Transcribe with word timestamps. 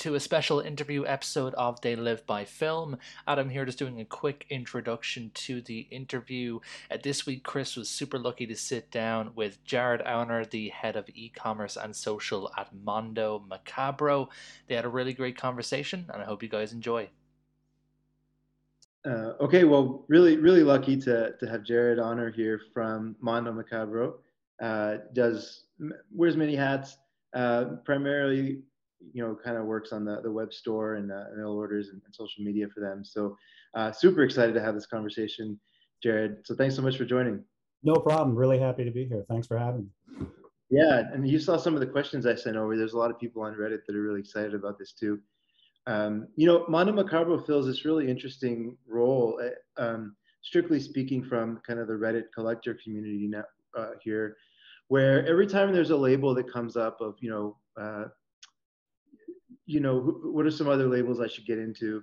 To 0.00 0.14
a 0.14 0.20
special 0.20 0.60
interview 0.60 1.04
episode 1.04 1.52
of 1.56 1.82
They 1.82 1.94
Live 1.94 2.24
by 2.24 2.46
Film. 2.46 2.96
Adam 3.28 3.50
here, 3.50 3.66
just 3.66 3.78
doing 3.78 4.00
a 4.00 4.06
quick 4.06 4.46
introduction 4.48 5.30
to 5.34 5.60
the 5.60 5.80
interview. 5.90 6.60
Uh, 6.90 6.96
this 7.02 7.26
week, 7.26 7.44
Chris 7.44 7.76
was 7.76 7.90
super 7.90 8.18
lucky 8.18 8.46
to 8.46 8.56
sit 8.56 8.90
down 8.90 9.32
with 9.34 9.62
Jared 9.62 10.00
Auner, 10.06 10.48
the 10.48 10.70
head 10.70 10.96
of 10.96 11.10
e 11.10 11.28
commerce 11.28 11.76
and 11.76 11.94
social 11.94 12.50
at 12.56 12.74
Mondo 12.74 13.44
Macabro. 13.46 14.28
They 14.68 14.74
had 14.74 14.86
a 14.86 14.88
really 14.88 15.12
great 15.12 15.36
conversation, 15.36 16.06
and 16.10 16.22
I 16.22 16.24
hope 16.24 16.42
you 16.42 16.48
guys 16.48 16.72
enjoy. 16.72 17.10
Uh, 19.04 19.34
okay, 19.42 19.64
well, 19.64 20.06
really, 20.08 20.38
really 20.38 20.62
lucky 20.62 20.96
to, 20.96 21.34
to 21.38 21.46
have 21.46 21.62
Jared 21.62 21.98
Auner 21.98 22.34
here 22.34 22.58
from 22.72 23.16
Mondo 23.20 23.52
Macabro. 23.52 24.14
Uh, 24.62 24.96
does 25.12 25.64
wears 26.10 26.38
many 26.38 26.56
hats, 26.56 26.96
uh, 27.34 27.64
primarily 27.84 28.62
you 29.12 29.22
know, 29.22 29.36
kind 29.42 29.56
of 29.56 29.64
works 29.64 29.92
on 29.92 30.04
the, 30.04 30.20
the 30.22 30.30
web 30.30 30.52
store 30.52 30.94
and 30.94 31.10
uh, 31.10 31.24
mail 31.36 31.52
orders 31.52 31.88
and, 31.88 32.00
and, 32.04 32.14
social 32.14 32.44
media 32.44 32.66
for 32.72 32.80
them. 32.80 33.04
So 33.04 33.36
uh, 33.74 33.92
super 33.92 34.22
excited 34.22 34.54
to 34.54 34.60
have 34.60 34.74
this 34.74 34.86
conversation, 34.86 35.58
Jared. 36.02 36.38
So 36.44 36.54
thanks 36.54 36.76
so 36.76 36.82
much 36.82 36.96
for 36.96 37.04
joining. 37.04 37.42
No 37.82 37.94
problem. 37.94 38.36
Really 38.36 38.58
happy 38.58 38.84
to 38.84 38.90
be 38.90 39.06
here. 39.06 39.24
Thanks 39.28 39.46
for 39.46 39.58
having 39.58 39.88
me. 40.18 40.26
Yeah, 40.70 41.02
and 41.12 41.28
you 41.28 41.38
saw 41.40 41.56
some 41.56 41.74
of 41.74 41.80
the 41.80 41.86
questions 41.86 42.26
I 42.26 42.36
sent 42.36 42.56
over. 42.56 42.76
There's 42.76 42.92
a 42.92 42.98
lot 42.98 43.10
of 43.10 43.18
people 43.18 43.42
on 43.42 43.54
Reddit 43.54 43.80
that 43.86 43.96
are 43.96 44.02
really 44.02 44.20
excited 44.20 44.54
about 44.54 44.78
this 44.78 44.92
too. 44.92 45.18
Um, 45.86 46.28
you 46.36 46.46
know, 46.46 46.64
Mondo 46.68 46.92
Macabro 46.92 47.44
fills 47.44 47.66
this 47.66 47.84
really 47.84 48.08
interesting 48.08 48.76
role, 48.86 49.40
uh, 49.42 49.82
um, 49.82 50.14
strictly 50.42 50.78
speaking 50.78 51.24
from 51.24 51.60
kind 51.66 51.80
of 51.80 51.88
the 51.88 51.94
Reddit 51.94 52.24
collector 52.32 52.78
community 52.84 53.26
now, 53.26 53.44
uh, 53.76 53.92
here, 54.02 54.36
where 54.88 55.26
every 55.26 55.46
time 55.46 55.72
there's 55.72 55.90
a 55.90 55.96
label 55.96 56.34
that 56.34 56.52
comes 56.52 56.76
up 56.76 57.00
of, 57.00 57.16
you 57.20 57.30
know, 57.30 57.56
uh, 57.80 58.04
you 59.70 59.80
know, 59.80 60.00
what 60.00 60.46
are 60.46 60.50
some 60.50 60.68
other 60.68 60.86
labels 60.86 61.20
I 61.20 61.28
should 61.28 61.46
get 61.46 61.58
into? 61.58 62.02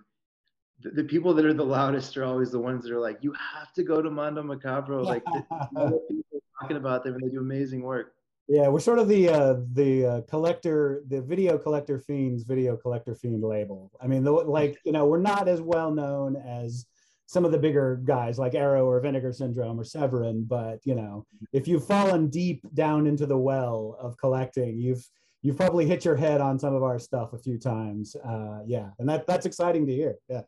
The, 0.81 0.91
the, 0.91 1.03
people 1.03 1.33
that 1.33 1.45
are 1.45 1.53
the 1.53 1.65
loudest 1.65 2.15
are 2.17 2.23
always 2.23 2.51
the 2.51 2.59
ones 2.59 2.83
that 2.83 2.93
are 2.93 2.99
like, 2.99 3.17
you 3.21 3.33
have 3.33 3.73
to 3.73 3.83
go 3.83 4.01
to 4.01 4.09
Mondo 4.09 4.41
Macabro. 4.43 5.03
Like, 5.05 5.23
people 5.25 6.39
talking 6.61 6.77
about 6.77 7.03
them 7.03 7.15
and 7.15 7.23
they 7.23 7.29
do 7.29 7.39
amazing 7.39 7.81
work. 7.81 8.13
Yeah, 8.47 8.69
we're 8.69 8.79
sort 8.79 8.99
of 8.99 9.09
the 9.09 9.29
uh, 9.29 9.55
the 9.73 10.05
uh, 10.05 10.21
collector, 10.21 11.03
the 11.09 11.21
video 11.21 11.57
collector 11.57 11.99
fiends, 11.99 12.43
video 12.43 12.77
collector 12.77 13.13
fiend 13.13 13.43
label. 13.43 13.91
I 14.01 14.07
mean, 14.07 14.23
the, 14.23 14.31
like 14.31 14.79
you 14.85 14.93
know, 14.93 15.05
we're 15.05 15.19
not 15.19 15.49
as 15.49 15.59
well 15.59 15.91
known 15.91 16.37
as 16.37 16.85
some 17.25 17.43
of 17.43 17.51
the 17.51 17.57
bigger 17.57 17.99
guys 18.05 18.39
like 18.39 18.55
Arrow 18.55 18.85
or 18.85 19.01
Vinegar 19.01 19.33
Syndrome 19.33 19.77
or 19.77 19.83
Severin, 19.83 20.45
but 20.45 20.79
you 20.85 20.95
know, 20.95 21.25
if 21.51 21.67
you've 21.67 21.85
fallen 21.85 22.29
deep 22.29 22.61
down 22.73 23.05
into 23.05 23.25
the 23.25 23.37
well 23.37 23.97
of 23.99 24.17
collecting, 24.17 24.79
you've 24.79 25.05
you've 25.41 25.57
probably 25.57 25.85
hit 25.85 26.05
your 26.05 26.15
head 26.15 26.41
on 26.41 26.59
some 26.59 26.73
of 26.73 26.83
our 26.83 26.99
stuff 26.99 27.33
a 27.33 27.37
few 27.37 27.57
times. 27.57 28.15
Uh, 28.15 28.59
yeah, 28.65 28.89
and 28.99 29.07
that 29.09 29.27
that's 29.27 29.45
exciting 29.45 29.85
to 29.87 29.93
hear. 29.93 30.15
Yeah. 30.29 30.41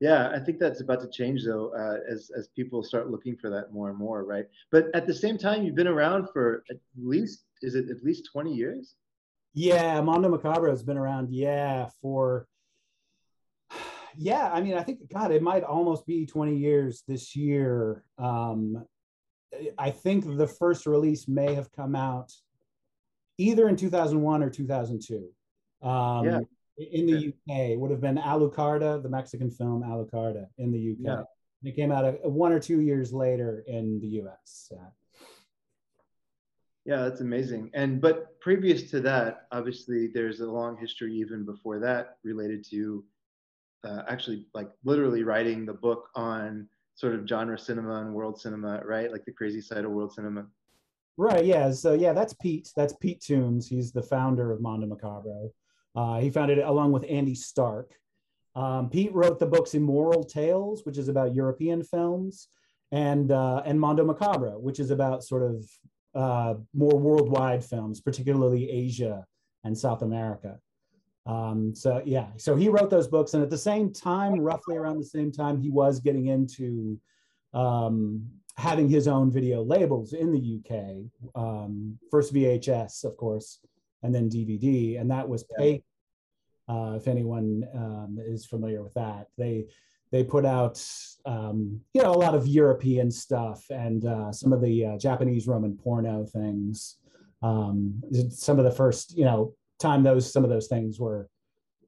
Yeah, 0.00 0.30
I 0.34 0.38
think 0.38 0.58
that's 0.58 0.80
about 0.80 1.00
to 1.02 1.10
change 1.10 1.44
though, 1.44 1.74
uh, 1.76 1.98
as 2.10 2.30
as 2.36 2.48
people 2.48 2.82
start 2.82 3.10
looking 3.10 3.36
for 3.36 3.50
that 3.50 3.70
more 3.70 3.90
and 3.90 3.98
more, 3.98 4.24
right? 4.24 4.46
But 4.72 4.86
at 4.94 5.06
the 5.06 5.12
same 5.12 5.36
time, 5.36 5.62
you've 5.62 5.74
been 5.74 5.86
around 5.86 6.28
for 6.32 6.64
at 6.70 6.78
least 6.96 7.44
is 7.60 7.74
it 7.74 7.90
at 7.90 8.02
least 8.02 8.28
twenty 8.32 8.54
years? 8.54 8.94
Yeah, 9.52 10.00
Mondo 10.00 10.34
Macabro 10.34 10.70
has 10.70 10.82
been 10.82 10.96
around, 10.96 11.28
yeah, 11.30 11.90
for 12.00 12.46
yeah. 14.16 14.50
I 14.50 14.62
mean, 14.62 14.74
I 14.74 14.82
think 14.82 15.00
God, 15.12 15.32
it 15.32 15.42
might 15.42 15.64
almost 15.64 16.06
be 16.06 16.24
twenty 16.24 16.56
years 16.56 17.02
this 17.06 17.36
year. 17.36 18.02
Um, 18.16 18.86
I 19.76 19.90
think 19.90 20.38
the 20.38 20.46
first 20.46 20.86
release 20.86 21.28
may 21.28 21.54
have 21.54 21.70
come 21.72 21.94
out 21.94 22.32
either 23.40 23.68
in 23.68 23.76
2001 23.76 24.42
or 24.42 24.50
2002. 24.50 25.88
Um, 25.88 26.24
yeah. 26.24 26.40
In 26.76 27.06
the 27.06 27.28
UK, 27.28 27.78
would 27.78 27.90
have 27.90 28.00
been 28.00 28.16
Alucarda, 28.16 29.02
the 29.02 29.08
Mexican 29.08 29.50
film 29.50 29.82
Alucarda 29.82 30.46
in 30.58 30.72
the 30.72 30.92
UK. 30.92 30.98
Yeah. 31.00 31.70
It 31.70 31.76
came 31.76 31.92
out 31.92 32.04
a, 32.04 32.18
a 32.24 32.28
one 32.28 32.52
or 32.52 32.60
two 32.60 32.80
years 32.80 33.12
later 33.12 33.64
in 33.66 34.00
the 34.00 34.08
US. 34.22 34.72
Uh, 34.74 34.88
yeah, 36.86 37.02
that's 37.02 37.20
amazing. 37.20 37.70
And 37.74 38.00
but 38.00 38.40
previous 38.40 38.90
to 38.92 39.00
that, 39.00 39.46
obviously, 39.52 40.06
there's 40.06 40.40
a 40.40 40.46
long 40.46 40.78
history 40.78 41.14
even 41.14 41.44
before 41.44 41.78
that 41.80 42.16
related 42.24 42.64
to 42.70 43.04
uh, 43.84 44.02
actually 44.08 44.46
like 44.54 44.70
literally 44.84 45.22
writing 45.22 45.66
the 45.66 45.74
book 45.74 46.08
on 46.14 46.66
sort 46.94 47.14
of 47.14 47.26
genre 47.26 47.58
cinema 47.58 48.00
and 48.00 48.14
world 48.14 48.40
cinema, 48.40 48.82
right? 48.84 49.12
Like 49.12 49.24
the 49.24 49.32
crazy 49.32 49.60
side 49.60 49.84
of 49.84 49.90
world 49.90 50.14
cinema. 50.14 50.46
Right. 51.20 51.44
Yeah. 51.44 51.70
So 51.72 51.92
yeah, 51.92 52.14
that's 52.14 52.32
Pete. 52.32 52.72
That's 52.74 52.94
Pete 52.94 53.20
Tombs. 53.20 53.68
He's 53.68 53.92
the 53.92 54.02
founder 54.02 54.52
of 54.52 54.62
Mondo 54.62 54.86
Macabro. 54.86 55.50
Uh, 55.94 56.18
he 56.18 56.30
founded 56.30 56.56
it 56.56 56.64
along 56.66 56.92
with 56.92 57.04
Andy 57.10 57.34
Starke. 57.34 57.92
Um, 58.54 58.88
Pete 58.88 59.12
wrote 59.12 59.38
the 59.38 59.44
books 59.44 59.74
Immoral 59.74 60.24
Tales, 60.24 60.86
which 60.86 60.96
is 60.96 61.08
about 61.08 61.34
European 61.34 61.82
films, 61.82 62.48
and 62.90 63.30
uh, 63.32 63.60
and 63.66 63.78
Mondo 63.78 64.02
Macabro, 64.02 64.58
which 64.58 64.80
is 64.80 64.90
about 64.90 65.22
sort 65.22 65.42
of 65.42 65.70
uh, 66.14 66.54
more 66.72 66.98
worldwide 66.98 67.62
films, 67.62 68.00
particularly 68.00 68.70
Asia 68.70 69.26
and 69.62 69.76
South 69.76 70.00
America. 70.00 70.58
Um, 71.26 71.74
so 71.74 72.00
yeah, 72.02 72.28
so 72.38 72.56
he 72.56 72.70
wrote 72.70 72.88
those 72.88 73.08
books, 73.08 73.34
and 73.34 73.42
at 73.42 73.50
the 73.50 73.58
same 73.58 73.92
time, 73.92 74.40
roughly 74.40 74.78
around 74.78 74.96
the 74.96 75.04
same 75.04 75.32
time, 75.32 75.60
he 75.60 75.68
was 75.68 76.00
getting 76.00 76.28
into 76.28 76.98
um, 77.52 78.26
having 78.56 78.88
his 78.88 79.08
own 79.08 79.30
video 79.30 79.62
labels 79.62 80.12
in 80.12 80.32
the 80.32 80.60
UK. 80.60 81.10
Um, 81.34 81.98
first 82.10 82.34
VHS, 82.34 83.04
of 83.04 83.16
course, 83.16 83.60
and 84.02 84.14
then 84.14 84.28
DVD, 84.30 85.00
and 85.00 85.10
that 85.10 85.28
was 85.28 85.44
Pay. 85.56 85.82
Uh, 86.68 86.94
if 86.96 87.08
anyone 87.08 87.64
um, 87.74 88.18
is 88.20 88.46
familiar 88.46 88.82
with 88.82 88.94
that, 88.94 89.26
they 89.36 89.66
they 90.12 90.24
put 90.24 90.44
out 90.44 90.84
um, 91.24 91.80
you 91.94 92.02
know 92.02 92.12
a 92.12 92.16
lot 92.16 92.34
of 92.34 92.46
European 92.46 93.10
stuff 93.10 93.64
and 93.70 94.04
uh, 94.04 94.32
some 94.32 94.52
of 94.52 94.60
the 94.60 94.86
uh, 94.86 94.98
Japanese 94.98 95.46
Roman 95.46 95.76
porno 95.76 96.24
things. 96.26 96.96
Um, 97.42 98.02
some 98.30 98.58
of 98.58 98.64
the 98.64 98.70
first 98.70 99.16
you 99.16 99.24
know 99.24 99.54
time 99.78 100.02
those 100.02 100.30
some 100.30 100.44
of 100.44 100.50
those 100.50 100.68
things 100.68 101.00
were 101.00 101.28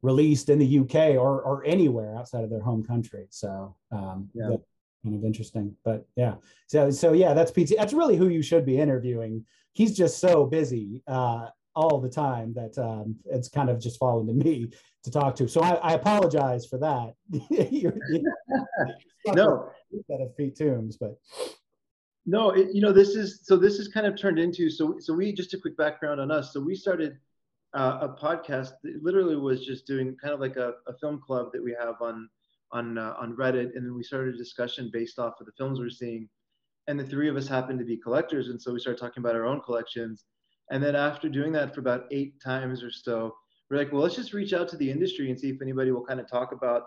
released 0.02 0.48
in 0.48 0.58
the 0.58 0.78
UK 0.80 1.16
or 1.16 1.42
or 1.42 1.64
anywhere 1.64 2.16
outside 2.16 2.44
of 2.44 2.50
their 2.50 2.62
home 2.62 2.82
country. 2.82 3.26
So 3.30 3.76
um, 3.92 4.30
yeah. 4.34 4.48
the, 4.48 4.62
kind 5.02 5.14
of 5.14 5.24
interesting. 5.24 5.74
But 5.84 6.06
yeah, 6.16 6.34
so 6.66 6.90
so 6.90 7.12
yeah, 7.12 7.34
that's 7.34 7.50
PT. 7.50 7.76
That's 7.76 7.92
really 7.92 8.16
who 8.16 8.28
you 8.28 8.42
should 8.42 8.64
be 8.64 8.78
interviewing. 8.78 9.44
He's 9.72 9.96
just 9.96 10.18
so 10.18 10.44
busy 10.44 11.02
uh, 11.06 11.46
all 11.74 12.00
the 12.00 12.08
time 12.08 12.52
that 12.54 12.76
um, 12.78 13.16
it's 13.26 13.48
kind 13.48 13.70
of 13.70 13.80
just 13.80 13.98
fallen 13.98 14.26
to 14.26 14.32
me 14.32 14.70
to 15.04 15.10
talk 15.10 15.34
to. 15.36 15.48
So 15.48 15.62
I, 15.62 15.74
I 15.74 15.92
apologize 15.94 16.66
for 16.66 16.78
that. 16.78 17.14
you're, 17.70 17.94
you're 18.10 18.22
no, 19.34 19.70
that 20.08 20.20
of 20.20 20.36
Pete 20.36 20.56
Tombs, 20.56 20.96
but 20.96 21.18
no, 22.26 22.50
it, 22.50 22.68
you 22.72 22.80
know 22.80 22.92
this 22.92 23.10
is 23.10 23.40
so 23.42 23.56
this 23.56 23.78
is 23.78 23.88
kind 23.88 24.06
of 24.06 24.16
turned 24.16 24.38
into 24.38 24.70
so 24.70 24.96
so 25.00 25.12
we 25.12 25.32
just 25.32 25.54
a 25.54 25.58
quick 25.58 25.76
background 25.76 26.20
on 26.20 26.30
us. 26.30 26.52
So 26.52 26.60
we 26.60 26.74
started. 26.74 27.18
Uh, 27.74 28.00
a 28.02 28.08
podcast 28.22 28.72
that 28.82 29.02
literally 29.02 29.34
was 29.34 29.64
just 29.64 29.86
doing 29.86 30.14
kind 30.22 30.34
of 30.34 30.40
like 30.40 30.56
a, 30.56 30.74
a 30.88 30.92
film 31.00 31.18
club 31.18 31.50
that 31.54 31.64
we 31.64 31.74
have 31.80 31.94
on 32.02 32.28
on 32.72 32.98
uh, 32.98 33.14
on 33.18 33.36
Reddit, 33.36 33.76
and 33.76 33.84
then 33.84 33.94
we 33.94 34.02
started 34.02 34.34
a 34.34 34.38
discussion 34.38 34.90
based 34.92 35.18
off 35.18 35.40
of 35.40 35.46
the 35.46 35.52
films 35.52 35.78
we're 35.78 35.90
seeing. 35.90 36.28
And 36.88 36.98
the 36.98 37.06
three 37.06 37.28
of 37.28 37.36
us 37.36 37.46
happened 37.46 37.78
to 37.78 37.84
be 37.84 37.96
collectors, 37.96 38.48
and 38.48 38.60
so 38.60 38.72
we 38.72 38.80
started 38.80 39.00
talking 39.00 39.22
about 39.22 39.36
our 39.36 39.46
own 39.46 39.60
collections. 39.60 40.24
And 40.70 40.82
then 40.82 40.96
after 40.96 41.28
doing 41.28 41.52
that 41.52 41.74
for 41.74 41.80
about 41.80 42.06
eight 42.10 42.40
times 42.40 42.82
or 42.82 42.90
so, 42.90 43.34
we're 43.70 43.76
like, 43.76 43.92
well, 43.92 44.02
let's 44.02 44.16
just 44.16 44.32
reach 44.32 44.52
out 44.52 44.68
to 44.68 44.76
the 44.76 44.90
industry 44.90 45.30
and 45.30 45.38
see 45.38 45.50
if 45.50 45.62
anybody 45.62 45.92
will 45.92 46.04
kind 46.04 46.20
of 46.20 46.28
talk 46.28 46.52
about, 46.52 46.86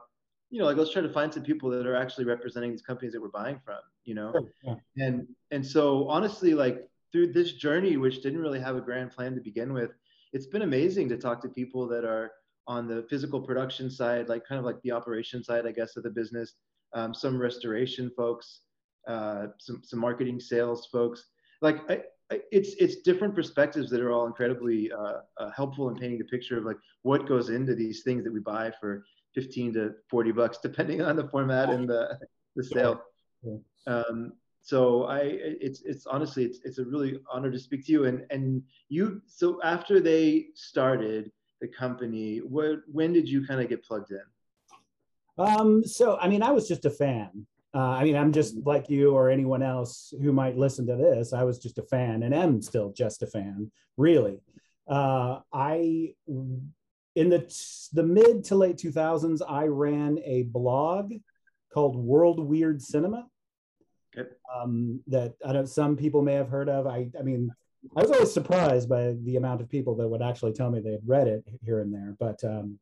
you 0.50 0.60
know, 0.60 0.66
like 0.66 0.78
let's 0.78 0.92
try 0.92 1.02
to 1.02 1.14
find 1.14 1.34
some 1.34 1.44
people 1.44 1.70
that 1.70 1.86
are 1.86 1.96
actually 1.96 2.26
representing 2.26 2.72
these 2.72 2.82
companies 2.82 3.14
that 3.14 3.22
we're 3.22 3.30
buying 3.30 3.60
from, 3.64 3.80
you 4.04 4.16
know. 4.16 4.34
Yeah. 4.64 4.76
And 4.98 5.28
and 5.52 5.66
so 5.66 6.08
honestly, 6.08 6.54
like 6.54 6.88
through 7.12 7.34
this 7.34 7.54
journey, 7.54 7.98
which 7.98 8.22
didn't 8.22 8.42
really 8.42 8.60
have 8.60 8.76
a 8.76 8.82
grand 8.82 9.12
plan 9.12 9.36
to 9.36 9.42
begin 9.42 9.72
with, 9.72 9.92
it's 10.34 10.48
been 10.48 10.64
amazing 10.64 11.10
to 11.10 11.18
talk 11.18 11.42
to 11.42 11.50
people 11.50 11.88
that 11.88 12.04
are 12.04 12.32
on 12.68 12.88
the 12.88 13.06
physical 13.10 13.42
production 13.42 13.90
side, 13.90 14.30
like 14.30 14.46
kind 14.48 14.60
of 14.60 14.66
like 14.66 14.82
the 14.82 14.92
operation 14.92 15.44
side, 15.44 15.66
I 15.66 15.72
guess, 15.72 15.96
of 15.98 16.04
the 16.04 16.10
business. 16.10 16.54
Um, 16.94 17.14
some 17.14 17.40
restoration 17.40 18.12
folks, 18.16 18.62
uh, 19.08 19.48
some 19.60 19.82
some 19.84 20.00
marketing 20.00 20.40
sales 20.40 20.88
folks. 20.92 21.26
Like 21.62 21.80
I, 21.90 22.02
I, 22.32 22.40
it's 22.52 22.74
it's 22.76 22.98
different 23.02 23.36
perspectives 23.36 23.90
that 23.90 24.02
are 24.02 24.12
all 24.12 24.28
incredibly 24.28 24.92
uh, 24.92 25.20
uh, 25.38 25.52
helpful 25.56 25.90
in 25.90 25.96
painting 25.96 26.20
the 26.20 26.26
picture 26.26 26.58
of 26.58 26.64
like 26.64 26.78
what 27.04 27.28
goes 27.28 27.50
into 27.50 27.76
these 27.76 28.04
things 28.04 28.24
that 28.24 28.34
we 28.34 28.40
buy 28.40 28.72
for 28.80 29.06
15 29.36 29.74
to 29.74 29.94
40 30.10 30.32
bucks, 30.32 30.60
depending 30.62 31.02
on 31.02 31.16
the 31.16 31.28
format 31.28 31.70
and 31.70 31.90
the 31.90 32.18
the 32.56 32.64
sale. 32.64 33.02
Um, 33.88 34.34
so 34.62 35.04
I, 35.04 35.20
it's 35.22 35.82
it's 35.82 36.08
honestly 36.08 36.44
it's 36.44 36.60
it's 36.64 36.80
a 36.80 36.86
really 36.86 37.20
honor 37.32 37.52
to 37.52 37.60
speak 37.60 37.86
to 37.86 37.92
you 37.92 38.06
and 38.06 38.26
and 38.32 38.64
you. 38.90 39.22
So 39.28 39.60
after 39.64 40.00
they 40.00 40.48
started 40.56 41.32
the 41.66 41.76
company. 41.76 42.38
What, 42.40 42.80
when 42.92 43.14
did 43.14 43.28
you 43.28 43.46
kind 43.46 43.62
of 43.62 43.70
get 43.70 43.84
plugged 43.84 44.12
in? 44.12 44.22
Um, 45.38 45.84
so, 45.84 46.18
I 46.18 46.28
mean, 46.28 46.44
I 46.44 46.52
was 46.52 46.68
just 46.68 46.86
a 46.86 46.90
fan. 46.90 47.46
Uh, 47.74 47.90
I 47.90 48.04
mean, 48.04 48.16
I'm 48.16 48.32
just 48.32 48.56
mm-hmm. 48.56 48.70
like 48.70 48.90
you 48.90 49.12
or 49.12 49.30
anyone 49.30 49.62
else 49.62 50.14
who 50.22 50.32
might 50.32 50.58
listen 50.58 50.88
to 50.88 50.96
this. 50.96 51.34
I 51.34 51.44
was 51.44 51.60
just 51.60 51.78
a 51.78 51.84
fan 51.84 52.24
and 52.24 52.34
am 52.34 52.62
still 52.62 52.94
just 52.94 53.22
a 53.22 53.28
fan, 53.28 53.72
really. 53.98 54.40
Uh, 54.88 55.40
I 55.52 56.14
in 56.28 57.30
the 57.30 57.90
the 57.94 58.04
mid 58.04 58.44
to 58.46 58.56
late 58.56 58.78
2000s, 58.78 59.42
I 59.48 59.66
ran 59.66 60.20
a 60.24 60.44
blog 60.44 61.14
called 61.74 61.96
World 61.98 62.40
Weird 62.40 62.82
Cinema. 62.82 63.26
Um, 64.56 65.02
that 65.08 65.34
I 65.46 65.52
know 65.52 65.66
some 65.66 65.98
people 65.98 66.22
may 66.22 66.36
have 66.36 66.48
heard 66.48 66.70
of. 66.70 66.88
I 66.88 67.10
I 67.20 67.24
mean, 67.24 67.52
I 67.96 68.02
was 68.02 68.12
always 68.12 68.34
surprised 68.34 68.90
by 68.90 69.16
the 69.24 69.38
amount 69.38 69.62
of 69.62 69.70
people 69.70 69.96
that 69.96 70.08
would 70.08 70.22
actually 70.22 70.54
tell 70.54 70.70
me 70.70 70.80
they 70.80 70.92
had 70.92 71.08
read 71.08 71.28
it 71.28 71.44
here 71.64 71.80
and 71.80 71.94
there, 71.94 72.16
but 72.20 72.44
um, 72.44 72.80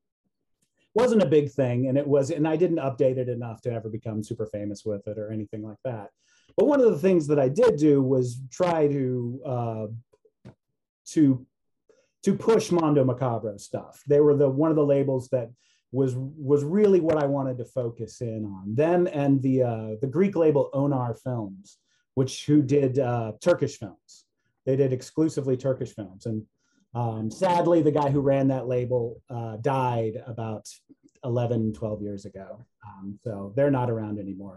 wasn't 0.96 1.24
a 1.24 1.28
big 1.28 1.52
thing, 1.52 1.88
and 1.88 1.98
it 1.98 2.08
was, 2.08 2.30
and 2.30 2.48
I 2.48 2.56
didn't 2.56 2.78
update 2.78 3.18
it 3.18 3.30
enough 3.30 3.62
to 3.62 3.72
ever 3.72 3.90
become 3.90 4.24
super 4.24 4.46
famous 4.46 4.86
with 4.86 5.08
it 5.08 5.18
or 5.18 5.32
anything 5.32 5.64
like 5.64 5.78
that. 5.84 6.10
But 6.56 6.68
one 6.68 6.82
of 6.82 6.92
the 6.92 7.00
things 7.00 7.28
that 7.28 7.40
I 7.40 7.50
did 7.50 7.78
do 7.78 8.02
was 8.02 8.42
try 8.52 8.88
to 8.88 9.42
uh, 9.46 9.88
to 11.08 11.46
to 12.24 12.36
push 12.36 12.72
Mondo 12.72 13.04
Macabro 13.04 13.60
stuff. 13.60 14.02
They 14.08 14.20
were 14.20 14.36
the 14.36 14.50
one 14.50 14.70
of 14.70 14.76
the 14.76 14.86
labels 14.86 15.30
that 15.30 15.50
was 15.92 16.16
was 16.16 16.64
really 16.64 17.00
what 17.00 17.18
I 17.18 17.26
wanted 17.26 17.58
to 17.60 17.66
focus 17.66 18.22
in 18.22 18.46
on. 18.46 18.76
Them 18.76 19.08
and 19.12 19.42
the 19.42 19.64
uh, 19.64 19.90
the 20.02 20.08
Greek 20.08 20.36
label 20.36 20.70
Onar 20.74 21.16
Films, 21.16 21.78
which 22.14 22.46
who 22.46 22.62
did 22.62 23.00
uh, 23.00 23.34
Turkish 23.42 23.78
films. 23.78 24.23
They 24.66 24.76
did 24.76 24.94
exclusively 24.94 25.58
Turkish 25.58 25.94
films, 25.94 26.26
and 26.26 26.46
um, 26.96 27.32
sadly, 27.32 27.82
the 27.82 27.92
guy 27.92 28.10
who 28.10 28.22
ran 28.22 28.48
that 28.50 28.68
label 28.68 29.22
uh, 29.30 29.58
died 29.58 30.24
about 30.28 30.68
11, 31.24 31.74
12 31.74 32.02
years 32.02 32.26
ago. 32.26 32.64
Um, 32.86 33.20
so 33.24 33.54
they're 33.56 33.72
not 33.72 33.90
around 33.90 34.20
anymore. 34.20 34.56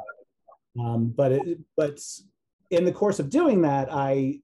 Um, 0.79 1.13
but 1.17 1.33
it, 1.33 1.59
but 1.77 1.99
in 2.71 2.85
the 2.85 2.93
course 2.93 3.19
of 3.19 3.31
doing 3.31 3.63
that, 3.63 3.89
I 3.91 4.41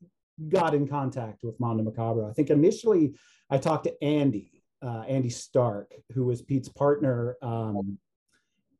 got 0.48 0.74
in 0.74 0.88
contact 0.88 1.42
with 1.42 1.58
Mondo 1.60 1.84
Macabro. 1.84 2.28
I 2.28 2.32
think 2.32 2.50
initially 2.50 3.14
I 3.50 3.58
talked 3.58 3.84
to 3.84 4.04
Andy, 4.04 4.62
uh, 4.80 5.02
Andy 5.06 5.28
Starke, 5.28 5.92
who 6.14 6.24
was 6.24 6.40
Pete's 6.40 6.70
partner, 6.70 7.36
um, 7.42 7.98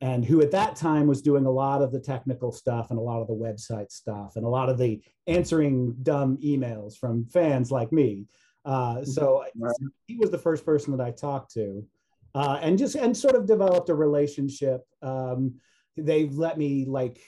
and 0.03 0.25
who 0.25 0.43
at 0.43 0.51
that 0.51 0.75
time 0.75 1.07
was 1.07 1.23
doing 1.23 1.47
a 1.47 1.51
lot 1.51 1.81
of 1.81 1.93
the 1.93 2.01
technical 2.01 2.51
stuff 2.51 2.91
and 2.91 2.99
a 2.99 3.03
lot 3.03 3.21
of 3.23 3.29
the 3.29 3.33
website 3.33 3.91
stuff 3.93 4.35
and 4.35 4.45
a 4.45 4.49
lot 4.49 4.69
of 4.69 4.77
the 4.77 5.01
answering 5.29 5.95
dumb 6.03 6.37
emails 6.45 6.99
from 6.99 7.25
fans 7.27 7.71
like 7.71 7.93
me. 7.93 8.27
Uh, 8.65 9.05
so 9.05 9.45
Right. 9.57 9.73
he 10.09 10.17
was 10.19 10.31
the 10.33 10.39
first 10.39 10.67
person 10.67 10.95
that 10.97 11.01
I 11.07 11.13
talked 11.13 11.53
to, 11.55 11.87
uh, 12.35 12.59
and 12.61 12.77
just 12.77 12.97
and 12.97 13.17
sort 13.17 13.37
of 13.37 13.47
developed 13.47 13.91
a 13.91 13.95
relationship. 13.95 14.85
Um, 15.03 15.55
they 15.97 16.29
let 16.29 16.59
me 16.59 16.85
like 16.85 17.21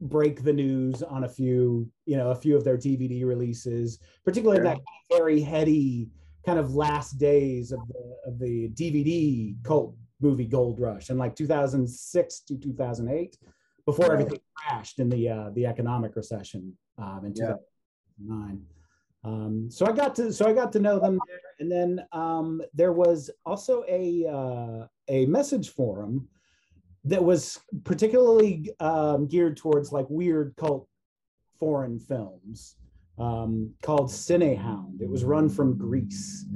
break 0.00 0.42
the 0.42 0.52
news 0.52 1.02
on 1.02 1.24
a 1.24 1.28
few, 1.28 1.90
you 2.06 2.16
know, 2.16 2.30
a 2.30 2.34
few 2.34 2.56
of 2.56 2.64
their 2.64 2.78
DVD 2.78 3.24
releases, 3.26 3.98
particularly 4.24 4.58
Sure. 4.62 4.64
that 4.74 4.80
very 5.10 5.40
heady 5.42 6.08
kind 6.46 6.58
of 6.58 6.74
last 6.74 7.18
days 7.18 7.70
of 7.70 7.80
the 7.88 8.16
of 8.26 8.38
the 8.38 8.68
DVD 8.70 9.56
cult 9.62 9.94
movie 10.24 10.46
gold 10.46 10.80
rush 10.80 11.10
in 11.10 11.18
like 11.18 11.36
2006 11.36 12.40
to 12.40 12.56
2008 12.56 13.38
before 13.84 14.12
everything 14.12 14.40
crashed 14.56 14.98
in 14.98 15.08
the 15.08 15.28
uh, 15.28 15.50
the 15.50 15.66
economic 15.66 16.16
recession 16.16 16.76
um, 16.98 17.22
in 17.26 17.32
Yeah. 17.36 17.56
2009 18.18 18.66
um, 19.24 19.70
so 19.70 19.86
I 19.86 19.92
got 19.92 20.14
to 20.16 20.32
so 20.32 20.46
I 20.46 20.52
got 20.52 20.70
to 20.72 20.80
know 20.80 20.98
them 20.98 21.18
there, 21.26 21.38
and 21.58 21.72
then 21.72 22.06
um, 22.12 22.60
there 22.74 22.92
was 22.92 23.30
also 23.46 23.82
a 23.88 24.26
uh, 24.26 24.86
a 25.08 25.24
message 25.26 25.70
forum 25.70 26.28
that 27.04 27.24
was 27.24 27.58
particularly 27.84 28.70
um, 28.80 29.26
geared 29.26 29.56
towards 29.56 29.92
like 29.92 30.06
weird 30.10 30.54
cult 30.56 30.88
foreign 31.58 31.98
films 31.98 32.76
um, 33.18 33.72
called 33.82 34.08
Cinehound. 34.10 35.00
It 35.00 35.08
was 35.08 35.24
run 35.24 35.48
from 35.48 35.76
Greece. 35.76 36.46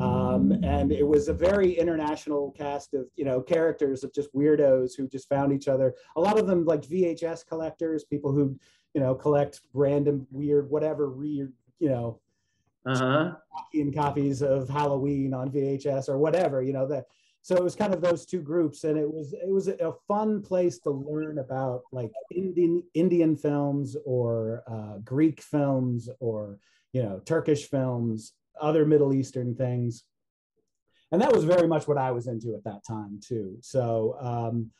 Um, 0.00 0.52
and 0.62 0.92
it 0.92 1.04
was 1.06 1.26
a 1.28 1.32
very 1.32 1.72
international 1.72 2.52
cast 2.56 2.94
of 2.94 3.06
you 3.16 3.24
know 3.24 3.40
characters 3.40 4.04
of 4.04 4.14
just 4.14 4.32
weirdos 4.32 4.96
who 4.96 5.08
just 5.08 5.28
found 5.28 5.52
each 5.52 5.66
other. 5.66 5.94
A 6.14 6.20
lot 6.20 6.38
of 6.38 6.46
them 6.46 6.64
like 6.64 6.82
VHS 6.82 7.44
collectors, 7.46 8.04
people 8.04 8.30
who 8.30 8.56
you 8.94 9.00
know 9.00 9.14
collect 9.14 9.60
random 9.74 10.24
weird 10.30 10.70
whatever 10.70 11.10
weird 11.10 11.52
you 11.80 11.88
know 11.88 12.20
Uh-huh. 12.86 13.32
copies 13.92 14.40
of 14.40 14.68
Halloween 14.68 15.34
on 15.34 15.50
VHS 15.50 16.08
or 16.08 16.16
whatever, 16.18 16.62
you 16.62 16.72
know 16.72 16.86
that. 16.86 17.06
So 17.42 17.56
it 17.56 17.62
was 17.62 17.74
kind 17.74 17.94
of 17.94 18.00
those 18.00 18.26
two 18.26 18.40
groups, 18.40 18.84
and 18.84 18.98
it 18.98 19.10
was 19.10 19.32
it 19.32 19.48
was 19.48 19.68
a 19.68 19.94
fun 20.06 20.42
place 20.42 20.78
to 20.80 20.90
learn 20.90 21.38
about 21.38 21.82
like 21.92 22.10
Indian 22.34 22.82
Indian 22.94 23.36
films 23.36 23.96
or 24.04 24.62
uh, 24.70 24.98
Greek 24.98 25.40
films 25.40 26.08
or 26.20 26.58
you 26.92 27.02
know 27.02 27.20
Turkish 27.24 27.68
films, 27.68 28.34
other 28.60 28.84
Middle 28.84 29.14
Eastern 29.14 29.54
things, 29.54 30.04
and 31.10 31.22
that 31.22 31.32
was 31.32 31.44
very 31.44 31.66
much 31.66 31.88
what 31.88 31.98
I 31.98 32.10
was 32.10 32.26
into 32.26 32.54
at 32.54 32.64
that 32.64 32.84
time 32.86 33.20
too. 33.22 33.56
So. 33.60 34.16
Um, 34.20 34.70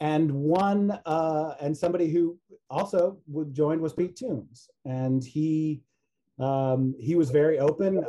and 0.00 0.30
one 0.30 0.98
uh, 1.06 1.54
and 1.60 1.74
somebody 1.74 2.10
who 2.10 2.36
also 2.68 3.18
would 3.28 3.54
joined 3.54 3.80
was 3.80 3.94
Pete 3.94 4.16
Tombs, 4.16 4.68
and 4.84 5.24
he 5.24 5.82
um, 6.38 6.94
he 7.00 7.14
was 7.14 7.30
very 7.30 7.58
open, 7.58 8.04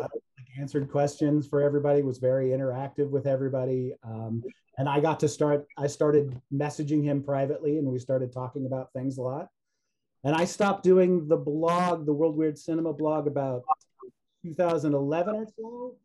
answered 0.60 0.90
questions 0.90 1.48
for 1.48 1.62
everybody, 1.62 2.02
was 2.02 2.18
very 2.18 2.50
interactive 2.50 3.10
with 3.10 3.28
everybody. 3.28 3.94
Um, 4.04 4.44
and 4.78 4.90
I 4.90 5.00
got 5.00 5.19
to 5.22 5.28
start, 5.28 5.68
I 5.78 5.88
started 5.88 6.40
messaging 6.54 7.04
him 7.04 7.24
privately 7.24 7.78
and 7.78 7.88
we 7.88 8.00
started 8.00 8.31
talking 8.31 8.66
about 8.66 8.92
things 8.94 9.18
a 9.18 9.22
lot. 9.22 9.50
And 10.24 10.36
I 10.36 10.46
stopped 10.46 10.84
doing 10.84 11.28
the 11.28 11.38
blog, 11.38 12.06
the 12.06 12.13
World 12.13 12.36
Weird 12.36 12.57
Cinema 12.57 12.94
blog 12.94 13.28
about 13.28 13.63
2011 14.44 15.36
or 15.36 15.46
so. 15.56 15.96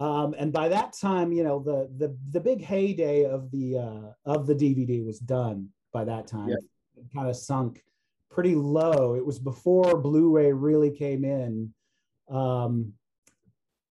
Um, 0.00 0.34
and 0.38 0.52
by 0.52 0.68
that 0.68 0.94
time, 0.94 1.30
you 1.30 1.44
know, 1.44 1.58
the 1.58 1.90
the 1.98 2.16
the 2.30 2.40
big 2.40 2.64
heyday 2.64 3.26
of 3.26 3.50
the 3.50 3.76
uh, 3.76 4.12
of 4.24 4.46
the 4.46 4.54
DVD 4.54 5.04
was 5.04 5.18
done 5.18 5.68
by 5.92 6.04
that 6.04 6.26
time. 6.26 6.48
Yeah. 6.48 6.56
It 6.96 7.12
kind 7.14 7.28
of 7.28 7.36
sunk 7.36 7.84
pretty 8.30 8.54
low. 8.54 9.14
It 9.14 9.24
was 9.24 9.38
before 9.38 9.98
Blu-ray 9.98 10.52
really 10.52 10.90
came 10.90 11.24
in, 11.24 11.74
um, 12.30 12.94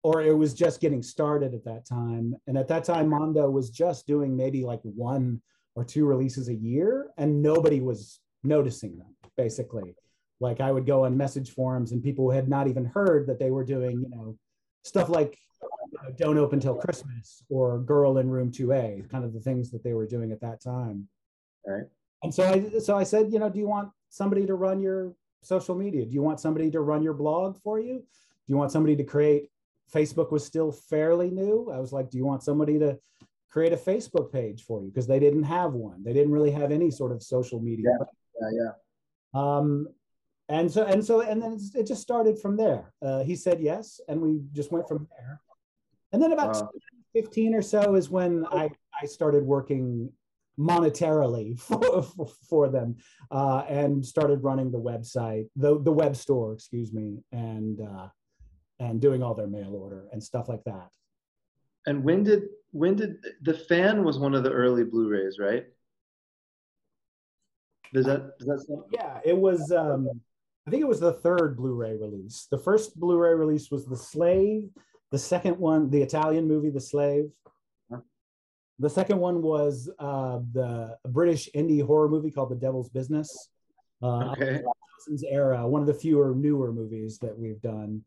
or 0.03 0.21
it 0.21 0.35
was 0.35 0.53
just 0.53 0.79
getting 0.79 1.03
started 1.03 1.53
at 1.53 1.65
that 1.65 1.85
time. 1.85 2.35
And 2.47 2.57
at 2.57 2.67
that 2.69 2.83
time, 2.83 3.09
Mondo 3.09 3.49
was 3.49 3.69
just 3.69 4.07
doing 4.07 4.35
maybe 4.35 4.63
like 4.63 4.81
one 4.83 5.41
or 5.75 5.83
two 5.83 6.05
releases 6.05 6.49
a 6.49 6.55
year, 6.55 7.09
and 7.17 7.41
nobody 7.41 7.81
was 7.81 8.19
noticing 8.43 8.97
them. 8.97 9.15
Basically, 9.37 9.95
like 10.39 10.61
I 10.61 10.71
would 10.71 10.85
go 10.85 11.05
on 11.05 11.17
message 11.17 11.51
forums, 11.51 11.91
and 11.91 12.03
people 12.03 12.29
had 12.31 12.49
not 12.49 12.67
even 12.67 12.85
heard 12.85 13.27
that 13.27 13.39
they 13.39 13.51
were 13.51 13.63
doing, 13.63 14.01
you 14.01 14.09
know, 14.09 14.37
stuff 14.83 15.09
like 15.09 15.37
you 15.61 15.99
know, 16.01 16.15
"Don't 16.17 16.37
Open 16.37 16.59
Till 16.59 16.75
Christmas" 16.75 17.43
or 17.49 17.79
"Girl 17.79 18.17
in 18.17 18.29
Room 18.29 18.51
2A," 18.51 19.09
kind 19.09 19.23
of 19.25 19.33
the 19.33 19.39
things 19.39 19.71
that 19.71 19.83
they 19.83 19.93
were 19.93 20.07
doing 20.07 20.31
at 20.31 20.41
that 20.41 20.61
time. 20.61 21.07
Right. 21.65 21.85
And 22.23 22.33
so 22.33 22.43
I 22.43 22.79
so 22.79 22.97
I 22.97 23.03
said, 23.03 23.31
you 23.31 23.39
know, 23.39 23.49
do 23.49 23.59
you 23.59 23.67
want 23.67 23.89
somebody 24.09 24.45
to 24.45 24.55
run 24.55 24.79
your 24.79 25.13
social 25.41 25.75
media? 25.75 26.05
Do 26.05 26.13
you 26.13 26.21
want 26.21 26.39
somebody 26.39 26.69
to 26.71 26.81
run 26.81 27.01
your 27.01 27.13
blog 27.13 27.57
for 27.61 27.79
you? 27.79 27.99
Do 27.99 28.53
you 28.53 28.57
want 28.57 28.71
somebody 28.71 28.95
to 28.97 29.03
create 29.03 29.49
Facebook 29.93 30.31
was 30.31 30.45
still 30.45 30.71
fairly 30.71 31.29
new. 31.29 31.71
I 31.73 31.79
was 31.79 31.91
like, 31.91 32.09
do 32.09 32.17
you 32.17 32.25
want 32.25 32.43
somebody 32.43 32.77
to 32.79 32.97
create 33.49 33.73
a 33.73 33.77
Facebook 33.77 34.31
page 34.31 34.63
for 34.63 34.81
you? 34.81 34.89
Because 34.89 35.07
they 35.07 35.19
didn't 35.19 35.43
have 35.43 35.73
one. 35.73 36.03
They 36.03 36.13
didn't 36.13 36.31
really 36.31 36.51
have 36.51 36.71
any 36.71 36.91
sort 36.91 37.11
of 37.11 37.23
social 37.23 37.59
media. 37.59 37.85
Yeah, 38.41 38.49
yeah. 38.53 38.71
Um, 39.33 39.87
and 40.47 40.71
so 40.71 40.83
and 40.85 41.03
so 41.05 41.21
and 41.21 41.41
then 41.41 41.53
it's- 41.53 41.75
it 41.75 41.85
just 41.85 42.01
started 42.01 42.39
from 42.39 42.57
there. 42.57 42.93
Uh, 43.01 43.23
he 43.23 43.35
said 43.35 43.59
yes, 43.61 43.99
and 44.07 44.19
we 44.21 44.41
just 44.53 44.71
went 44.71 44.87
from 44.87 45.07
there. 45.17 45.41
And 46.11 46.21
then 46.21 46.31
about 46.33 46.55
Wow. 46.55 46.69
15 47.13 47.53
or 47.55 47.61
so 47.61 47.95
is 47.95 48.09
when 48.09 48.45
I, 48.51 48.69
I 49.01 49.05
started 49.05 49.43
working 49.43 50.11
monetarily 50.59 51.57
for, 51.59 52.01
for, 52.03 52.27
for 52.49 52.69
them 52.69 52.97
uh, 53.31 53.63
and 53.67 54.05
started 54.05 54.43
running 54.43 54.71
the 54.71 54.79
website, 54.79 55.47
the, 55.55 55.79
the 55.81 55.91
web 55.91 56.15
store, 56.15 56.53
excuse 56.53 56.91
me, 56.93 57.23
and 57.31 57.81
uh, 57.81 58.07
and 58.79 59.01
doing 59.01 59.21
all 59.21 59.33
their 59.33 59.47
mail 59.47 59.75
order 59.75 60.07
and 60.11 60.23
stuff 60.23 60.49
like 60.49 60.63
that. 60.65 60.89
And 61.85 62.03
when 62.03 62.23
did 62.23 62.43
when 62.71 62.95
did 62.95 63.17
the 63.41 63.53
fan 63.53 64.03
was 64.03 64.19
one 64.19 64.35
of 64.35 64.43
the 64.43 64.51
early 64.51 64.83
Blu-rays, 64.83 65.39
right? 65.39 65.65
Does 67.93 68.05
that 68.05 68.37
does 68.37 68.47
that 68.47 68.65
sound, 68.67 68.83
Yeah, 68.91 69.19
it 69.25 69.37
was. 69.37 69.71
Um, 69.71 70.07
I 70.67 70.71
think 70.71 70.81
it 70.83 70.87
was 70.87 70.99
the 70.99 71.13
third 71.13 71.57
Blu-ray 71.57 71.95
release. 71.95 72.47
The 72.51 72.59
first 72.59 72.99
Blu-ray 72.99 73.33
release 73.33 73.71
was 73.71 73.85
The 73.85 73.97
Slave. 73.97 74.69
The 75.09 75.17
second 75.17 75.57
one, 75.57 75.89
the 75.89 76.03
Italian 76.03 76.47
movie 76.47 76.69
The 76.69 76.81
Slave. 76.81 77.31
The 78.77 78.89
second 78.89 79.19
one 79.19 79.41
was 79.41 79.89
uh, 79.99 80.39
the 80.53 80.95
British 81.09 81.49
indie 81.53 81.85
horror 81.85 82.07
movie 82.07 82.31
called 82.31 82.49
The 82.49 82.55
Devil's 82.55 82.89
Business. 82.89 83.49
Uh, 84.01 84.31
okay? 84.31 84.61
2000s 85.09 85.23
era, 85.29 85.67
one 85.67 85.81
of 85.81 85.87
the 85.87 85.93
fewer 85.93 86.33
newer 86.33 86.71
movies 86.71 87.17
that 87.19 87.37
we've 87.37 87.61
done. 87.61 88.01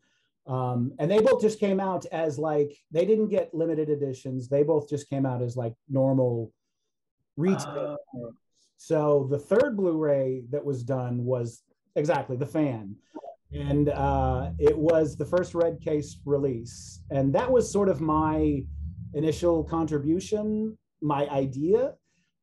Um, 0.46 0.92
and 0.99 1.11
they 1.11 1.20
both 1.20 1.40
just 1.40 1.61
came 1.61 1.78
out 1.78 2.04
as 2.06 2.38
like 2.38 2.76
they 2.90 3.04
didn't 3.04 3.28
get 3.28 3.54
limited 3.54 3.88
editions. 3.88 4.49
They 4.49 4.62
both 4.62 4.88
just 4.88 5.08
came 5.08 5.25
out 5.25 5.42
as 5.42 5.56
like 5.56 5.75
normal 5.88 6.52
retail. 7.37 7.96
Oh, 8.16 8.32
So 8.76 9.28
the 9.30 9.38
third 9.38 9.76
Blu-ray 9.76 10.42
that 10.50 10.64
was 10.64 10.82
done 10.82 11.25
was 11.25 11.62
exactly 11.94 12.37
the 12.37 12.46
fan, 12.46 12.96
and 13.52 13.90
uh, 13.90 14.50
it 14.58 14.76
was 14.76 15.16
the 15.16 15.26
first 15.26 15.54
Red 15.54 15.80
Case 15.80 16.18
release, 16.25 17.04
and 17.11 17.32
that 17.34 17.50
was 17.50 17.70
sort 17.70 17.88
of 17.88 18.00
my 18.00 18.64
initial 19.14 19.62
contribution, 19.62 20.76
my 21.00 21.28
idea 21.28 21.94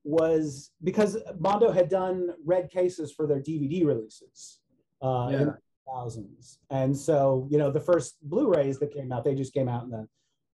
was 0.03 0.71
because 0.83 1.17
Mondo 1.39 1.71
had 1.71 1.89
done 1.89 2.29
red 2.45 2.69
cases 2.69 3.11
for 3.11 3.27
their 3.27 3.41
DVD 3.41 3.85
releases 3.85 4.59
uh, 5.01 5.29
yeah. 5.31 5.45
Thousands, 5.93 6.59
and 6.69 6.95
so 6.95 7.47
you 7.49 7.57
know 7.57 7.71
the 7.71 7.79
first 7.79 8.17
Blu-rays 8.23 8.79
that 8.79 8.93
came 8.93 9.11
out, 9.11 9.23
they 9.23 9.35
just 9.35 9.53
came 9.53 9.69
out 9.69 9.83
in 9.83 9.89
the 9.91 10.07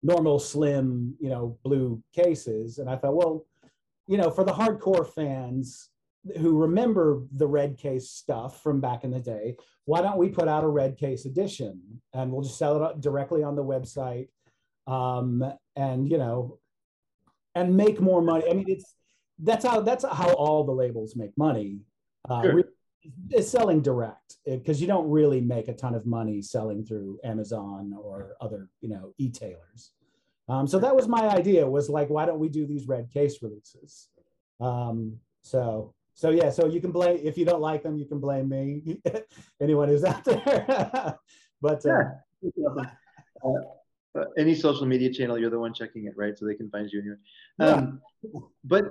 normal 0.02 0.38
slim, 0.38 1.14
you 1.18 1.30
know, 1.30 1.58
blue 1.64 2.02
cases, 2.14 2.78
and 2.78 2.90
I 2.90 2.96
thought, 2.96 3.16
well, 3.16 3.46
you 4.06 4.18
know, 4.18 4.30
for 4.30 4.44
the 4.44 4.52
hardcore 4.52 5.08
fans 5.08 5.90
who 6.38 6.58
remember 6.58 7.22
the 7.32 7.46
red 7.46 7.76
case 7.78 8.10
stuff 8.10 8.62
from 8.62 8.80
back 8.80 9.04
in 9.04 9.10
the 9.10 9.20
day, 9.20 9.56
why 9.86 10.00
don't 10.00 10.18
we 10.18 10.28
put 10.28 10.48
out 10.48 10.64
a 10.64 10.68
red 10.68 10.96
case 10.96 11.26
edition 11.26 11.80
and 12.12 12.30
we'll 12.30 12.42
just 12.42 12.58
sell 12.58 12.84
it 12.84 13.00
directly 13.00 13.42
on 13.42 13.56
the 13.56 13.64
website, 13.64 14.28
um, 14.86 15.42
and 15.76 16.10
you 16.10 16.18
know, 16.18 16.58
and 17.54 17.76
make 17.76 18.00
more 18.00 18.22
money. 18.22 18.44
I 18.50 18.54
mean, 18.54 18.66
it's 18.68 18.94
that's 19.38 19.64
how 19.64 19.80
that's 19.80 20.04
how 20.04 20.32
all 20.34 20.64
the 20.64 20.72
labels 20.72 21.16
make 21.16 21.36
money. 21.36 21.78
Uh, 22.28 22.42
sure. 22.42 22.64
Is 23.30 23.50
selling 23.50 23.82
direct 23.82 24.36
because 24.46 24.80
you 24.80 24.86
don't 24.86 25.08
really 25.10 25.40
make 25.40 25.68
a 25.68 25.74
ton 25.74 25.94
of 25.94 26.06
money 26.06 26.40
selling 26.40 26.84
through 26.84 27.18
Amazon 27.24 27.94
or 27.98 28.36
other 28.40 28.70
you 28.80 28.88
know 28.88 29.12
e-tailers. 29.18 29.92
Um, 30.48 30.66
so 30.66 30.78
that 30.78 30.94
was 30.94 31.08
my 31.08 31.28
idea 31.28 31.68
was 31.68 31.88
like 31.88 32.08
why 32.08 32.24
don't 32.26 32.38
we 32.38 32.48
do 32.48 32.66
these 32.66 32.88
red 32.88 33.10
case 33.10 33.42
releases? 33.42 34.08
Um, 34.60 35.18
so 35.42 35.94
so 36.14 36.30
yeah 36.30 36.48
so 36.48 36.66
you 36.66 36.80
can 36.80 36.90
blame 36.92 37.20
if 37.22 37.36
you 37.36 37.44
don't 37.44 37.60
like 37.60 37.82
them 37.82 37.96
you 37.96 38.06
can 38.06 38.18
blame 38.20 38.48
me 38.48 39.00
anyone 39.60 39.88
who's 39.88 40.04
out 40.04 40.24
there 40.24 41.18
but 41.60 41.84
uh, 41.84 42.04
yeah. 42.42 42.82
uh, 43.44 43.50
uh, 44.18 44.24
any 44.38 44.54
social 44.54 44.86
media 44.86 45.12
channel 45.12 45.38
you're 45.38 45.50
the 45.50 45.58
one 45.58 45.74
checking 45.74 46.06
it 46.06 46.14
right 46.16 46.38
so 46.38 46.46
they 46.46 46.54
can 46.54 46.70
find 46.70 46.88
you 46.90 47.00
anyway 47.00 47.16
um, 47.60 48.00
yeah. 48.22 48.40
but 48.64 48.84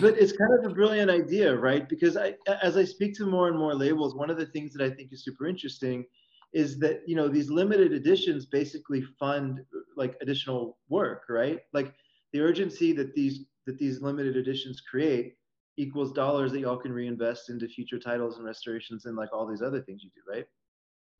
but 0.00 0.18
it's 0.18 0.32
kind 0.32 0.52
of 0.52 0.70
a 0.70 0.74
brilliant 0.74 1.10
idea, 1.10 1.54
right? 1.54 1.88
Because 1.88 2.16
I, 2.16 2.34
as 2.62 2.76
I 2.76 2.84
speak 2.84 3.14
to 3.16 3.26
more 3.26 3.48
and 3.48 3.58
more 3.58 3.74
labels, 3.74 4.14
one 4.14 4.30
of 4.30 4.36
the 4.36 4.46
things 4.46 4.72
that 4.72 4.84
I 4.84 4.94
think 4.94 5.12
is 5.12 5.24
super 5.24 5.46
interesting 5.46 6.04
is 6.52 6.78
that 6.80 7.02
you 7.06 7.14
know 7.14 7.28
these 7.28 7.48
limited 7.48 7.92
editions 7.92 8.46
basically 8.46 9.02
fund 9.18 9.60
like 9.96 10.16
additional 10.20 10.78
work, 10.88 11.24
right? 11.28 11.60
Like 11.72 11.94
the 12.32 12.40
urgency 12.40 12.92
that 12.92 13.14
these 13.14 13.44
that 13.66 13.78
these 13.78 14.00
limited 14.00 14.36
editions 14.36 14.80
create 14.80 15.36
equals 15.76 16.12
dollars 16.12 16.52
that 16.52 16.60
y'all 16.60 16.76
can 16.76 16.92
reinvest 16.92 17.50
into 17.50 17.68
future 17.68 17.98
titles 17.98 18.36
and 18.36 18.44
restorations 18.44 19.06
and 19.06 19.16
like 19.16 19.32
all 19.32 19.46
these 19.46 19.62
other 19.62 19.80
things 19.80 20.02
you 20.02 20.10
do, 20.10 20.20
right? 20.30 20.46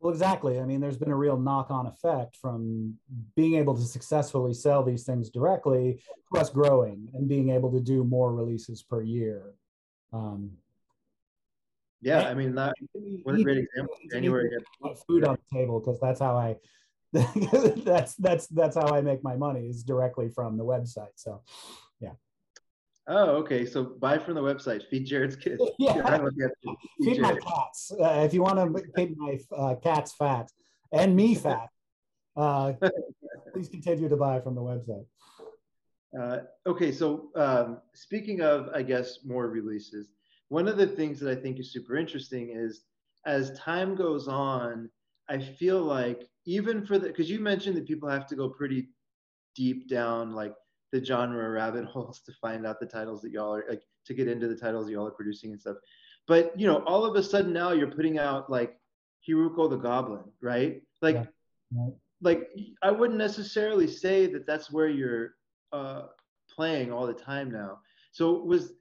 Well, 0.01 0.13
exactly. 0.13 0.59
I 0.59 0.65
mean, 0.65 0.81
there's 0.81 0.97
been 0.97 1.11
a 1.11 1.17
real 1.17 1.37
knock 1.37 1.71
on 1.71 1.87
effect 1.87 2.37
from 2.37 2.97
being 3.37 3.57
able 3.57 3.77
to 3.77 3.83
successfully 3.83 4.55
sell 4.55 4.83
these 4.83 5.05
things 5.05 5.29
directly 5.29 6.01
to 6.33 6.41
us 6.41 6.49
growing 6.49 7.11
and 7.13 7.29
being 7.29 7.51
able 7.51 7.71
to 7.73 7.81
do 7.81 8.03
more 8.03 8.35
releases 8.35 8.83
per 8.83 9.03
year. 9.03 9.55
Um, 10.13 10.53
yeah, 12.01 12.29
I 12.29 12.35
mean, 12.35 12.55
that, 12.55 12.73
what 13.25 13.35
a 13.35 13.43
great 13.43 13.59
example. 13.59 13.95
January. 14.11 14.51
Food 15.07 15.25
on 15.25 15.37
the 15.37 15.59
table 15.59 15.81
because 15.81 16.01
that's 16.01 16.21
how 16.21 16.35
I. 16.35 16.57
that's 17.13 18.15
that's 18.15 18.47
that's 18.47 18.77
how 18.77 18.95
I 18.95 19.01
make 19.01 19.23
my 19.23 19.37
money 19.37 19.67
is 19.67 19.83
directly 19.83 20.31
from 20.31 20.57
the 20.57 20.65
website. 20.65 21.17
So. 21.17 21.43
Oh, 23.13 23.31
okay. 23.39 23.67
So 23.67 23.83
buy 23.83 24.19
from 24.19 24.35
the 24.35 24.41
website. 24.41 24.87
Feed 24.89 25.05
Jared's 25.05 25.35
kids. 25.35 25.61
yeah. 25.79 26.19
Feed, 26.63 26.77
Feed 27.03 27.21
my 27.21 27.35
cats. 27.35 27.93
Uh, 28.01 28.23
if 28.25 28.33
you 28.33 28.41
want 28.41 28.57
to 28.57 28.83
keep 28.97 29.19
my 29.19 29.37
uh, 29.55 29.75
cats 29.75 30.15
fat 30.15 30.49
and 30.93 31.17
me 31.17 31.35
fat, 31.45 31.69
uh, 32.37 32.73
please 33.53 33.69
continue 33.69 34.09
to 34.09 34.17
buy 34.17 34.41
from 34.41 34.55
the 34.55 34.61
website. 34.61 35.05
Uh, 36.19 36.39
okay, 36.67 36.93
so 36.93 37.31
um, 37.35 37.79
speaking 37.95 38.43
of, 38.43 38.69
I 38.75 38.83
guess, 38.83 39.19
more 39.25 39.49
releases, 39.49 40.11
one 40.49 40.69
of 40.69 40.77
the 40.77 40.87
things 40.87 41.19
that 41.21 41.37
I 41.37 41.41
think 41.41 41.59
is 41.59 41.73
super 41.73 41.97
interesting 41.97 42.51
is 42.55 42.83
as 43.27 43.59
time 43.59 43.97
goes 43.97 44.29
on, 44.29 44.89
I 45.29 45.39
feel 45.39 45.83
like 45.83 46.29
even 46.47 46.87
for 46.87 46.99
the, 46.99 47.09
because 47.09 47.29
you 47.31 47.41
mentioned 47.41 47.77
that 47.77 47.87
people 47.87 48.09
have 48.09 48.27
to 48.29 48.37
go 48.37 48.49
pretty 48.49 48.89
deep 49.57 49.89
down, 49.89 50.33
like 50.33 50.55
the 50.93 51.05
genre 51.05 51.49
rabbit 51.51 51.85
holes 51.85 52.21
to 52.27 52.33
find 52.41 52.67
out 52.67 52.81
the 52.81 52.87
titles 52.87 53.23
that 53.23 53.33
y'all 53.33 53.55
are 53.55 53.65
like 53.69 53.83
to 54.07 54.15
get 54.15 54.29
into 54.29 54.49
the 54.49 54.57
titles 54.57 54.89
y'all 54.89 55.07
are 55.07 55.13
producing 55.13 55.53
and 55.53 55.61
stuff. 55.61 55.77
But 56.27 56.59
you 56.59 56.67
know, 56.67 56.83
all 56.85 57.05
of 57.05 57.17
a 57.17 57.23
sudden 57.23 57.53
now 57.53 57.73
you're 57.73 57.91
putting 57.91 58.19
out 58.19 58.51
like 58.51 58.79
Hiruko 59.29 59.69
the 59.69 59.77
Goblin, 59.77 60.25
right? 60.41 60.83
Like, 61.03 61.17
yeah. 61.17 61.25
Right. 61.73 61.93
like 62.23 62.49
I 62.83 62.91
wouldn't 62.91 63.19
necessarily 63.19 63.87
say 63.87 64.27
that 64.27 64.47
that's 64.47 64.71
where 64.71 64.89
you're 64.89 65.35
uh, 65.73 66.07
playing 66.51 66.93
all 66.93 67.07
the 67.07 67.15
time 67.15 67.51
now. 67.51 67.79
So 68.13 68.33
was 68.33 68.73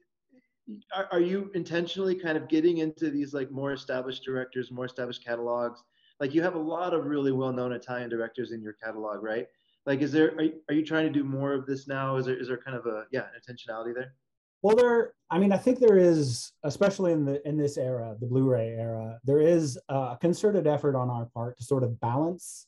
are, 0.94 1.08
are 1.12 1.20
you 1.20 1.50
intentionally 1.54 2.14
kind 2.14 2.36
of 2.36 2.48
getting 2.48 2.78
into 2.78 3.10
these 3.10 3.34
like 3.34 3.50
more 3.50 3.72
established 3.72 4.24
directors, 4.24 4.70
more 4.70 4.84
established 4.84 5.24
catalogs? 5.24 5.82
Like 6.20 6.34
you 6.34 6.42
have 6.42 6.54
a 6.54 6.58
lot 6.58 6.94
of 6.94 7.06
really 7.06 7.32
well-known 7.32 7.72
Italian 7.72 8.10
directors 8.10 8.52
in 8.52 8.62
your 8.62 8.74
catalog, 8.74 9.22
right? 9.22 9.46
Like 9.86 10.00
is 10.00 10.12
there 10.12 10.34
are 10.36 10.42
you, 10.42 10.52
are 10.68 10.74
you 10.74 10.84
trying 10.84 11.06
to 11.06 11.12
do 11.12 11.24
more 11.24 11.52
of 11.52 11.66
this 11.66 11.88
now? 11.88 12.16
Is 12.16 12.26
there 12.26 12.36
is 12.36 12.48
there 12.48 12.58
kind 12.58 12.76
of 12.76 12.86
a 12.86 13.04
yeah 13.10 13.26
intentionality 13.38 13.94
there? 13.94 14.14
Well 14.62 14.76
there 14.76 15.14
i 15.30 15.38
mean 15.38 15.52
i 15.52 15.56
think 15.56 15.78
there 15.78 15.96
is 15.96 16.52
especially 16.64 17.12
in 17.12 17.24
the 17.24 17.46
in 17.48 17.56
this 17.56 17.78
era 17.78 18.14
the 18.20 18.26
blu-ray 18.26 18.68
era 18.68 19.18
there 19.24 19.40
is 19.40 19.78
a 19.88 20.18
concerted 20.20 20.66
effort 20.66 20.94
on 20.94 21.08
our 21.08 21.24
part 21.26 21.56
to 21.56 21.64
sort 21.64 21.82
of 21.82 21.98
balance 22.00 22.66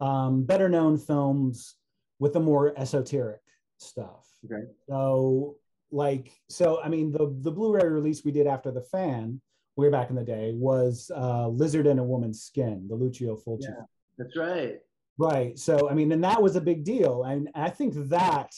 um, 0.00 0.42
better 0.42 0.68
known 0.68 0.98
films 0.98 1.76
with 2.18 2.32
the 2.34 2.40
more 2.40 2.78
esoteric 2.78 3.40
stuff. 3.78 4.26
Okay. 4.44 4.64
So 4.88 5.56
like 5.92 6.32
so 6.48 6.80
i 6.82 6.88
mean 6.88 7.12
the 7.12 7.36
the 7.42 7.50
blu-ray 7.50 7.86
release 7.86 8.24
we 8.24 8.32
did 8.32 8.46
after 8.46 8.70
the 8.70 8.80
fan 8.80 9.40
way 9.76 9.90
back 9.90 10.10
in 10.10 10.16
the 10.16 10.24
day 10.24 10.52
was 10.54 11.10
uh, 11.14 11.46
lizard 11.48 11.86
in 11.86 11.98
a 11.98 12.04
woman's 12.04 12.42
skin 12.42 12.86
the 12.88 12.94
lucio 12.94 13.36
fulci 13.36 13.64
yeah, 13.64 13.84
that's 14.16 14.36
right 14.36 14.80
Right. 15.18 15.58
So, 15.58 15.90
I 15.90 15.94
mean, 15.94 16.10
and 16.12 16.24
that 16.24 16.42
was 16.42 16.56
a 16.56 16.60
big 16.60 16.84
deal. 16.84 17.24
And 17.24 17.48
I 17.54 17.70
think 17.70 17.94
that, 18.08 18.50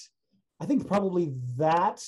I 0.61 0.67
think 0.67 0.87
probably 0.87 1.33
that 1.57 2.03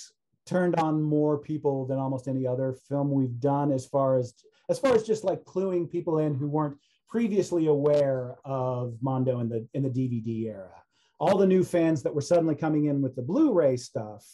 turned 0.47 0.77
on 0.77 1.03
more 1.03 1.39
people 1.39 1.87
than 1.87 1.99
almost 1.99 2.29
any 2.29 2.47
other 2.47 2.77
film 2.89 3.11
we've 3.11 3.41
done 3.41 3.73
as 3.73 3.87
far 3.87 4.19
as, 4.19 4.35
as 4.71 4.79
far 4.79 4.95
as 4.95 5.03
just 5.03 5.25
like 5.25 5.45
cluing 5.45 5.91
people 5.91 6.19
in 6.19 6.35
who 6.35 6.47
weren't 6.47 6.79
previously 7.09 7.67
aware 7.67 8.37
of 8.45 8.97
Mondo 9.01 9.41
in 9.41 9.49
the, 9.49 9.67
in 9.75 9.83
the 9.83 9.91
DVD 9.91 10.47
era. 10.47 10.71
All 11.19 11.37
the 11.37 11.47
new 11.47 11.65
fans 11.65 12.03
that 12.03 12.15
were 12.15 12.21
suddenly 12.21 12.55
coming 12.55 12.87
in 12.87 13.03
with 13.03 13.17
the 13.17 13.23
Blu-ray 13.23 13.77
stuff 13.77 14.25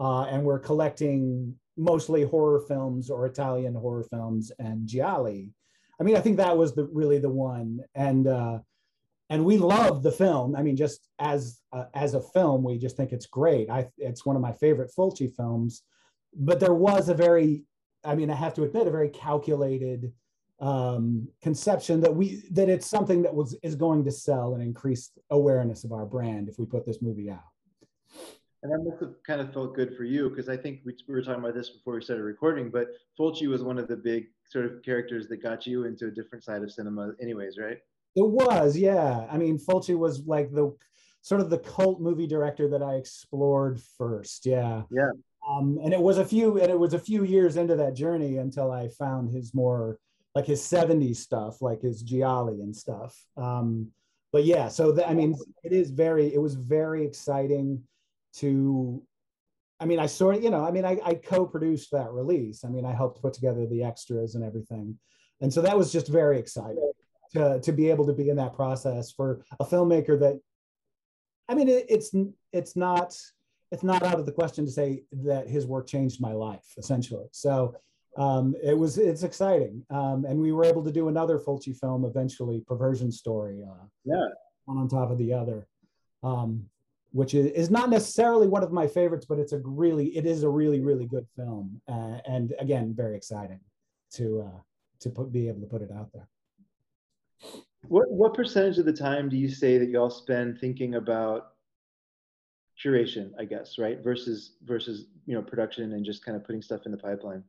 uh, 0.00 0.22
and 0.24 0.42
were 0.42 0.58
collecting 0.58 1.54
mostly 1.76 2.24
horror 2.24 2.60
films 2.60 3.10
or 3.10 3.26
Italian 3.26 3.74
horror 3.74 4.04
films 4.04 4.50
and 4.58 4.86
Gialli. 4.86 5.50
I 6.00 6.04
mean, 6.04 6.16
I 6.16 6.20
think 6.20 6.38
that 6.38 6.56
was 6.56 6.74
the 6.74 6.84
really 6.92 7.18
the 7.18 7.30
one. 7.30 7.80
And, 7.94 8.26
uh, 8.26 8.58
and 9.30 9.44
we 9.44 9.56
love 9.56 10.02
the 10.02 10.12
film. 10.12 10.54
I 10.56 10.62
mean, 10.62 10.76
just 10.76 11.08
as 11.18 11.60
uh, 11.72 11.84
as 11.94 12.14
a 12.14 12.20
film, 12.20 12.62
we 12.62 12.78
just 12.78 12.96
think 12.96 13.12
it's 13.12 13.26
great. 13.26 13.70
I 13.70 13.88
it's 13.96 14.26
one 14.26 14.36
of 14.36 14.42
my 14.42 14.52
favorite 14.52 14.90
Fulci 14.96 15.34
films. 15.34 15.82
But 16.34 16.60
there 16.60 16.74
was 16.74 17.08
a 17.08 17.14
very, 17.14 17.64
I 18.04 18.14
mean, 18.14 18.30
I 18.30 18.34
have 18.34 18.54
to 18.54 18.64
admit, 18.64 18.86
a 18.86 18.90
very 18.90 19.10
calculated 19.10 20.12
um, 20.60 21.28
conception 21.42 22.00
that 22.00 22.14
we 22.14 22.44
that 22.52 22.68
it's 22.68 22.86
something 22.86 23.22
that 23.22 23.34
was 23.34 23.54
is 23.62 23.74
going 23.74 24.04
to 24.04 24.12
sell 24.12 24.54
and 24.54 24.62
increase 24.62 25.10
awareness 25.30 25.84
of 25.84 25.92
our 25.92 26.06
brand 26.06 26.48
if 26.48 26.58
we 26.58 26.66
put 26.66 26.86
this 26.86 27.02
movie 27.02 27.30
out. 27.30 27.40
And 28.62 28.70
that 28.70 28.78
must 28.78 29.00
have 29.02 29.14
kind 29.26 29.40
of 29.40 29.52
felt 29.52 29.74
good 29.74 29.96
for 29.96 30.04
you 30.04 30.30
because 30.30 30.48
I 30.48 30.56
think 30.56 30.80
we, 30.84 30.94
we 31.08 31.14
were 31.14 31.22
talking 31.22 31.42
about 31.42 31.54
this 31.54 31.70
before 31.70 31.94
we 31.94 32.02
started 32.02 32.22
recording. 32.22 32.70
But 32.70 32.88
Fulci 33.18 33.48
was 33.48 33.62
one 33.64 33.76
of 33.76 33.88
the 33.88 33.96
big 33.96 34.26
sort 34.48 34.66
of 34.66 34.82
characters 34.84 35.26
that 35.28 35.42
got 35.42 35.66
you 35.66 35.84
into 35.84 36.06
a 36.06 36.10
different 36.10 36.44
side 36.44 36.62
of 36.62 36.70
cinema, 36.70 37.12
anyways, 37.20 37.58
right? 37.58 37.78
It 38.14 38.28
was, 38.28 38.76
yeah. 38.76 39.26
I 39.30 39.38
mean, 39.38 39.58
Fulci 39.58 39.96
was 39.96 40.26
like 40.26 40.50
the 40.52 40.76
sort 41.22 41.40
of 41.40 41.50
the 41.50 41.58
cult 41.58 42.00
movie 42.00 42.26
director 42.26 42.68
that 42.68 42.82
I 42.82 42.94
explored 42.94 43.80
first. 43.96 44.44
Yeah. 44.44 44.82
Yeah. 44.90 45.10
Um, 45.48 45.78
and 45.82 45.92
it 45.92 46.00
was 46.00 46.18
a 46.18 46.24
few, 46.24 46.60
and 46.60 46.70
it 46.70 46.78
was 46.78 46.94
a 46.94 46.98
few 46.98 47.24
years 47.24 47.56
into 47.56 47.74
that 47.76 47.94
journey 47.94 48.36
until 48.36 48.70
I 48.70 48.88
found 48.88 49.30
his 49.30 49.54
more 49.54 49.98
like 50.34 50.46
his 50.46 50.60
70s 50.60 51.16
stuff, 51.16 51.60
like 51.60 51.82
his 51.82 52.02
Gialli 52.02 52.60
and 52.60 52.74
stuff. 52.74 53.16
Um, 53.36 53.88
but 54.32 54.44
yeah, 54.44 54.68
so 54.68 54.92
the, 54.92 55.08
I 55.08 55.14
mean, 55.14 55.36
it 55.62 55.72
is 55.72 55.90
very, 55.90 56.32
it 56.32 56.40
was 56.40 56.54
very 56.54 57.04
exciting 57.04 57.82
to, 58.36 59.02
I 59.78 59.84
mean, 59.84 59.98
I 59.98 60.06
sort 60.06 60.36
of, 60.36 60.44
you 60.44 60.50
know, 60.50 60.64
I 60.64 60.70
mean, 60.70 60.84
I, 60.84 60.98
I 61.04 61.14
co-produced 61.14 61.90
that 61.92 62.12
release. 62.12 62.64
I 62.64 62.68
mean, 62.68 62.86
I 62.86 62.92
helped 62.92 63.20
put 63.20 63.34
together 63.34 63.66
the 63.66 63.84
extras 63.84 64.34
and 64.34 64.44
everything. 64.44 64.98
And 65.40 65.52
so 65.52 65.60
that 65.62 65.76
was 65.76 65.92
just 65.92 66.08
very 66.08 66.38
exciting 66.38 66.92
to, 67.34 67.60
to 67.60 67.72
be 67.72 67.90
able 67.90 68.06
to 68.06 68.12
be 68.12 68.28
in 68.28 68.36
that 68.36 68.54
process 68.54 69.12
for 69.12 69.44
a 69.60 69.64
filmmaker 69.64 70.18
that 70.18 70.38
i 71.48 71.54
mean 71.54 71.68
it, 71.68 71.86
it's 71.88 72.14
it's 72.52 72.76
not 72.76 73.16
it's 73.72 73.82
not 73.82 74.02
out 74.02 74.20
of 74.20 74.26
the 74.26 74.32
question 74.32 74.66
to 74.66 74.70
say 74.70 75.02
that 75.10 75.48
his 75.48 75.66
work 75.66 75.86
changed 75.86 76.20
my 76.20 76.32
life 76.32 76.74
essentially. 76.76 77.26
So 77.32 77.74
um, 78.18 78.54
it 78.62 78.76
was 78.76 78.98
it's 78.98 79.22
exciting. 79.22 79.82
Um, 79.88 80.26
and 80.26 80.38
we 80.38 80.52
were 80.52 80.66
able 80.66 80.84
to 80.84 80.92
do 80.92 81.08
another 81.08 81.38
fulci 81.38 81.74
film 81.74 82.04
eventually 82.04 82.62
perversion 82.66 83.10
story 83.10 83.64
uh, 83.66 83.86
yeah. 84.04 84.26
one 84.66 84.76
on 84.76 84.88
top 84.88 85.10
of 85.10 85.16
the 85.16 85.32
other 85.32 85.66
um, 86.22 86.66
which 87.12 87.34
is, 87.34 87.46
is 87.52 87.70
not 87.70 87.90
necessarily 87.90 88.48
one 88.48 88.62
of 88.62 88.72
my 88.72 88.86
favorites, 88.86 89.26
but 89.28 89.38
it's 89.38 89.52
a 89.52 89.60
really 89.64 90.16
it 90.16 90.26
is 90.26 90.44
a 90.44 90.48
really 90.48 90.80
really 90.80 91.06
good 91.06 91.26
film, 91.36 91.80
uh, 91.88 92.18
and 92.26 92.54
again 92.58 92.94
very 92.94 93.16
exciting 93.16 93.60
to 94.14 94.42
uh, 94.46 94.60
to 95.00 95.10
put, 95.10 95.32
be 95.32 95.48
able 95.48 95.60
to 95.60 95.66
put 95.66 95.82
it 95.82 95.90
out 95.90 96.10
there. 96.12 96.28
What 97.88 98.10
what 98.10 98.34
percentage 98.34 98.78
of 98.78 98.84
the 98.84 98.92
time 98.92 99.28
do 99.28 99.36
you 99.36 99.48
say 99.48 99.78
that 99.78 99.88
y'all 99.88 100.10
spend 100.10 100.58
thinking 100.58 100.94
about 100.94 101.52
curation, 102.82 103.30
I 103.38 103.44
guess, 103.44 103.78
right? 103.78 104.02
Versus 104.02 104.52
versus 104.64 105.06
you 105.26 105.34
know 105.34 105.42
production 105.42 105.92
and 105.92 106.04
just 106.04 106.24
kind 106.24 106.36
of 106.36 106.44
putting 106.44 106.62
stuff 106.62 106.86
in 106.86 106.92
the 106.92 106.98
pipeline. 106.98 107.42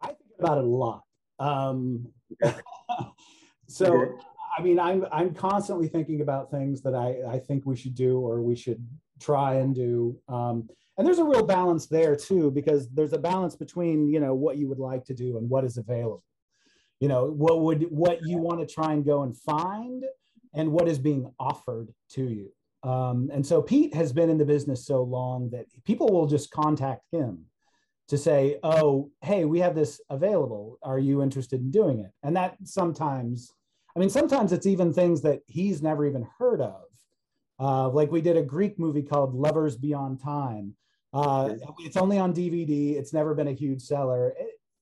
I 0.00 0.08
think 0.08 0.18
about 0.38 0.58
it 0.58 0.64
a 0.64 0.66
lot. 0.66 1.02
Um, 1.38 2.08
so. 3.68 4.18
I 4.54 4.60
mean, 4.60 4.78
I'm 4.78 5.06
I'm 5.10 5.32
constantly 5.32 5.88
thinking 5.88 6.20
about 6.20 6.50
things 6.50 6.82
that 6.82 6.94
I 6.94 7.16
I 7.26 7.38
think 7.38 7.64
we 7.64 7.74
should 7.74 7.94
do 7.94 8.18
or 8.18 8.42
we 8.42 8.54
should 8.54 8.86
try 9.18 9.54
and 9.54 9.74
do. 9.74 10.18
Um, 10.28 10.68
and 10.98 11.06
there's 11.06 11.20
a 11.20 11.24
real 11.24 11.44
balance 11.44 11.86
there 11.86 12.14
too, 12.14 12.50
because 12.50 12.88
there's 12.90 13.14
a 13.14 13.18
balance 13.18 13.56
between 13.56 14.08
you 14.10 14.20
know 14.20 14.34
what 14.34 14.58
you 14.58 14.68
would 14.68 14.78
like 14.78 15.04
to 15.06 15.14
do 15.14 15.38
and 15.38 15.48
what 15.48 15.64
is 15.64 15.78
available. 15.78 16.22
You 17.02 17.08
know, 17.08 17.24
what 17.26 17.62
would 17.62 17.82
what 17.90 18.20
you 18.22 18.38
want 18.38 18.60
to 18.60 18.74
try 18.74 18.92
and 18.92 19.04
go 19.04 19.24
and 19.24 19.36
find, 19.36 20.04
and 20.54 20.70
what 20.70 20.86
is 20.86 21.00
being 21.00 21.32
offered 21.36 21.92
to 22.10 22.22
you. 22.22 22.52
Um, 22.88 23.28
and 23.32 23.44
so 23.44 23.60
Pete 23.60 23.92
has 23.92 24.12
been 24.12 24.30
in 24.30 24.38
the 24.38 24.44
business 24.44 24.86
so 24.86 25.02
long 25.02 25.50
that 25.50 25.66
people 25.84 26.10
will 26.10 26.28
just 26.28 26.52
contact 26.52 27.02
him 27.10 27.46
to 28.06 28.16
say, 28.16 28.60
oh, 28.62 29.10
hey, 29.20 29.44
we 29.44 29.58
have 29.58 29.74
this 29.74 30.00
available. 30.10 30.78
Are 30.84 31.00
you 31.00 31.22
interested 31.22 31.60
in 31.60 31.72
doing 31.72 31.98
it? 31.98 32.12
And 32.22 32.36
that 32.36 32.56
sometimes, 32.62 33.52
I 33.96 33.98
mean, 33.98 34.10
sometimes 34.10 34.52
it's 34.52 34.66
even 34.66 34.92
things 34.92 35.22
that 35.22 35.40
he's 35.48 35.82
never 35.82 36.06
even 36.06 36.28
heard 36.38 36.60
of. 36.60 36.82
Uh, 37.58 37.88
like 37.88 38.12
we 38.12 38.20
did 38.20 38.36
a 38.36 38.42
Greek 38.44 38.78
movie 38.78 39.02
called 39.02 39.34
Lovers 39.34 39.76
Beyond 39.76 40.20
Time. 40.20 40.76
Uh, 41.12 41.54
it's 41.80 41.96
only 41.96 42.18
on 42.18 42.32
DVD. 42.32 42.94
It's 42.94 43.12
never 43.12 43.34
been 43.34 43.48
a 43.48 43.52
huge 43.52 43.82
seller. 43.82 44.34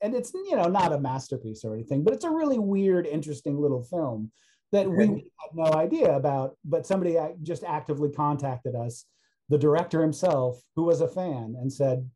And 0.03 0.15
it's, 0.15 0.33
you 0.33 0.57
know, 0.57 0.69
not 0.69 0.93
a 0.93 0.99
masterpiece 0.99 1.65
or 1.65 1.75
anything, 1.75 2.03
but 2.03 2.15
it's 2.15 2.25
a 2.25 2.31
really 2.31 2.59
weird, 2.59 3.07
interesting 3.07 3.61
little 3.61 3.83
film 3.83 4.31
that 4.73 4.89
we 4.89 5.07
had 5.07 5.55
no 5.55 5.73
idea 5.73 6.15
about, 6.15 6.57
but 6.65 6.87
somebody 6.87 7.19
just 7.43 7.65
actively 7.65 8.11
contacted 8.11 8.75
us, 8.75 9.07
the 9.49 9.59
director 9.59 10.01
himself, 10.01 10.61
who 10.77 10.85
was 10.85 11.01
a 11.01 11.09
fan, 11.09 11.57
and 11.61 11.73
said, 11.73 12.09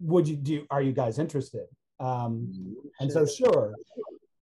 "Would 0.00 0.28
you 0.28 0.36
do? 0.36 0.66
Are 0.70 0.82
you 0.82 0.92
guys 0.92 1.18
interested?" 1.18 1.66
Um, 2.00 2.76
and 3.00 3.10
so, 3.10 3.26
sure. 3.26 3.74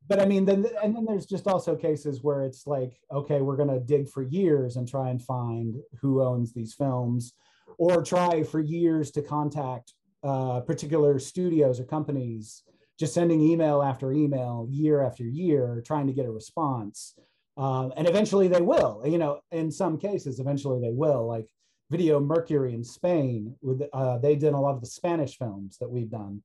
But 0.08 0.20
I 0.20 0.26
mean, 0.26 0.44
then 0.44 0.66
and 0.82 0.94
then 0.94 1.04
there's 1.04 1.26
just 1.26 1.46
also 1.46 1.76
cases 1.76 2.22
where 2.22 2.42
it's 2.42 2.66
like, 2.66 3.00
okay, 3.12 3.40
we're 3.40 3.56
going 3.56 3.68
to 3.68 3.80
dig 3.80 4.08
for 4.08 4.22
years 4.22 4.76
and 4.76 4.88
try 4.88 5.10
and 5.10 5.22
find 5.22 5.76
who 6.00 6.22
owns 6.22 6.52
these 6.52 6.74
films, 6.74 7.32
or 7.78 8.02
try 8.02 8.42
for 8.42 8.60
years 8.60 9.12
to 9.12 9.22
contact 9.22 9.94
uh, 10.22 10.60
particular 10.60 11.18
studios 11.18 11.80
or 11.80 11.84
companies 11.84 12.62
just 12.98 13.14
sending 13.14 13.40
email 13.40 13.82
after 13.82 14.12
email 14.12 14.66
year 14.70 15.02
after 15.02 15.24
year 15.24 15.82
trying 15.86 16.06
to 16.06 16.12
get 16.12 16.26
a 16.26 16.30
response. 16.30 17.14
Um, 17.56 17.92
and 17.96 18.08
eventually 18.08 18.48
they 18.48 18.60
will 18.60 19.02
you 19.04 19.18
know 19.18 19.40
in 19.50 19.70
some 19.70 19.98
cases 19.98 20.40
eventually 20.40 20.80
they 20.80 20.92
will 20.92 21.26
like 21.26 21.48
video 21.90 22.20
mercury 22.20 22.72
in 22.72 22.84
spain 22.84 23.56
with 23.60 23.82
uh, 23.92 24.18
they 24.18 24.36
did 24.36 24.52
a 24.52 24.58
lot 24.58 24.74
of 24.74 24.80
the 24.80 24.86
spanish 24.86 25.36
films 25.36 25.76
that 25.78 25.90
we've 25.90 26.10
done. 26.10 26.42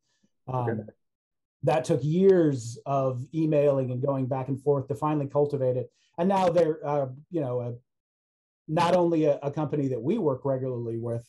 Um, 0.48 0.70
okay. 0.70 0.82
that 1.64 1.86
took 1.86 2.04
years 2.04 2.78
of 2.86 3.26
emailing 3.34 3.92
and 3.92 4.02
going 4.02 4.28
back 4.28 4.48
and 4.48 4.62
forth 4.62 4.88
to 4.88 4.96
finally 4.96 5.28
cultivate 5.28 5.76
it. 5.76 5.90
And 6.20 6.30
now 6.30 6.50
they're 6.50 6.80
uh, 6.86 7.08
you 7.32 7.42
know 7.42 7.62
a, 7.62 7.74
not 8.68 8.96
only 8.96 9.26
a, 9.26 9.38
a, 9.44 9.52
company 9.52 9.88
that 9.90 10.02
we 10.02 10.18
work 10.18 10.42
regularly 10.46 10.98
with 10.98 11.28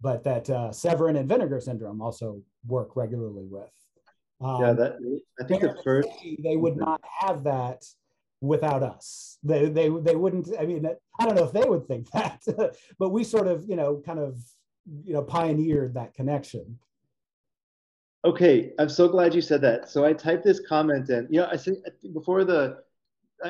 but 0.00 0.24
that 0.24 0.48
uh, 0.48 0.72
severin 0.72 1.16
and 1.16 1.28
vinegar 1.28 1.60
syndrome 1.60 2.00
also 2.00 2.42
work 2.66 2.96
regularly 2.96 3.46
with 3.46 3.70
um, 4.40 4.60
yeah, 4.62 4.72
that 4.72 5.20
I 5.38 5.44
think 5.44 5.62
the 5.62 5.76
first 5.84 6.08
they 6.42 6.56
would 6.56 6.76
not 6.76 7.02
have 7.20 7.44
that 7.44 7.84
without 8.40 8.82
us. 8.82 9.38
They 9.42 9.68
they 9.68 9.88
they 9.88 10.16
wouldn't. 10.16 10.48
I 10.58 10.64
mean, 10.64 10.86
I 11.18 11.26
don't 11.26 11.34
know 11.34 11.44
if 11.44 11.52
they 11.52 11.68
would 11.68 11.86
think 11.86 12.10
that, 12.12 12.42
but 12.98 13.10
we 13.10 13.22
sort 13.22 13.46
of 13.46 13.68
you 13.68 13.76
know 13.76 14.02
kind 14.04 14.18
of 14.18 14.40
you 15.04 15.12
know 15.12 15.22
pioneered 15.22 15.94
that 15.94 16.14
connection. 16.14 16.78
Okay, 18.24 18.72
I'm 18.78 18.88
so 18.88 19.08
glad 19.08 19.34
you 19.34 19.40
said 19.42 19.60
that. 19.62 19.90
So 19.90 20.04
I 20.04 20.12
typed 20.12 20.44
this 20.44 20.60
comment 20.66 21.08
in. 21.10 21.26
You 21.30 21.40
know, 21.40 21.48
I 21.50 21.56
sent 21.56 21.78
before 22.14 22.44
the 22.44 22.78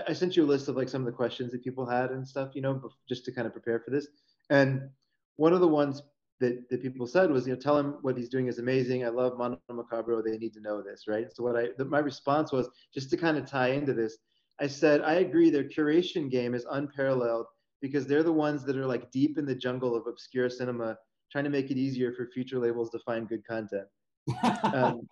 I 0.09 0.13
sent 0.13 0.37
you 0.37 0.45
a 0.45 0.47
list 0.47 0.69
of 0.69 0.77
like 0.77 0.89
some 0.89 1.03
of 1.03 1.07
the 1.07 1.13
questions 1.13 1.53
that 1.53 1.63
people 1.63 1.87
had 1.87 2.11
and 2.11 2.27
stuff. 2.27 2.51
You 2.55 2.63
know, 2.63 2.91
just 3.09 3.25
to 3.27 3.33
kind 3.33 3.47
of 3.47 3.53
prepare 3.53 3.79
for 3.79 3.93
this. 3.93 4.09
And 4.49 4.89
one 5.37 5.53
of 5.53 5.61
the 5.61 5.69
ones 5.69 6.03
that, 6.41 6.69
that 6.71 6.83
people 6.83 7.07
said 7.07 7.31
was, 7.31 7.47
you 7.47 7.53
know, 7.53 7.61
tell 7.61 7.79
him 7.79 7.97
what 8.01 8.17
he's 8.17 8.29
doing 8.29 8.49
is 8.49 8.59
amazing. 8.59 9.05
I 9.05 9.09
love 9.09 9.39
Mondo 9.39 9.59
Macabro. 9.71 10.25
They 10.25 10.39
need 10.39 10.55
to 10.55 10.61
know 10.61 10.83
this, 10.83 11.05
right? 11.07 11.27
So 11.33 11.43
what 11.43 11.57
I, 11.57 11.69
the, 11.77 11.85
my 11.85 11.99
response 11.99 12.51
was 12.51 12.69
just 12.93 13.11
to 13.11 13.17
kind 13.17 13.37
of 13.37 13.47
tie 13.47 13.69
into 13.69 13.93
this. 13.93 14.19
I 14.61 14.67
said, 14.67 15.03
I 15.03 15.15
agree. 15.15 15.51
Their 15.51 15.65
curation 15.65 16.31
game 16.31 16.55
is 16.55 16.67
unparalleled 16.71 17.47
because 17.81 18.07
they're 18.07 18.23
the 18.23 18.33
ones 18.33 18.65
that 18.65 18.77
are 18.77 18.87
like 18.87 19.11
deep 19.11 19.39
in 19.39 19.47
the 19.47 19.55
jungle 19.55 19.95
of 19.95 20.07
obscure 20.07 20.51
cinema, 20.51 20.97
trying 21.31 21.45
to 21.45 21.51
make 21.51 21.71
it 21.71 21.77
easier 21.77 22.13
for 22.13 22.27
future 22.27 22.59
labels 22.59 22.91
to 22.91 22.99
find 23.01 23.29
good 23.29 23.47
content. 23.47 23.87
Um, 24.73 25.07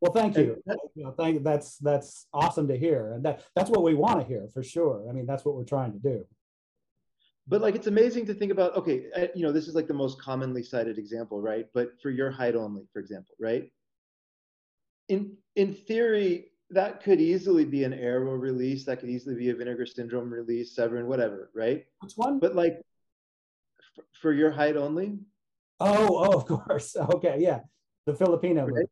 well, 0.00 0.12
thank 0.12 0.36
you. 0.36 0.60
That, 0.66 0.76
you 0.94 1.04
know, 1.04 1.12
thank 1.12 1.42
that's 1.42 1.78
that's 1.78 2.26
awesome 2.34 2.68
to 2.68 2.76
hear, 2.76 3.12
and 3.12 3.24
that 3.24 3.42
that's 3.56 3.70
what 3.70 3.82
we 3.82 3.94
want 3.94 4.20
to 4.20 4.26
hear 4.26 4.48
for 4.52 4.62
sure. 4.62 5.06
I 5.08 5.12
mean, 5.12 5.24
that's 5.24 5.46
what 5.46 5.54
we're 5.54 5.64
trying 5.64 5.92
to 5.92 5.98
do 5.98 6.26
but 7.46 7.60
like 7.60 7.74
it's 7.74 7.86
amazing 7.86 8.26
to 8.26 8.34
think 8.34 8.50
about 8.50 8.76
okay 8.76 9.06
uh, 9.16 9.26
you 9.34 9.42
know 9.42 9.52
this 9.52 9.68
is 9.68 9.74
like 9.74 9.86
the 9.86 9.94
most 9.94 10.20
commonly 10.20 10.62
cited 10.62 10.98
example 10.98 11.40
right? 11.40 11.66
But 11.74 12.00
for 12.02 12.10
your 12.10 12.30
height 12.30 12.54
only 12.54 12.82
for 12.92 13.00
example 13.00 13.34
right? 13.40 13.70
In 15.08 15.36
in 15.56 15.74
theory 15.74 16.46
that 16.70 17.02
could 17.02 17.20
easily 17.20 17.64
be 17.64 17.84
an 17.84 17.92
arrow 17.92 18.34
release. 18.34 18.84
That 18.86 18.98
could 18.98 19.10
easily 19.10 19.36
be 19.36 19.50
a 19.50 19.54
vinegar 19.54 19.86
syndrome 19.86 20.32
release 20.32 20.74
severin 20.74 21.06
whatever 21.06 21.50
right? 21.54 21.84
Which 22.00 22.14
one? 22.16 22.38
But 22.38 22.54
like 22.54 22.80
f- 23.98 24.04
for 24.20 24.32
your 24.32 24.50
height 24.50 24.76
only? 24.76 25.18
Oh 25.80 26.24
oh 26.24 26.36
of 26.36 26.46
course. 26.46 26.96
Okay 27.14 27.36
yeah. 27.40 27.60
The 28.06 28.14
filipino 28.14 28.66
right? 28.66 28.86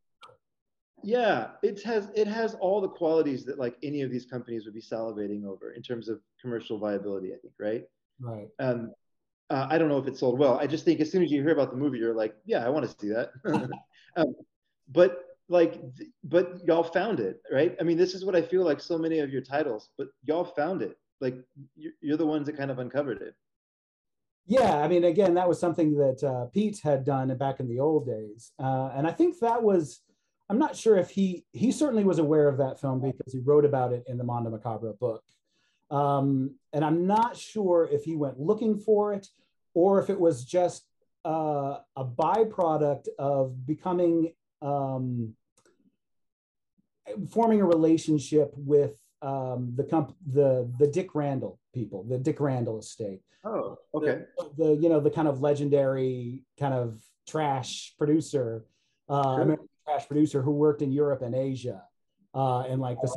yeah 1.03 1.49
it 1.61 1.83
has 1.83 2.09
it 2.15 2.27
has 2.27 2.55
all 2.55 2.79
the 2.81 2.87
qualities 2.87 3.43
that 3.45 3.59
like 3.59 3.75
any 3.83 4.01
of 4.01 4.09
these 4.09 4.25
companies 4.25 4.65
would 4.65 4.73
be 4.73 4.81
salivating 4.81 5.45
over 5.45 5.71
in 5.73 5.81
terms 5.81 6.07
of 6.07 6.19
commercial 6.41 6.79
viability 6.79 7.33
i 7.33 7.37
think 7.37 7.53
right 7.59 7.83
Right. 8.19 8.47
Um, 8.59 8.91
uh, 9.49 9.67
I 9.69 9.77
don't 9.77 9.89
know 9.89 9.97
if 9.97 10.07
it 10.07 10.17
sold 10.17 10.39
well. 10.39 10.57
I 10.57 10.67
just 10.67 10.85
think 10.85 10.99
as 10.99 11.11
soon 11.11 11.23
as 11.23 11.31
you 11.31 11.41
hear 11.41 11.51
about 11.51 11.71
the 11.71 11.77
movie, 11.77 11.99
you're 11.99 12.15
like, 12.15 12.35
yeah, 12.45 12.65
I 12.65 12.69
want 12.69 12.89
to 12.89 12.95
see 12.99 13.09
that. 13.09 13.31
um, 14.15 14.35
but 14.91 15.19
like, 15.49 15.79
but 16.23 16.59
y'all 16.65 16.83
found 16.83 17.19
it, 17.19 17.41
right? 17.51 17.75
I 17.79 17.83
mean, 17.83 17.97
this 17.97 18.13
is 18.13 18.25
what 18.25 18.35
I 18.35 18.41
feel 18.41 18.63
like 18.63 18.79
so 18.79 18.97
many 18.97 19.19
of 19.19 19.31
your 19.31 19.41
titles, 19.41 19.89
but 19.97 20.07
y'all 20.23 20.45
found 20.45 20.81
it. 20.81 20.97
Like, 21.21 21.35
you're 22.01 22.17
the 22.17 22.25
ones 22.25 22.47
that 22.47 22.57
kind 22.57 22.71
of 22.71 22.79
uncovered 22.79 23.21
it. 23.21 23.35
Yeah, 24.45 24.77
I 24.77 24.87
mean, 24.87 25.05
again, 25.05 25.35
that 25.35 25.47
was 25.47 25.59
something 25.59 25.95
that 25.95 26.23
uh, 26.23 26.45
Pete 26.47 26.79
had 26.83 27.05
done 27.05 27.35
back 27.37 27.59
in 27.59 27.69
the 27.69 27.79
old 27.79 28.05
days, 28.05 28.51
uh, 28.59 28.91
and 28.95 29.07
I 29.07 29.11
think 29.11 29.39
that 29.39 29.61
was. 29.61 30.01
I'm 30.49 30.59
not 30.59 30.75
sure 30.75 30.97
if 30.97 31.09
he 31.09 31.45
he 31.53 31.71
certainly 31.71 32.03
was 32.03 32.19
aware 32.19 32.49
of 32.49 32.57
that 32.57 32.79
film 32.79 32.99
because 32.99 33.31
he 33.31 33.39
wrote 33.39 33.63
about 33.63 33.93
it 33.93 34.03
in 34.07 34.17
the 34.17 34.25
Mondo 34.25 34.51
Macabro 34.51 34.99
book. 34.99 35.23
Um, 35.91 36.55
and 36.71 36.83
I'm 36.83 37.05
not 37.05 37.37
sure 37.37 37.87
if 37.91 38.03
he 38.03 38.15
went 38.15 38.39
looking 38.39 38.77
for 38.77 39.13
it 39.13 39.27
or 39.73 40.01
if 40.01 40.09
it 40.09 40.19
was 40.19 40.43
just 40.43 40.85
uh, 41.25 41.77
a 41.95 42.05
byproduct 42.05 43.07
of 43.17 43.65
becoming, 43.65 44.33
um, 44.61 45.33
forming 47.29 47.61
a 47.61 47.65
relationship 47.65 48.53
with 48.55 48.97
um, 49.21 49.73
the 49.75 49.83
comp- 49.83 50.15
the 50.25 50.69
the 50.79 50.87
Dick 50.87 51.15
Randall 51.15 51.59
people, 51.73 52.03
the 52.03 52.17
Dick 52.17 52.39
Randall 52.39 52.79
estate. 52.79 53.21
Oh, 53.45 53.77
okay. 53.93 54.23
The, 54.37 54.51
the 54.57 54.75
you 54.75 54.89
know 54.89 54.99
the 54.99 55.09
kind 55.09 55.27
of 55.27 55.41
legendary 55.41 56.43
kind 56.59 56.73
of 56.73 57.01
trash 57.27 57.93
producer, 57.97 58.65
uh, 59.09 59.35
sure. 59.35 59.41
American 59.41 59.69
trash 59.85 60.07
producer 60.07 60.41
who 60.41 60.51
worked 60.51 60.81
in 60.81 60.91
Europe 60.91 61.21
and 61.21 61.35
Asia, 61.35 61.83
uh, 62.33 62.65
in 62.69 62.79
like 62.79 62.99
the 63.01 63.07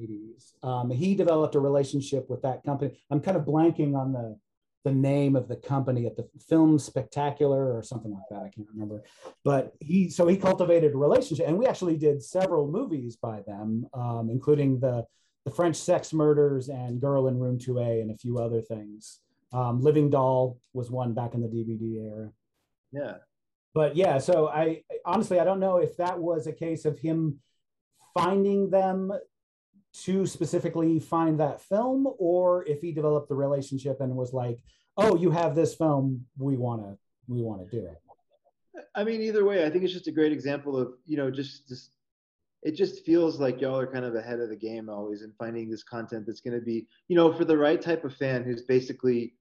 80s. 0.00 0.52
Um, 0.64 0.90
he 0.90 1.14
developed 1.14 1.54
a 1.54 1.60
relationship 1.60 2.28
with 2.30 2.42
that 2.42 2.64
company. 2.64 2.98
I'm 3.10 3.20
kind 3.20 3.36
of 3.36 3.44
blanking 3.44 3.96
on 3.96 4.12
the 4.12 4.38
the 4.84 4.92
name 4.92 5.36
of 5.36 5.46
the 5.46 5.56
company 5.56 6.06
at 6.06 6.16
the 6.16 6.26
film 6.48 6.78
spectacular 6.78 7.76
or 7.76 7.82
something 7.82 8.12
like 8.12 8.22
that. 8.30 8.42
I 8.42 8.48
can't 8.48 8.68
remember. 8.72 9.02
But 9.44 9.74
he 9.80 10.08
so 10.08 10.26
he 10.26 10.36
cultivated 10.36 10.94
a 10.94 10.96
relationship 10.96 11.46
and 11.46 11.58
we 11.58 11.66
actually 11.66 11.96
did 11.96 12.22
several 12.22 12.66
movies 12.66 13.16
by 13.16 13.42
them 13.42 13.86
um, 13.92 14.30
including 14.30 14.80
the 14.80 15.04
the 15.44 15.50
french 15.50 15.76
sex 15.76 16.12
murders 16.12 16.68
and 16.68 17.00
girl 17.00 17.26
in 17.28 17.38
room 17.38 17.58
2a 17.58 18.02
and 18.02 18.10
a 18.10 18.16
few 18.16 18.38
other 18.38 18.60
things. 18.60 19.20
Um, 19.52 19.82
living 19.82 20.10
doll 20.10 20.58
was 20.72 20.90
one 20.90 21.12
back 21.12 21.34
in 21.34 21.40
the 21.40 21.48
dvd 21.48 22.02
era. 22.02 22.30
Yeah. 22.92 23.14
But 23.74 23.96
yeah 23.96 24.18
so 24.18 24.48
i 24.48 24.82
honestly 25.04 25.38
i 25.38 25.44
don't 25.44 25.60
know 25.60 25.76
if 25.76 25.96
that 25.98 26.18
was 26.18 26.46
a 26.46 26.52
case 26.52 26.84
of 26.84 26.98
him 26.98 27.38
finding 28.14 28.70
them 28.70 29.12
to 29.92 30.26
specifically 30.26 31.00
find 31.00 31.40
that 31.40 31.60
film, 31.60 32.06
or 32.18 32.64
if 32.66 32.80
he 32.80 32.92
developed 32.92 33.28
the 33.28 33.34
relationship 33.34 34.00
and 34.00 34.14
was 34.14 34.32
like, 34.32 34.58
"Oh, 34.96 35.16
you 35.16 35.30
have 35.30 35.54
this 35.54 35.74
film, 35.74 36.26
we 36.38 36.56
want 36.56 36.82
to 36.82 36.98
we 37.28 37.42
want 37.42 37.68
to 37.68 37.76
do 37.76 37.86
it." 37.86 38.00
I 38.94 39.04
mean, 39.04 39.20
either 39.20 39.44
way, 39.44 39.64
I 39.64 39.70
think 39.70 39.84
it's 39.84 39.92
just 39.92 40.06
a 40.06 40.12
great 40.12 40.32
example 40.32 40.76
of 40.76 40.94
you 41.06 41.16
know 41.16 41.30
just 41.30 41.68
just 41.68 41.90
it 42.62 42.72
just 42.72 43.04
feels 43.04 43.40
like 43.40 43.60
y'all 43.60 43.78
are 43.78 43.86
kind 43.86 44.04
of 44.04 44.14
ahead 44.14 44.38
of 44.38 44.50
the 44.50 44.56
game 44.56 44.90
always 44.90 45.22
in 45.22 45.32
finding 45.38 45.70
this 45.70 45.82
content 45.82 46.26
that's 46.26 46.42
going 46.42 46.58
to 46.58 46.64
be 46.64 46.86
you 47.08 47.16
know 47.16 47.32
for 47.32 47.44
the 47.44 47.56
right 47.56 47.80
type 47.80 48.04
of 48.04 48.14
fan 48.14 48.44
who's 48.44 48.62
basically 48.62 49.34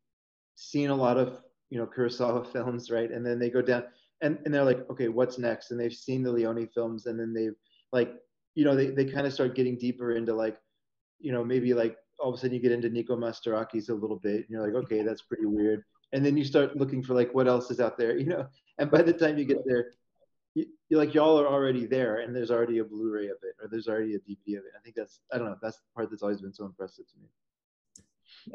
seen 0.55 0.89
a 0.89 0.95
lot 0.95 1.17
of 1.17 1.41
you 1.69 1.77
know 1.77 1.85
Kurosawa 1.85 2.45
films, 2.51 2.89
right? 2.89 3.11
And 3.11 3.25
then 3.25 3.39
they 3.39 3.49
go 3.49 3.61
down 3.61 3.83
and, 4.21 4.37
and 4.45 4.53
they're 4.53 4.65
like, 4.65 4.89
okay, 4.89 5.07
what's 5.07 5.37
next? 5.37 5.71
And 5.71 5.79
they've 5.79 5.93
seen 5.93 6.23
the 6.23 6.31
Leone 6.31 6.67
films, 6.73 7.05
and 7.05 7.19
then 7.19 7.33
they've 7.33 7.55
like 7.91 8.13
you 8.55 8.65
know, 8.65 8.75
they, 8.75 8.87
they 8.87 9.05
kind 9.05 9.27
of 9.27 9.33
start 9.33 9.55
getting 9.55 9.77
deeper 9.77 10.13
into 10.13 10.33
like, 10.33 10.57
you 11.19 11.31
know, 11.31 11.43
maybe 11.43 11.73
like 11.73 11.97
all 12.19 12.29
of 12.29 12.35
a 12.35 12.37
sudden 12.37 12.53
you 12.53 12.61
get 12.61 12.71
into 12.71 12.89
Nico 12.89 13.15
Mastorakis 13.15 13.89
a 13.89 13.93
little 13.93 14.17
bit 14.17 14.35
and 14.35 14.45
you're 14.49 14.65
like, 14.65 14.83
okay, 14.83 15.01
that's 15.01 15.21
pretty 15.21 15.45
weird. 15.45 15.83
And 16.11 16.25
then 16.25 16.35
you 16.37 16.43
start 16.43 16.75
looking 16.75 17.03
for 17.03 17.13
like 17.13 17.33
what 17.33 17.47
else 17.47 17.71
is 17.71 17.79
out 17.79 17.97
there, 17.97 18.17
you 18.19 18.25
know. 18.25 18.47
And 18.77 18.89
by 18.89 19.01
the 19.01 19.13
time 19.13 19.37
you 19.37 19.45
get 19.45 19.65
there, 19.65 19.91
you, 20.55 20.65
you're 20.89 20.99
like 20.99 21.13
y'all 21.13 21.39
are 21.39 21.47
already 21.47 21.85
there, 21.85 22.21
and 22.21 22.35
there's 22.35 22.49
already 22.49 22.79
a 22.79 22.83
Blu-ray 22.83 23.25
of 23.25 23.37
it, 23.43 23.55
or 23.61 23.67
there's 23.69 23.87
already 23.87 24.15
a 24.15 24.19
DVD 24.19 24.57
of 24.57 24.65
it. 24.65 24.71
I 24.75 24.81
think 24.83 24.95
that's 24.95 25.19
I 25.31 25.37
don't 25.37 25.47
know. 25.47 25.57
That's 25.61 25.77
the 25.77 25.83
part 25.95 26.09
that's 26.09 26.23
always 26.23 26.41
been 26.41 26.53
so 26.53 26.65
impressive 26.65 27.05
to 27.07 27.17
me. 27.19 27.27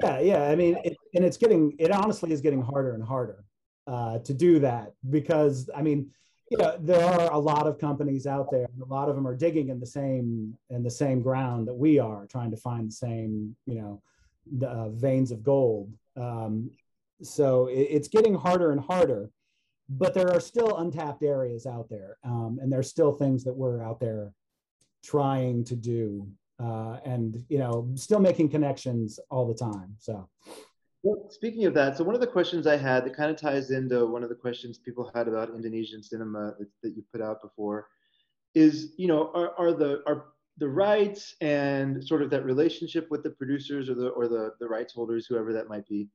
Yeah, 0.02 0.18
yeah. 0.20 0.50
I 0.50 0.57
mean, 0.57 0.76
it, 0.85 0.96
and 1.14 1.24
it's 1.24 1.37
getting 1.37 1.74
it 1.78 1.92
honestly 1.92 2.33
is 2.33 2.40
getting 2.40 2.62
harder 2.62 2.94
and 2.94 3.04
harder 3.04 3.44
uh, 3.87 4.18
to 4.20 4.35
do 4.35 4.59
that 4.61 4.94
because 5.11 5.70
I 5.74 5.83
mean, 5.83 6.11
know, 6.59 6.76
there 6.80 7.04
are 7.04 7.33
a 7.33 7.38
lot 7.38 7.66
of 7.66 7.78
companies 7.78 8.26
out 8.26 8.50
there, 8.50 8.68
and 8.72 8.83
a 8.83 8.87
lot 8.87 9.09
of 9.09 9.16
them 9.16 9.26
are 9.26 9.35
digging 9.35 9.68
in 9.70 9.80
the 9.80 9.87
same 9.87 10.57
in 10.70 10.83
the 10.83 10.90
same 10.90 11.22
ground 11.22 11.66
that 11.68 11.74
we 11.74 11.98
are, 11.98 12.26
trying 12.26 12.50
to 12.50 12.57
find 12.57 12.88
the 12.88 12.94
same, 12.94 13.57
you 13.66 13.76
know, 13.76 14.02
the, 14.59 14.68
uh, 14.68 14.88
veins 14.90 15.30
of 15.30 15.42
gold. 15.42 15.92
Um, 16.16 16.70
so 17.22 17.66
it, 17.68 17.88
it's 17.90 18.09
getting 18.09 18.35
harder 18.35 18.72
and 18.72 18.80
harder, 18.80 19.30
but 19.88 20.12
there 20.14 20.30
are 20.33 20.40
still 20.40 20.76
untapped 20.78 21.22
areas 21.22 21.66
out 21.66 21.88
there, 21.88 22.18
um, 22.24 22.59
and 22.61 22.72
there's 22.72 22.90
still 22.90 23.12
things 23.12 23.44
that 23.44 23.54
we're 23.54 23.83
out 23.83 24.00
there 24.00 24.33
trying 25.02 25.64
to 25.64 25.76
do, 25.76 26.28
uh, 26.62 26.98
and 27.04 27.42
you 27.48 27.59
know, 27.59 27.90
still 27.94 28.20
making 28.20 28.50
connections 28.50 29.18
all 29.30 29.46
the 29.46 29.54
time. 29.54 29.96
So. 29.98 30.28
Well, 31.04 31.28
speaking 31.28 31.66
of 31.66 31.74
that, 31.74 31.98
so 31.98 32.02
one 32.02 32.14
of 32.14 32.22
the 32.22 32.26
questions 32.26 32.66
I 32.66 32.78
had 32.78 33.04
that 33.04 33.14
kind 33.14 33.30
of 33.30 33.36
ties 33.36 33.70
into 33.70 34.06
one 34.06 34.22
of 34.22 34.30
the 34.30 34.34
questions 34.34 34.78
people 34.78 35.10
had 35.14 35.28
about 35.28 35.50
Indonesian 35.54 36.02
cinema 36.02 36.54
that, 36.58 36.68
that 36.82 36.96
you 36.96 37.04
put 37.12 37.20
out 37.20 37.42
before 37.42 37.88
is, 38.54 38.94
you 38.96 39.06
know, 39.06 39.30
are, 39.34 39.52
are 39.58 39.74
the 39.74 40.02
are 40.06 40.28
the 40.56 40.68
rights 40.68 41.34
and 41.42 42.02
sort 42.02 42.22
of 42.22 42.30
that 42.30 42.46
relationship 42.46 43.06
with 43.10 43.22
the 43.22 43.28
producers 43.28 43.90
or 43.90 43.94
the 43.94 44.08
or 44.08 44.28
the, 44.28 44.52
the 44.60 44.66
rights 44.66 44.94
holders, 44.94 45.26
whoever 45.26 45.52
that 45.52 45.68
might 45.68 45.86
be, 45.88 46.08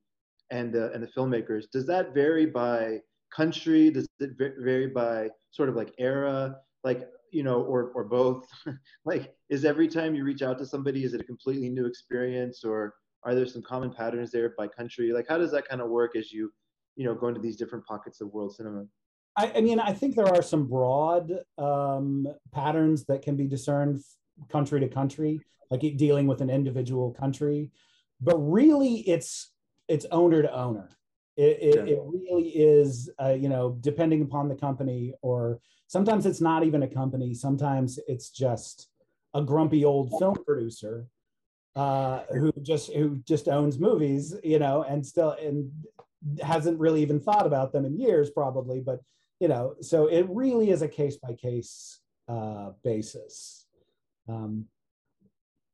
and 0.50 0.74
uh, 0.74 0.90
and 0.90 1.04
the 1.04 1.08
filmmakers, 1.16 1.70
does 1.70 1.86
that 1.86 2.12
vary 2.12 2.46
by 2.46 2.98
country? 3.32 3.90
Does 3.90 4.08
it 4.18 4.32
vary 4.36 4.88
by 4.88 5.28
sort 5.52 5.68
of 5.68 5.76
like 5.76 5.94
era? 5.98 6.56
Like 6.82 7.08
you 7.30 7.44
know, 7.44 7.62
or 7.62 7.92
or 7.94 8.02
both? 8.02 8.48
like, 9.04 9.36
is 9.50 9.64
every 9.64 9.86
time 9.86 10.16
you 10.16 10.24
reach 10.24 10.42
out 10.42 10.58
to 10.58 10.66
somebody, 10.66 11.04
is 11.04 11.14
it 11.14 11.20
a 11.20 11.24
completely 11.24 11.68
new 11.68 11.86
experience, 11.86 12.64
or 12.64 12.94
are 13.22 13.34
there 13.34 13.46
some 13.46 13.62
common 13.62 13.92
patterns 13.92 14.30
there 14.30 14.54
by 14.56 14.66
country? 14.66 15.12
Like, 15.12 15.26
how 15.28 15.38
does 15.38 15.52
that 15.52 15.68
kind 15.68 15.80
of 15.80 15.90
work 15.90 16.16
as 16.16 16.32
you, 16.32 16.52
you 16.96 17.04
know, 17.04 17.14
go 17.14 17.28
into 17.28 17.40
these 17.40 17.56
different 17.56 17.84
pockets 17.84 18.20
of 18.20 18.32
world 18.32 18.54
cinema? 18.54 18.86
I, 19.36 19.52
I 19.56 19.60
mean, 19.60 19.78
I 19.78 19.92
think 19.92 20.16
there 20.16 20.28
are 20.28 20.42
some 20.42 20.66
broad 20.66 21.32
um, 21.58 22.26
patterns 22.52 23.04
that 23.06 23.22
can 23.22 23.36
be 23.36 23.46
discerned 23.46 24.02
country 24.48 24.80
to 24.80 24.88
country, 24.88 25.40
like 25.70 25.80
dealing 25.96 26.26
with 26.26 26.40
an 26.40 26.50
individual 26.50 27.12
country. 27.12 27.70
But 28.20 28.36
really, 28.38 28.96
it's 29.08 29.52
it's 29.88 30.06
owner 30.10 30.42
to 30.42 30.52
owner. 30.52 30.88
It, 31.36 31.58
it, 31.60 31.74
yeah. 31.76 31.94
it 31.94 32.00
really 32.04 32.48
is, 32.48 33.08
uh, 33.22 33.30
you 33.30 33.48
know, 33.48 33.78
depending 33.80 34.20
upon 34.22 34.48
the 34.48 34.54
company, 34.54 35.14
or 35.22 35.60
sometimes 35.86 36.26
it's 36.26 36.40
not 36.40 36.64
even 36.64 36.82
a 36.82 36.88
company. 36.88 37.34
Sometimes 37.34 37.98
it's 38.06 38.30
just 38.30 38.88
a 39.32 39.42
grumpy 39.42 39.84
old 39.84 40.12
film 40.18 40.36
producer 40.44 41.06
uh, 41.76 42.22
who 42.32 42.52
just 42.62 42.92
who 42.92 43.20
just 43.26 43.48
owns 43.48 43.78
movies, 43.78 44.34
you 44.42 44.58
know, 44.58 44.82
and 44.82 45.06
still 45.06 45.30
and 45.32 45.70
hasn't 46.42 46.78
really 46.78 47.02
even 47.02 47.20
thought 47.20 47.46
about 47.46 47.72
them 47.72 47.84
in 47.84 47.98
years, 47.98 48.30
probably. 48.30 48.80
But 48.80 49.00
you 49.38 49.48
know, 49.48 49.74
so 49.80 50.06
it 50.06 50.26
really 50.28 50.70
is 50.70 50.82
a 50.82 50.88
case 50.88 51.16
by 51.16 51.34
case 51.34 52.00
basis. 52.82 53.66
Um, 54.28 54.66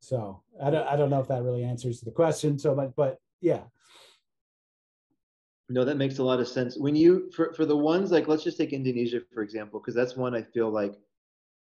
so 0.00 0.42
I 0.62 0.70
don't 0.70 0.86
I 0.86 0.96
don't 0.96 1.10
know 1.10 1.20
if 1.20 1.28
that 1.28 1.42
really 1.42 1.64
answers 1.64 2.00
the 2.00 2.10
question 2.10 2.58
so 2.58 2.74
much, 2.74 2.92
but 2.96 3.18
yeah. 3.40 3.62
No, 5.68 5.84
that 5.84 5.96
makes 5.96 6.18
a 6.18 6.22
lot 6.22 6.38
of 6.38 6.46
sense. 6.46 6.76
When 6.78 6.94
you 6.94 7.30
for 7.34 7.52
for 7.54 7.66
the 7.66 7.76
ones 7.76 8.12
like 8.12 8.28
let's 8.28 8.44
just 8.44 8.56
take 8.56 8.72
Indonesia 8.72 9.20
for 9.34 9.42
example, 9.42 9.80
because 9.80 9.94
that's 9.94 10.16
one 10.16 10.34
I 10.34 10.42
feel 10.42 10.70
like 10.70 10.94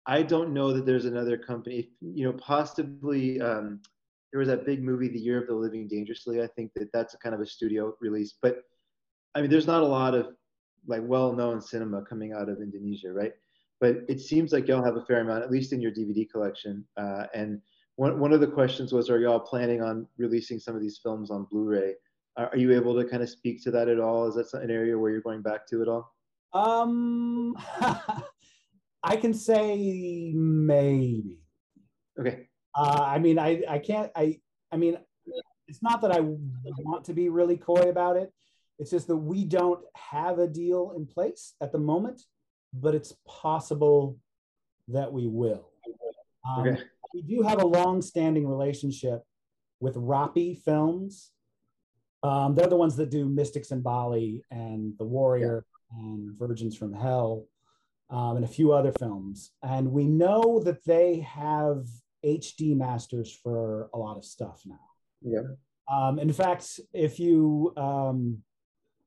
I 0.07 0.23
don't 0.23 0.53
know 0.53 0.73
that 0.73 0.85
there's 0.85 1.05
another 1.05 1.37
company, 1.37 1.91
you 2.01 2.25
know, 2.25 2.33
possibly 2.33 3.39
um, 3.39 3.79
there 4.31 4.39
was 4.39 4.47
that 4.47 4.65
big 4.65 4.83
movie, 4.83 5.09
The 5.09 5.19
Year 5.19 5.41
of 5.41 5.47
the 5.47 5.55
Living 5.55 5.87
Dangerously. 5.87 6.41
I 6.41 6.47
think 6.47 6.71
that 6.75 6.91
that's 6.93 7.13
a 7.13 7.17
kind 7.17 7.35
of 7.35 7.41
a 7.41 7.45
studio 7.45 7.95
release, 7.99 8.35
but 8.41 8.63
I 9.35 9.41
mean, 9.41 9.49
there's 9.49 9.67
not 9.67 9.83
a 9.83 9.85
lot 9.85 10.15
of 10.15 10.27
like 10.87 11.01
well-known 11.03 11.61
cinema 11.61 12.03
coming 12.03 12.33
out 12.33 12.49
of 12.49 12.61
Indonesia, 12.61 13.11
right? 13.13 13.33
But 13.79 13.97
it 14.07 14.19
seems 14.19 14.51
like 14.51 14.67
y'all 14.67 14.83
have 14.83 14.95
a 14.95 15.05
fair 15.05 15.21
amount, 15.21 15.43
at 15.43 15.51
least 15.51 15.73
in 15.73 15.81
your 15.81 15.91
DVD 15.91 16.29
collection. 16.29 16.85
Uh, 16.97 17.25
and 17.33 17.61
one 17.95 18.19
one 18.19 18.33
of 18.33 18.39
the 18.39 18.47
questions 18.47 18.93
was, 18.93 19.09
are 19.09 19.19
y'all 19.19 19.39
planning 19.39 19.81
on 19.81 20.07
releasing 20.17 20.59
some 20.59 20.75
of 20.75 20.81
these 20.81 20.99
films 21.01 21.31
on 21.31 21.47
Blu-ray? 21.51 21.93
Are, 22.37 22.47
are 22.47 22.57
you 22.57 22.73
able 22.73 22.95
to 22.95 23.07
kind 23.07 23.23
of 23.23 23.29
speak 23.29 23.63
to 23.63 23.71
that 23.71 23.87
at 23.87 23.99
all? 23.99 24.27
Is 24.27 24.35
that 24.35 24.61
an 24.61 24.71
area 24.71 24.97
where 24.97 25.11
you're 25.11 25.21
going 25.21 25.41
back 25.41 25.67
to 25.67 25.81
at 25.81 25.87
all? 25.87 26.13
Um, 26.53 27.55
I 29.03 29.15
can 29.15 29.33
say 29.33 30.31
maybe. 30.33 31.39
Okay. 32.19 32.47
Uh, 32.75 33.03
I 33.05 33.19
mean, 33.19 33.37
I, 33.37 33.63
I 33.67 33.79
can't, 33.79 34.11
I, 34.15 34.39
I 34.71 34.77
mean, 34.77 34.97
it's 35.67 35.81
not 35.81 36.01
that 36.01 36.11
I 36.11 36.19
want 36.21 37.05
to 37.05 37.13
be 37.13 37.29
really 37.29 37.57
coy 37.57 37.89
about 37.89 38.17
it. 38.17 38.33
It's 38.79 38.91
just 38.91 39.07
that 39.07 39.17
we 39.17 39.45
don't 39.45 39.83
have 39.95 40.39
a 40.39 40.47
deal 40.47 40.93
in 40.95 41.05
place 41.05 41.53
at 41.61 41.71
the 41.71 41.77
moment, 41.77 42.23
but 42.73 42.95
it's 42.95 43.13
possible 43.27 44.17
that 44.87 45.11
we 45.11 45.27
will. 45.27 45.69
Um, 46.47 46.67
okay. 46.67 46.81
We 47.13 47.21
do 47.21 47.41
have 47.43 47.61
a 47.61 47.65
long-standing 47.65 48.47
relationship 48.47 49.23
with 49.79 49.95
Rapi 49.95 50.57
Films. 50.63 51.31
Um, 52.23 52.55
they're 52.55 52.67
the 52.67 52.75
ones 52.75 52.95
that 52.97 53.09
do 53.09 53.27
Mystics 53.27 53.71
in 53.71 53.81
Bali 53.81 54.43
and 54.51 54.93
The 54.97 55.05
Warrior 55.05 55.65
yeah. 55.91 55.99
and 55.99 56.37
Virgins 56.37 56.75
from 56.77 56.93
Hell 56.93 57.45
um, 58.09 58.37
and 58.37 58.45
a 58.45 58.47
few 58.47 58.73
other 58.73 58.93
films. 58.93 59.51
And 59.61 59.91
we 59.91 60.05
know 60.05 60.61
that 60.63 60.83
they 60.85 61.19
have 61.19 61.85
HD 62.25 62.75
masters 62.75 63.37
for 63.43 63.89
a 63.93 63.97
lot 63.97 64.17
of 64.17 64.25
stuff 64.25 64.61
now. 64.65 64.79
Yeah. 65.21 65.41
Um, 65.91 66.19
in 66.19 66.31
fact, 66.31 66.79
if 66.93 67.19
you, 67.19 67.73
um, 67.77 68.37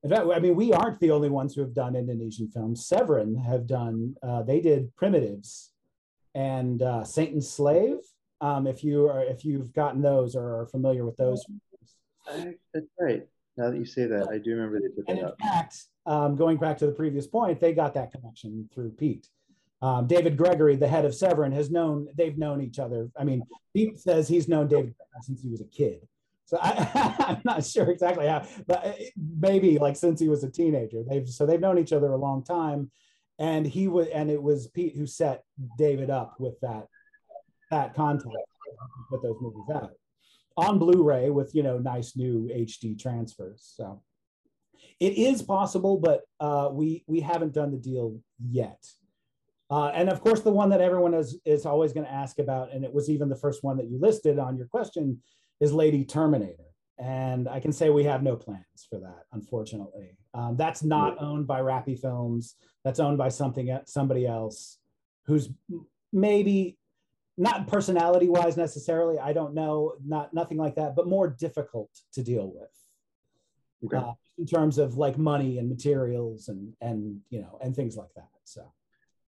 in 0.02 0.10
fact, 0.10 0.26
I 0.34 0.38
mean, 0.38 0.54
we 0.54 0.72
aren't 0.72 1.00
the 1.00 1.10
only 1.10 1.30
ones 1.30 1.54
who 1.54 1.62
have 1.62 1.72
done 1.74 1.96
Indonesian 1.96 2.50
films. 2.50 2.86
Severin 2.86 3.36
have 3.36 3.66
done. 3.66 4.14
Uh, 4.22 4.42
they 4.42 4.60
did 4.60 4.94
Primitives 4.96 5.72
and 6.34 6.82
uh, 6.82 7.04
Satan's 7.04 7.50
Slave. 7.50 7.98
Um, 8.40 8.66
if 8.66 8.84
you 8.84 9.08
are, 9.08 9.22
if 9.24 9.44
you've 9.44 9.72
gotten 9.72 10.02
those 10.02 10.36
or 10.36 10.60
are 10.60 10.66
familiar 10.66 11.06
with 11.06 11.16
those. 11.16 11.44
That's 12.26 12.86
right. 13.00 13.26
Now 13.56 13.70
that 13.70 13.78
you 13.78 13.84
say 13.86 14.06
that, 14.06 14.28
I 14.30 14.38
do 14.38 14.50
remember 14.50 14.80
they 14.80 14.88
that 14.88 15.04
And 15.08 15.18
in 15.20 15.24
up. 15.26 15.36
fact, 15.40 15.76
um, 16.06 16.34
going 16.36 16.56
back 16.56 16.76
to 16.78 16.86
the 16.86 16.92
previous 16.92 17.26
point, 17.26 17.60
they 17.60 17.72
got 17.72 17.94
that 17.94 18.10
connection 18.12 18.68
through 18.74 18.90
Pete. 18.90 19.28
Um, 19.84 20.06
David 20.06 20.38
Gregory, 20.38 20.76
the 20.76 20.88
head 20.88 21.04
of 21.04 21.14
Severin, 21.14 21.52
has 21.52 21.70
known 21.70 22.08
they've 22.14 22.38
known 22.38 22.62
each 22.62 22.78
other. 22.78 23.10
I 23.18 23.24
mean, 23.24 23.42
he 23.74 23.92
says 23.96 24.26
he's 24.26 24.48
known 24.48 24.66
David 24.66 24.94
since 25.20 25.42
he 25.42 25.50
was 25.50 25.60
a 25.60 25.66
kid. 25.66 26.08
So 26.46 26.56
I, 26.58 27.14
am 27.28 27.42
not 27.44 27.66
sure 27.66 27.90
exactly 27.90 28.26
how, 28.26 28.46
but 28.66 28.98
maybe 29.38 29.78
like 29.78 29.96
since 29.96 30.18
he 30.18 30.28
was 30.30 30.42
a 30.42 30.50
teenager. 30.50 31.02
They've 31.06 31.28
so 31.28 31.44
they've 31.44 31.60
known 31.60 31.78
each 31.78 31.92
other 31.92 32.12
a 32.12 32.16
long 32.16 32.42
time, 32.42 32.90
and 33.38 33.66
he 33.66 33.86
was 33.88 34.08
and 34.08 34.30
it 34.30 34.42
was 34.42 34.68
Pete 34.68 34.96
who 34.96 35.06
set 35.06 35.44
David 35.76 36.08
up 36.08 36.36
with 36.38 36.58
that 36.60 36.86
that 37.70 37.94
contact 37.94 38.34
put 39.10 39.22
those 39.22 39.36
movies 39.38 39.68
out 39.74 39.90
on 40.56 40.78
Blu-ray 40.78 41.28
with 41.28 41.54
you 41.54 41.62
know 41.62 41.76
nice 41.76 42.16
new 42.16 42.48
HD 42.48 42.98
transfers. 42.98 43.74
So 43.76 44.00
it 44.98 45.18
is 45.18 45.42
possible, 45.42 45.98
but 45.98 46.22
uh, 46.40 46.70
we 46.72 47.04
we 47.06 47.20
haven't 47.20 47.52
done 47.52 47.70
the 47.70 47.76
deal 47.76 48.18
yet. 48.48 48.82
Uh, 49.70 49.88
and 49.88 50.08
of 50.08 50.20
course, 50.20 50.40
the 50.40 50.52
one 50.52 50.68
that 50.70 50.80
everyone 50.80 51.14
is, 51.14 51.38
is 51.44 51.64
always 51.66 51.92
going 51.92 52.06
to 52.06 52.12
ask 52.12 52.38
about, 52.38 52.72
and 52.72 52.84
it 52.84 52.92
was 52.92 53.08
even 53.08 53.28
the 53.28 53.36
first 53.36 53.64
one 53.64 53.76
that 53.76 53.88
you 53.88 53.98
listed 53.98 54.38
on 54.38 54.56
your 54.56 54.66
question, 54.66 55.20
is 55.60 55.72
Lady 55.72 56.04
Terminator. 56.04 56.64
And 56.98 57.48
I 57.48 57.60
can 57.60 57.72
say 57.72 57.90
we 57.90 58.04
have 58.04 58.22
no 58.22 58.36
plans 58.36 58.86
for 58.88 59.00
that, 59.00 59.24
unfortunately. 59.32 60.16
Um, 60.32 60.56
that's 60.56 60.82
not 60.82 61.20
owned 61.20 61.46
by 61.46 61.60
Rapi 61.60 61.98
Films. 61.98 62.56
That's 62.84 63.00
owned 63.00 63.18
by 63.18 63.30
something 63.30 63.76
somebody 63.86 64.26
else, 64.26 64.78
who's 65.26 65.48
maybe 66.12 66.76
not 67.36 67.66
personality 67.66 68.28
wise 68.28 68.56
necessarily. 68.56 69.18
I 69.18 69.32
don't 69.32 69.54
know, 69.54 69.94
not 70.06 70.34
nothing 70.34 70.58
like 70.58 70.76
that, 70.76 70.94
but 70.94 71.08
more 71.08 71.28
difficult 71.28 71.90
to 72.12 72.22
deal 72.22 72.52
with. 72.54 72.70
Okay. 73.86 73.96
Uh, 73.96 74.12
in 74.38 74.46
terms 74.46 74.78
of 74.78 74.96
like 74.96 75.18
money 75.18 75.58
and 75.58 75.68
materials 75.68 76.48
and 76.48 76.74
and 76.80 77.20
you 77.30 77.40
know 77.40 77.58
and 77.62 77.74
things 77.74 77.96
like 77.96 78.12
that. 78.14 78.28
So. 78.44 78.72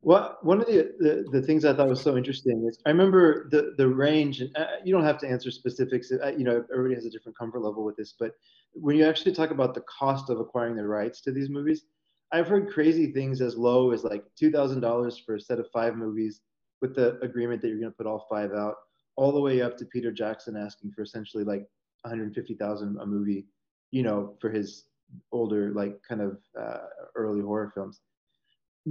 Well, 0.01 0.37
one 0.41 0.61
of 0.61 0.67
the, 0.67 0.93
the, 0.99 1.25
the 1.31 1.45
things 1.45 1.65
I 1.65 1.73
thought 1.73 1.89
was 1.89 2.01
so 2.01 2.15
interesting 2.15 2.65
is 2.69 2.79
I 2.85 2.89
remember 2.89 3.49
the 3.49 3.73
the 3.77 3.87
range, 3.87 4.41
and 4.41 4.55
uh, 4.55 4.65
you 4.83 4.93
don't 4.93 5.03
have 5.03 5.17
to 5.19 5.27
answer 5.27 5.51
specifics. 5.51 6.11
Uh, 6.11 6.33
you 6.37 6.43
know, 6.43 6.63
everybody 6.71 6.95
has 6.95 7.05
a 7.05 7.09
different 7.09 7.37
comfort 7.37 7.61
level 7.61 7.83
with 7.83 7.97
this, 7.97 8.13
but 8.17 8.31
when 8.73 8.95
you 8.95 9.05
actually 9.05 9.33
talk 9.33 9.51
about 9.51 9.73
the 9.73 9.81
cost 9.81 10.29
of 10.29 10.39
acquiring 10.39 10.75
the 10.75 10.87
rights 10.87 11.21
to 11.21 11.31
these 11.31 11.49
movies, 11.49 11.85
I've 12.31 12.47
heard 12.47 12.69
crazy 12.69 13.11
things 13.11 13.41
as 13.41 13.57
low 13.57 13.91
as 13.91 14.03
like 14.03 14.23
two 14.37 14.51
thousand 14.51 14.81
dollars 14.81 15.17
for 15.17 15.35
a 15.35 15.41
set 15.41 15.59
of 15.59 15.67
five 15.73 15.95
movies, 15.95 16.41
with 16.81 16.95
the 16.95 17.19
agreement 17.21 17.61
that 17.61 17.69
you're 17.69 17.79
going 17.79 17.91
to 17.91 17.97
put 17.97 18.05
all 18.05 18.27
five 18.29 18.53
out, 18.53 18.75
all 19.15 19.31
the 19.31 19.41
way 19.41 19.61
up 19.61 19.77
to 19.77 19.85
Peter 19.85 20.11
Jackson 20.11 20.55
asking 20.55 20.91
for 20.91 21.01
essentially 21.01 21.43
like 21.43 21.65
150,000 22.03 22.97
a 23.01 23.05
movie, 23.05 23.45
you 23.91 24.03
know, 24.03 24.35
for 24.39 24.49
his 24.49 24.85
older 25.31 25.71
like 25.73 25.97
kind 26.07 26.21
of 26.21 26.37
uh, 26.59 26.79
early 27.15 27.41
horror 27.41 27.71
films. 27.73 28.01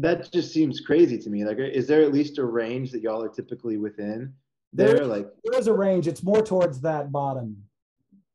That 0.00 0.30
just 0.30 0.52
seems 0.52 0.80
crazy 0.80 1.18
to 1.18 1.30
me. 1.30 1.44
Like, 1.44 1.58
is 1.58 1.86
there 1.86 2.02
at 2.02 2.12
least 2.12 2.38
a 2.38 2.44
range 2.44 2.90
that 2.92 3.00
y'all 3.00 3.22
are 3.22 3.28
typically 3.28 3.78
within? 3.78 4.34
There, 4.72 4.94
there 4.94 5.06
like 5.06 5.28
there 5.44 5.58
is 5.58 5.68
a 5.68 5.72
range. 5.72 6.06
It's 6.06 6.22
more 6.22 6.42
towards 6.42 6.82
that 6.82 7.10
bottom, 7.10 7.62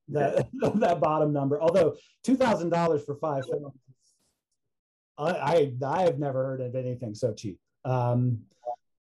that 0.10 0.47
that 0.76 1.00
bottom 1.00 1.32
number. 1.32 1.62
Although 1.62 1.95
two 2.24 2.36
thousand 2.36 2.69
dollars 2.69 3.04
for 3.04 3.15
five 3.15 3.43
films, 3.45 3.76
I, 5.17 5.30
I 5.30 5.74
I 5.86 6.02
have 6.04 6.17
never 6.17 6.43
heard 6.43 6.62
of 6.62 6.76
anything 6.76 7.13
so 7.13 7.34
cheap. 7.34 7.60
Um, 7.86 8.39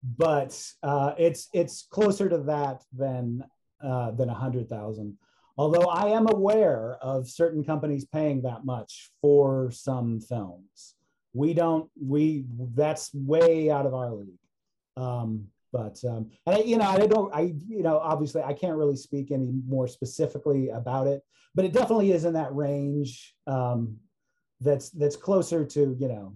but 0.02 0.60
uh, 0.82 1.14
it's 1.18 1.48
it's 1.52 1.86
closer 1.90 2.28
to 2.28 2.38
that 2.38 2.82
than 2.92 3.44
uh, 3.82 4.10
than 4.12 4.28
a 4.28 4.34
hundred 4.34 4.68
thousand. 4.68 5.16
Although 5.56 5.88
I 5.88 6.08
am 6.08 6.26
aware 6.26 6.96
of 7.02 7.28
certain 7.28 7.62
companies 7.62 8.06
paying 8.06 8.42
that 8.42 8.64
much 8.64 9.10
for 9.20 9.70
some 9.70 10.20
films, 10.20 10.94
we 11.32 11.54
don't. 11.54 11.90
We 12.00 12.44
that's 12.74 13.12
way 13.14 13.70
out 13.70 13.86
of 13.86 13.94
our 13.94 14.12
league. 14.12 14.38
Um, 14.96 15.46
but 15.72 16.02
um, 16.04 16.30
and 16.46 16.56
I, 16.56 16.58
you 16.60 16.76
know, 16.76 16.88
I 16.88 17.06
don't. 17.06 17.34
I 17.34 17.52
you 17.68 17.82
know, 17.82 17.98
obviously, 17.98 18.42
I 18.42 18.52
can't 18.52 18.76
really 18.76 18.96
speak 18.96 19.30
any 19.30 19.52
more 19.66 19.86
specifically 19.86 20.70
about 20.70 21.06
it, 21.06 21.22
but 21.54 21.64
it 21.64 21.72
definitely 21.72 22.12
is 22.12 22.24
in 22.24 22.32
that 22.34 22.54
range. 22.54 23.34
Um, 23.46 23.96
that's 24.60 24.90
that's 24.90 25.16
closer 25.16 25.64
to 25.64 25.96
you 25.98 26.08
know, 26.08 26.34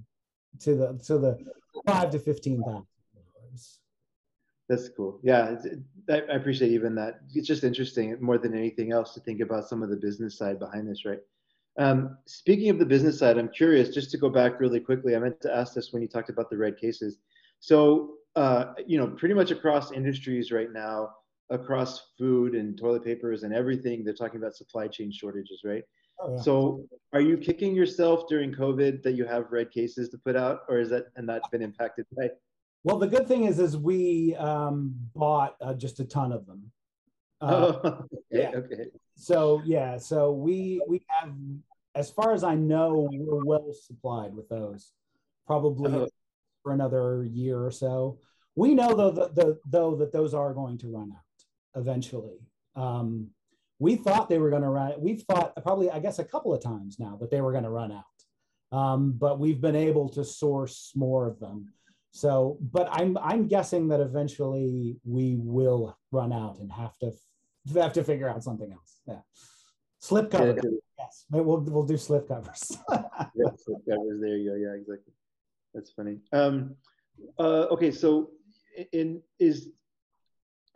to 0.61 0.75
the 0.75 1.01
to 1.07 1.19
the 1.19 1.39
five 1.87 2.11
to 2.11 2.19
fifteen 2.19 2.63
thousand. 2.63 2.87
That's 4.69 4.89
cool. 4.89 5.21
Yeah, 5.23 5.57
I 6.09 6.17
appreciate 6.31 6.73
even 6.73 6.95
that. 6.95 7.21
It's 7.35 7.47
just 7.47 7.65
interesting 7.65 8.17
more 8.21 8.39
than 8.39 8.57
anything 8.57 8.93
else 8.93 9.13
to 9.15 9.21
think 9.21 9.41
about 9.41 9.69
some 9.69 9.83
of 9.83 9.91
the 9.91 9.97
business 9.97 10.39
side 10.39 10.59
behind 10.59 10.89
this, 10.89 11.05
right? 11.05 11.21
Um, 11.77 12.19
speaking 12.27 12.71
of 12.71 12.79
the 12.79 12.87
business 12.87 13.19
side, 13.19 13.37
I'm 13.37 13.49
curious 13.49 13.95
just 13.95 14.11
to 14.13 14.19
go 14.19 14.29
back 14.29 14.61
really 14.61 14.81
quickly. 14.81 15.17
I 15.17 15.19
meant 15.19 15.41
to 15.43 15.55
ask 15.55 15.75
this 15.75 15.93
when 15.93 16.03
you 16.03 16.09
talked 16.09 16.31
about 16.31 16.51
the 16.51 16.57
red 16.57 16.77
cases. 16.79 17.19
So, 17.61 18.15
uh, 18.37 18.75
you 18.87 18.99
know, 18.99 19.09
pretty 19.09 19.35
much 19.35 19.51
across 19.51 19.93
industries 19.93 20.53
right 20.53 20.73
now, 20.73 21.11
across 21.51 22.13
food 22.17 22.55
and 22.55 22.79
toilet 22.79 23.05
papers 23.05 23.43
and 23.43 23.53
everything, 23.53 24.05
they're 24.05 24.15
talking 24.15 24.39
about 24.39 24.55
supply 24.55 24.87
chain 24.87 25.11
shortages, 25.13 25.63
right? 25.65 25.83
Oh, 26.21 26.37
yeah. 26.37 26.43
So, 26.43 26.85
are 27.13 27.21
you 27.21 27.37
kicking 27.37 27.75
yourself 27.75 28.29
during 28.29 28.53
COVID 28.53 29.03
that 29.03 29.13
you 29.13 29.25
have 29.25 29.51
red 29.51 29.73
cases 29.73 30.09
to 30.11 30.19
put 30.19 30.37
out, 30.37 30.61
or 30.69 30.79
is 30.79 30.91
that 30.91 31.07
and 31.17 31.29
that's 31.29 31.49
been 31.49 31.63
impacted 31.63 32.07
by 32.17 32.29
well, 32.85 32.99
the 32.99 33.07
good 33.07 33.27
thing 33.27 33.45
is, 33.45 33.59
is 33.59 33.79
we 33.79 34.37
um, 34.37 34.95
bought 35.15 35.57
uh, 35.63 35.73
just 35.73 36.01
a 36.01 36.05
ton 36.05 36.33
of 36.33 36.47
them. 36.47 36.71
Uh, 37.41 37.47
oh, 37.85 37.89
okay, 37.89 38.09
yeah. 38.31 38.51
okay. 38.55 38.85
So 39.17 39.63
yeah, 39.65 39.97
so 39.99 40.33
we 40.33 40.83
we 40.89 41.05
have, 41.09 41.33
as 41.95 42.11
far 42.11 42.33
as 42.33 42.45
I 42.45 42.55
know, 42.55 43.09
we're 43.13 43.45
well 43.45 43.73
supplied 43.73 44.35
with 44.35 44.49
those, 44.49 44.93
probably 45.47 45.93
uh-huh. 45.93 46.07
for 46.63 46.73
another 46.73 47.25
year 47.25 47.65
or 47.65 47.71
so. 47.71 48.19
We 48.57 48.75
know 48.75 48.95
though 48.95 49.11
that 49.11 49.35
the, 49.35 49.59
though 49.67 49.97
that 49.97 50.13
those 50.13 50.35
are 50.35 50.53
going 50.53 50.79
to 50.79 50.89
run 50.89 51.13
out 51.13 51.81
eventually. 51.81 52.39
Um, 52.77 53.31
we 53.79 53.97
thought 53.97 54.29
they 54.29 54.39
were 54.39 54.51
going 54.51 54.63
to 54.63 54.69
run. 54.69 54.95
We've 54.99 55.23
thought 55.23 55.53
probably, 55.63 55.91
I 55.91 55.99
guess, 55.99 56.19
a 56.19 56.25
couple 56.25 56.55
of 56.55 56.63
times 56.63 56.99
now 56.99 57.17
that 57.21 57.31
they 57.31 57.41
were 57.41 57.53
going 57.53 57.65
to 57.65 57.71
run 57.71 57.93
out, 57.93 58.77
um, 58.77 59.13
but 59.13 59.39
we've 59.39 59.61
been 59.61 59.77
able 59.77 60.09
to 60.11 60.25
source 60.25 60.93
more 60.95 61.27
of 61.27 61.41
them. 61.41 61.73
So, 62.11 62.59
but 62.61 62.89
I'm 62.93 63.19
I'm 63.19 63.49
guessing 63.49 63.89
that 63.89 64.01
eventually 64.01 64.97
we 65.05 65.37
will 65.41 65.99
run 66.13 66.33
out 66.33 66.59
and 66.61 66.71
have 66.71 66.97
to 66.99 67.13
have 67.75 67.93
to 67.95 68.05
figure 68.05 68.29
out 68.29 68.43
something 68.43 68.71
else. 68.73 69.01
Yeah, 69.07 69.21
slip 69.99 70.31
cover. 70.31 70.55
Yeah, 70.55 70.71
yes, 70.99 71.25
we'll 71.31 71.61
we'll 71.61 71.85
do 71.85 71.97
slip 71.97 72.29
covers. 72.29 72.77
yeah, 72.91 73.51
slip 73.57 73.79
covers. 73.89 74.21
There 74.21 74.37
you 74.37 74.51
go. 74.51 74.57
Yeah, 74.57 74.75
exactly. 74.75 75.13
That's 75.73 75.91
funny. 75.91 76.19
Um, 76.33 76.77
uh, 77.39 77.67
okay, 77.73 77.91
so 77.91 78.31
in 78.93 79.23
is 79.39 79.69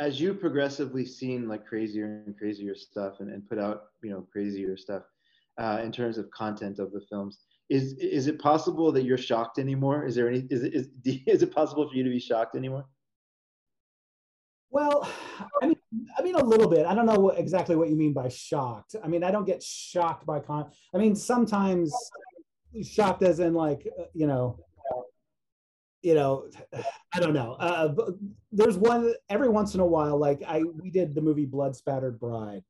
as 0.01 0.21
you 0.21 0.35
progressively 0.35 1.05
seen 1.05 1.49
like 1.49 1.67
crazier 1.67 2.23
and 2.27 2.37
crazier 2.39 2.75
stuff 2.75 3.21
and, 3.21 3.31
and 3.31 3.49
put 3.49 3.59
out 3.59 3.85
you 4.03 4.11
know 4.11 4.27
crazier 4.33 4.77
stuff 4.77 5.03
uh, 5.59 5.81
in 5.83 5.93
terms 5.93 6.19
of 6.19 6.31
content 6.31 6.79
of 6.79 6.93
the 6.93 7.01
films 7.11 7.41
is 7.69 7.95
is 7.95 8.27
it 8.27 8.39
possible 8.39 8.91
that 8.93 9.05
you're 9.05 9.19
shocked 9.19 9.59
anymore? 9.59 10.07
Is 10.07 10.15
there 10.15 10.29
any 10.29 10.47
is 10.51 10.63
it 10.63 10.75
is, 10.75 10.89
is 11.27 11.43
it 11.43 11.55
possible 11.55 11.89
for 11.89 11.95
you 11.95 12.05
to 12.05 12.11
be 12.11 12.21
shocked 12.21 12.57
anymore? 12.57 12.87
Well, 14.71 15.09
I 15.63 15.67
mean, 15.67 15.77
I 16.19 16.23
mean 16.23 16.35
a 16.35 16.45
little 16.45 16.69
bit. 16.69 16.85
I 16.85 16.95
don't 16.95 17.07
know 17.07 17.19
what, 17.19 17.39
exactly 17.39 17.75
what 17.75 17.89
you 17.89 17.97
mean 17.97 18.13
by 18.13 18.29
shocked. 18.29 18.97
I 19.03 19.09
mean, 19.09 19.25
I 19.25 19.31
don't 19.31 19.47
get 19.47 19.63
shocked 19.63 20.27
by 20.27 20.41
con. 20.41 20.71
I 20.95 20.99
mean, 20.99 21.17
sometimes 21.17 21.93
shocked 22.83 23.23
as 23.23 23.41
in 23.41 23.55
like 23.55 23.89
uh, 23.99 24.05
you 24.13 24.27
know, 24.27 24.59
you 26.03 26.15
know, 26.15 26.51
I 27.15 27.21
don't 27.21 27.35
know. 27.35 27.53
Uh, 27.53 27.95
there's 28.53 28.77
one 28.77 29.15
every 29.31 29.49
once 29.49 29.75
in 29.75 29.81
a 29.81 29.87
while. 29.87 30.19
Like 30.19 30.43
I, 30.47 30.63
we 30.63 30.91
did 30.91 31.15
the 31.15 31.23
movie 31.23 31.47
Blood 31.47 31.75
Spattered 31.75 32.21
Bride, 32.21 32.63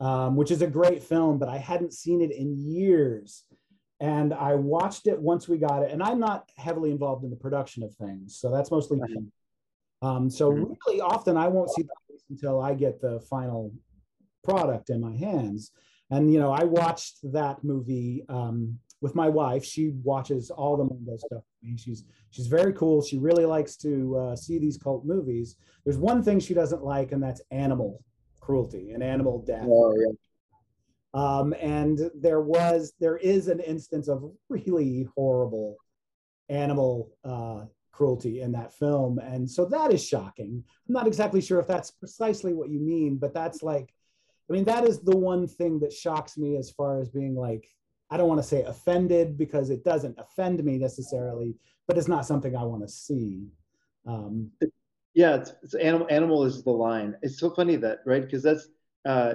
um, 0.00 0.36
which 0.36 0.50
is 0.50 0.62
a 0.62 0.66
great 0.68 1.02
film, 1.02 1.38
but 1.38 1.48
I 1.48 1.58
hadn't 1.58 1.92
seen 1.92 2.20
it 2.20 2.30
in 2.30 2.56
years 2.56 3.44
and 4.02 4.34
I 4.34 4.54
watched 4.56 5.06
it 5.06 5.18
once 5.20 5.48
we 5.48 5.58
got 5.58 5.84
it. 5.84 5.92
And 5.92 6.02
I'm 6.02 6.18
not 6.18 6.50
heavily 6.56 6.90
involved 6.90 7.22
in 7.24 7.30
the 7.30 7.36
production 7.36 7.84
of 7.84 7.94
things, 7.94 8.36
so 8.36 8.50
that's 8.50 8.70
mostly. 8.70 9.00
Um, 10.02 10.28
so 10.28 10.52
mm-hmm. 10.52 10.72
really 10.86 11.00
often 11.00 11.36
I 11.36 11.48
won't 11.48 11.70
see 11.70 11.82
the 11.82 11.88
until 12.30 12.60
I 12.60 12.74
get 12.74 13.00
the 13.00 13.20
final 13.20 13.72
product 14.42 14.90
in 14.90 15.00
my 15.00 15.16
hands. 15.16 15.70
And 16.10 16.32
you 16.32 16.40
know, 16.40 16.50
I 16.50 16.64
watched 16.64 17.18
that 17.32 17.62
movie 17.62 18.24
um, 18.28 18.78
with 19.00 19.14
my 19.14 19.28
wife. 19.28 19.64
She 19.64 19.92
watches 20.02 20.50
all 20.50 20.76
the 20.76 20.84
Mondo 20.84 21.16
stuff. 21.16 21.42
She's 21.76 22.04
she's 22.30 22.48
very 22.48 22.72
cool. 22.72 23.02
She 23.02 23.18
really 23.18 23.44
likes 23.44 23.76
to 23.78 24.16
uh, 24.16 24.36
see 24.36 24.58
these 24.58 24.76
cult 24.76 25.04
movies. 25.04 25.56
There's 25.84 25.98
one 25.98 26.22
thing 26.22 26.40
she 26.40 26.54
doesn't 26.54 26.82
like, 26.82 27.12
and 27.12 27.22
that's 27.22 27.40
animal 27.50 28.02
cruelty 28.40 28.90
and 28.90 29.02
animal 29.02 29.42
death. 29.46 29.64
Oh, 29.66 29.94
yeah. 29.96 30.12
Um, 31.14 31.54
and 31.60 32.10
there 32.14 32.40
was, 32.40 32.94
there 32.98 33.18
is 33.18 33.48
an 33.48 33.60
instance 33.60 34.08
of 34.08 34.32
really 34.48 35.06
horrible 35.14 35.76
animal 36.48 37.12
uh, 37.24 37.66
cruelty 37.92 38.40
in 38.40 38.52
that 38.52 38.72
film. 38.72 39.18
And 39.18 39.48
so 39.48 39.64
that 39.66 39.92
is 39.92 40.04
shocking. 40.04 40.64
I'm 40.88 40.92
not 40.92 41.06
exactly 41.06 41.40
sure 41.40 41.60
if 41.60 41.66
that's 41.66 41.90
precisely 41.90 42.54
what 42.54 42.70
you 42.70 42.80
mean, 42.80 43.16
but 43.16 43.34
that's 43.34 43.62
like, 43.62 43.94
I 44.48 44.52
mean, 44.52 44.64
that 44.64 44.84
is 44.84 45.00
the 45.00 45.16
one 45.16 45.46
thing 45.46 45.78
that 45.80 45.92
shocks 45.92 46.36
me 46.36 46.56
as 46.56 46.70
far 46.70 46.98
as 46.98 47.08
being 47.08 47.36
like, 47.36 47.68
I 48.10 48.16
don't 48.16 48.28
want 48.28 48.42
to 48.42 48.48
say 48.48 48.62
offended 48.64 49.38
because 49.38 49.70
it 49.70 49.84
doesn't 49.84 50.18
offend 50.18 50.62
me 50.64 50.76
necessarily, 50.78 51.56
but 51.86 51.96
it's 51.96 52.08
not 52.08 52.26
something 52.26 52.54
I 52.56 52.64
want 52.64 52.82
to 52.82 52.88
see. 52.88 53.46
Um, 54.06 54.50
yeah, 55.14 55.36
it's, 55.36 55.54
it's 55.62 55.74
animal. 55.74 56.06
Animal 56.10 56.44
is 56.44 56.62
the 56.62 56.70
line. 56.70 57.16
It's 57.22 57.38
so 57.38 57.50
funny 57.50 57.76
that 57.76 58.00
right 58.04 58.22
because 58.22 58.42
that's 58.42 58.68
uh, 59.06 59.34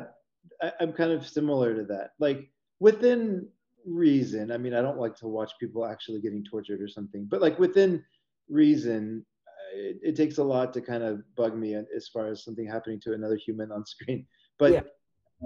I, 0.62 0.72
I'm 0.80 0.94
kind 0.94 1.12
of 1.12 1.28
similar 1.28 1.76
to 1.76 1.84
that. 1.86 2.12
Like 2.20 2.50
within 2.80 3.48
reason, 3.86 4.52
I 4.52 4.58
mean, 4.58 4.74
I 4.74 4.82
don't 4.82 5.00
like 5.00 5.16
to 5.18 5.28
watch 5.28 5.54
people 5.60 5.86
actually 5.86 6.22
getting 6.22 6.44
tortured 6.44 6.82
or 6.82 6.88
something, 6.88 7.26
but 7.26 7.42
like 7.42 7.58
within 7.58 8.04
reason, 8.50 9.26
it, 9.74 9.98
it, 10.02 10.16
takes 10.16 10.38
a 10.38 10.44
lot 10.44 10.74
to 10.74 10.82
kind 10.82 11.04
of 11.04 11.24
bug 11.36 11.56
me 11.56 11.76
as 11.76 12.08
far 12.08 12.28
as 12.28 12.44
something 12.44 12.66
happening 12.66 13.00
to 13.02 13.14
another 13.14 13.36
human 13.36 13.72
on 13.72 13.86
screen. 13.86 14.26
But 14.60 14.72
yeah. 14.74 14.82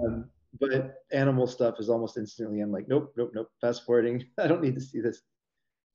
um, 0.02 0.30
but 0.58 1.02
animal 1.12 1.46
stuff 1.46 1.78
is 1.78 1.90
almost 1.90 2.16
instantly 2.16 2.62
I'm 2.62 2.72
like, 2.72 2.88
nope, 2.88 3.12
nope, 3.14 3.32
nope. 3.34 3.50
Fast 3.60 3.84
forwarding. 3.84 4.24
I 4.38 4.46
don't 4.46 4.62
need 4.62 4.74
to 4.74 4.80
see 4.80 5.02
this. 5.02 5.20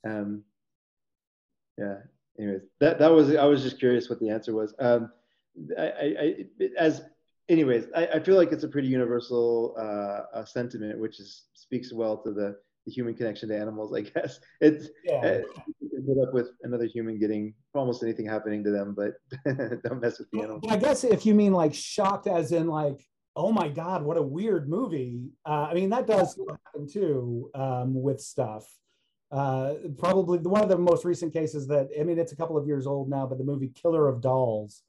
Um, 0.07 0.43
yeah. 1.79 1.95
Anyways, 2.39 2.61
that 2.79 2.99
that 2.99 3.11
was 3.11 3.35
I 3.35 3.45
was 3.45 3.63
just 3.63 3.79
curious 3.79 4.07
what 4.07 4.19
the 4.19 4.29
answer 4.29 4.53
was. 4.53 4.75
Um, 4.77 5.11
I, 5.79 5.81
I, 5.81 6.15
I 6.21 6.69
as 6.77 7.01
anyways, 7.49 7.87
I, 7.95 8.07
I, 8.07 8.19
feel 8.19 8.35
like 8.35 8.51
it's 8.51 8.63
a 8.63 8.67
pretty 8.67 8.87
universal 8.87 9.75
uh, 9.77 10.37
uh, 10.37 10.45
sentiment, 10.45 10.99
which 10.99 11.19
is 11.19 11.45
speaks 11.53 11.91
well 11.91 12.17
to 12.17 12.31
the 12.31 12.57
the 12.87 12.93
human 12.93 13.13
connection 13.13 13.49
to 13.49 13.57
animals. 13.57 13.93
I 13.93 14.01
guess 14.01 14.39
it's 14.61 14.87
yeah. 15.03 15.17
Uh, 15.17 15.41
you 15.81 16.23
up 16.23 16.33
with 16.33 16.51
another 16.63 16.85
human 16.85 17.19
getting 17.19 17.53
almost 17.73 18.01
anything 18.01 18.25
happening 18.25 18.63
to 18.63 18.71
them, 18.71 18.95
but 18.95 19.15
don't 19.83 20.01
mess 20.01 20.17
with 20.19 20.31
the 20.31 20.41
animals. 20.41 20.63
I 20.69 20.77
guess 20.77 21.03
if 21.03 21.25
you 21.25 21.35
mean 21.35 21.53
like 21.53 21.73
shocked, 21.73 22.27
as 22.27 22.53
in 22.53 22.67
like, 22.67 23.05
oh 23.35 23.51
my 23.51 23.67
god, 23.67 24.03
what 24.03 24.17
a 24.17 24.21
weird 24.21 24.69
movie. 24.69 25.29
Uh, 25.45 25.67
I 25.69 25.73
mean 25.73 25.89
that 25.89 26.07
does 26.07 26.39
happen 26.49 26.87
too 26.87 27.51
um, 27.53 28.01
with 28.01 28.21
stuff. 28.21 28.65
Uh, 29.29 29.73
probably 29.97 30.39
one 30.39 30.63
of 30.63 30.69
the 30.69 30.77
most 30.77 31.03
recent 31.03 31.33
cases 31.33 31.67
that 31.67 31.89
I 31.99 32.03
mean 32.03 32.17
it's 32.17 32.31
a 32.31 32.37
couple 32.37 32.57
of 32.57 32.65
years 32.65 32.87
old 32.87 33.09
now, 33.09 33.27
but 33.27 33.37
the 33.37 33.43
movie 33.43 33.73
Killer 33.75 34.07
of 34.07 34.21
Dolls 34.21 34.83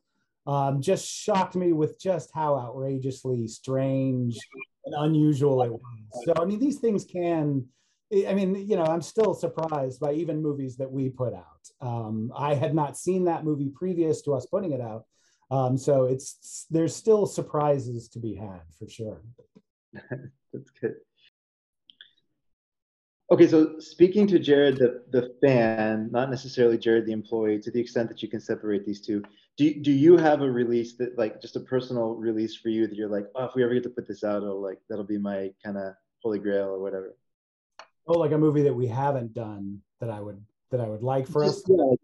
um, 0.47 0.81
just 0.81 1.05
shocked 1.05 1.57
me 1.57 1.73
with 1.73 2.01
just 2.01 2.31
how 2.33 2.57
outrageously 2.57 3.49
strange 3.49 4.39
and 4.85 4.95
unusual 4.99 5.63
it 5.65 5.73
was. 5.73 6.25
So 6.25 6.35
I 6.41 6.45
mean 6.45 6.61
these 6.61 6.79
things 6.79 7.05
can 7.05 7.67
I 8.11 8.33
mean, 8.33 8.55
you 8.69 8.77
know, 8.77 8.85
I'm 8.85 9.03
still 9.03 9.35
surprised 9.35 10.01
by 10.01 10.15
even 10.15 10.43
movies 10.43 10.77
that 10.79 10.91
we 10.91 11.11
put 11.11 11.35
out. 11.35 11.69
Um, 11.81 12.33
I 12.35 12.55
had 12.55 12.75
not 12.75 12.97
seen 12.97 13.25
that 13.25 13.45
movie 13.45 13.71
previous 13.75 14.23
to 14.23 14.33
us 14.33 14.47
putting 14.47 14.73
it 14.73 14.81
out, 14.81 15.05
um, 15.51 15.77
so 15.77 16.05
it's 16.05 16.67
there's 16.71 16.97
still 16.97 17.27
surprises 17.27 18.09
to 18.11 18.19
be 18.19 18.35
had 18.35 18.63
for 18.79 18.89
sure. 18.89 19.21
That's 20.53 20.71
good. 20.81 20.97
Okay, 23.31 23.47
so 23.47 23.79
speaking 23.79 24.27
to 24.29 24.39
Jared, 24.39 24.79
the, 24.79 25.03
the 25.11 25.35
fan, 25.43 26.09
not 26.11 26.31
necessarily 26.31 26.79
Jared, 26.79 27.05
the 27.05 27.13
employee, 27.13 27.59
to 27.61 27.71
the 27.71 27.81
extent 27.81 28.09
that 28.09 28.23
you 28.23 28.29
can 28.29 28.41
separate 28.41 28.87
these 28.87 29.03
two, 29.03 29.23
do, 29.59 29.75
do 29.75 29.93
you 29.93 30.17
have 30.17 30.41
a 30.41 30.51
release 30.51 30.97
that 30.97 31.19
like 31.19 31.43
just 31.43 31.57
a 31.57 31.61
personal 31.61 32.15
release 32.15 32.57
for 32.57 32.71
you 32.71 32.87
that 32.87 32.97
you're 32.97 33.09
like, 33.09 33.27
oh, 33.35 33.45
if 33.45 33.55
we 33.55 33.63
ever 33.63 33.75
get 33.75 33.83
to 33.83 33.91
put 33.91 34.09
this 34.09 34.25
out, 34.25 34.43
it'll 34.43 34.63
like, 34.63 34.79
that'll 34.89 35.05
be 35.05 35.19
my 35.19 35.53
kind 35.63 35.77
of 35.77 35.93
holy 36.23 36.39
grail 36.39 36.69
or 36.69 36.79
whatever? 36.79 37.15
Oh 38.09 38.19
like 38.19 38.33
a 38.33 38.39
movie 38.39 38.63
that 38.63 38.75
we 38.75 38.87
haven't 38.87 39.33
done 39.35 39.81
that 40.01 40.11
i 40.11 40.21
would 40.21 40.43
that 40.71 40.81
i 40.81 40.89
would 40.89 41.03
like 41.03 41.27
for 41.27 41.45
Just, 41.45 41.65
us 41.71 41.77
yeah, 41.77 41.95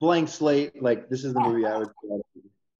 blank 0.00 0.28
slate 0.28 0.80
like 0.80 1.08
this 1.08 1.24
is 1.24 1.34
the 1.34 1.40
movie 1.40 1.66
i 1.66 1.78
would 1.78 1.90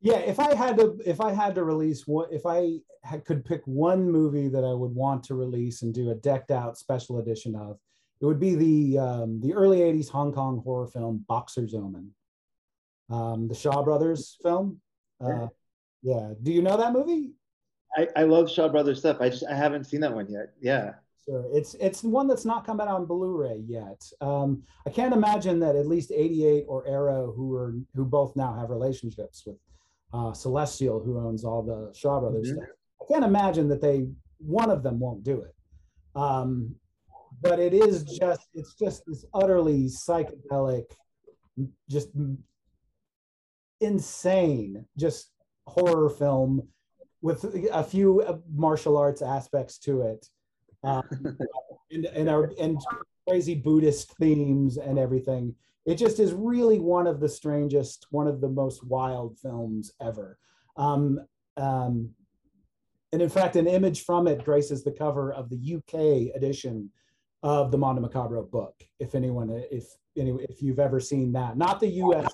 yeah 0.00 0.18
if 0.18 0.40
i 0.40 0.54
had 0.54 0.78
to 0.78 0.98
if 1.04 1.20
i 1.20 1.32
had 1.32 1.54
to 1.56 1.64
release 1.64 2.06
what 2.06 2.32
if 2.32 2.46
i 2.46 2.78
had, 3.02 3.24
could 3.24 3.44
pick 3.44 3.62
one 3.66 4.11
movie 4.11 4.48
that 4.48 4.64
i 4.64 4.72
would 4.72 4.94
want 4.94 5.22
to 5.24 5.35
release 5.35 5.82
and 5.82 5.92
do 5.92 6.11
a 6.11 6.14
decked 6.14 6.50
out 6.50 6.78
special 6.78 7.18
edition 7.18 7.54
of 7.54 7.78
it 8.20 8.24
would 8.24 8.40
be 8.40 8.54
the 8.54 8.98
um, 8.98 9.40
the 9.40 9.52
early 9.52 9.80
80s 9.80 10.09
hong 10.09 10.32
kong 10.32 10.62
horror 10.64 10.87
film 10.87 11.24
boxer's 11.28 11.74
omen. 11.74 12.12
Um, 13.11 13.46
the 13.48 13.54
shaw 13.54 13.82
brothers 13.82 14.38
film. 14.42 14.80
Uh, 15.22 15.48
yeah. 16.02 16.30
Do 16.42 16.50
you 16.50 16.62
know 16.62 16.76
that 16.78 16.92
movie? 16.92 17.32
I, 17.96 18.09
I 18.16 18.22
love 18.22 18.50
shaw 18.50 18.68
brothers 18.68 19.00
stuff. 19.00 19.18
I 19.20 19.28
just 19.28 19.44
i 19.48 19.54
haven't 19.54 19.85
seen 19.85 20.00
that 20.00 20.14
one 20.14 20.28
yet. 20.30 20.52
Yeah 20.61 20.94
Sure. 21.28 21.46
It's 21.52 21.74
it's 21.74 22.04
one 22.04 22.28
that's 22.28 22.44
not 22.44 22.64
coming 22.64 22.86
out 22.86 22.94
on 22.94 23.06
Blu-ray 23.06 23.64
yet. 23.66 24.00
Um, 24.20 24.62
I 24.86 24.90
can't 24.90 25.12
imagine 25.12 25.58
that 25.60 25.74
at 25.74 25.86
least 25.86 26.12
88 26.14 26.64
or 26.68 26.86
Arrow, 26.86 27.32
who 27.34 27.54
are 27.56 27.74
who 27.94 28.04
both 28.04 28.36
now 28.36 28.54
have 28.54 28.70
relationships 28.70 29.42
with 29.44 29.56
uh, 30.14 30.32
Celestial, 30.32 31.00
who 31.00 31.18
owns 31.18 31.44
all 31.44 31.62
the 31.62 31.92
Shaw 31.98 32.20
Brothers 32.20 32.48
mm-hmm. 32.48 32.58
stuff. 32.58 32.68
I 33.02 33.12
can't 33.12 33.24
imagine 33.24 33.68
that 33.68 33.80
they 33.80 34.06
one 34.38 34.70
of 34.70 34.84
them 34.84 35.00
won't 35.00 35.24
do 35.24 35.42
it. 35.42 35.54
Um, 36.14 36.76
but 37.42 37.58
it 37.58 37.74
is 37.74 38.04
just 38.04 38.46
it's 38.54 38.74
just 38.74 39.02
this 39.06 39.24
utterly 39.34 39.86
psychedelic, 39.88 40.84
just 41.90 42.08
insane, 43.80 44.86
just 44.96 45.32
horror 45.66 46.08
film 46.08 46.68
with 47.20 47.44
a 47.72 47.82
few 47.82 48.40
martial 48.54 48.96
arts 48.96 49.22
aspects 49.22 49.78
to 49.78 50.02
it 50.02 50.28
um, 50.82 51.02
and 51.90 52.06
and 52.06 52.28
our 52.28 52.52
and 52.60 52.80
crazy 53.28 53.54
Buddhist 53.54 54.16
themes 54.18 54.76
and 54.76 54.98
everything. 54.98 55.54
It 55.84 55.96
just 55.96 56.18
is 56.18 56.32
really 56.32 56.80
one 56.80 57.06
of 57.06 57.20
the 57.20 57.28
strangest, 57.28 58.06
one 58.10 58.26
of 58.26 58.40
the 58.40 58.48
most 58.48 58.84
wild 58.84 59.38
films 59.38 59.92
ever. 60.00 60.38
Um, 60.76 61.20
um, 61.56 62.10
and 63.12 63.22
in 63.22 63.28
fact, 63.28 63.56
an 63.56 63.68
image 63.68 64.02
from 64.02 64.26
it 64.26 64.44
graces 64.44 64.82
the 64.82 64.90
cover 64.90 65.32
of 65.32 65.48
the 65.48 65.76
UK 65.76 66.34
edition 66.36 66.90
of 67.42 67.70
the 67.70 67.78
Mondo 67.78 68.02
Macabro 68.02 68.50
book. 68.50 68.74
If 68.98 69.14
anyone, 69.14 69.48
if 69.70 69.86
any, 70.16 70.30
if 70.48 70.60
you've 70.60 70.80
ever 70.80 70.98
seen 70.98 71.32
that, 71.32 71.56
not 71.56 71.78
the 71.78 71.88
US, 71.88 72.32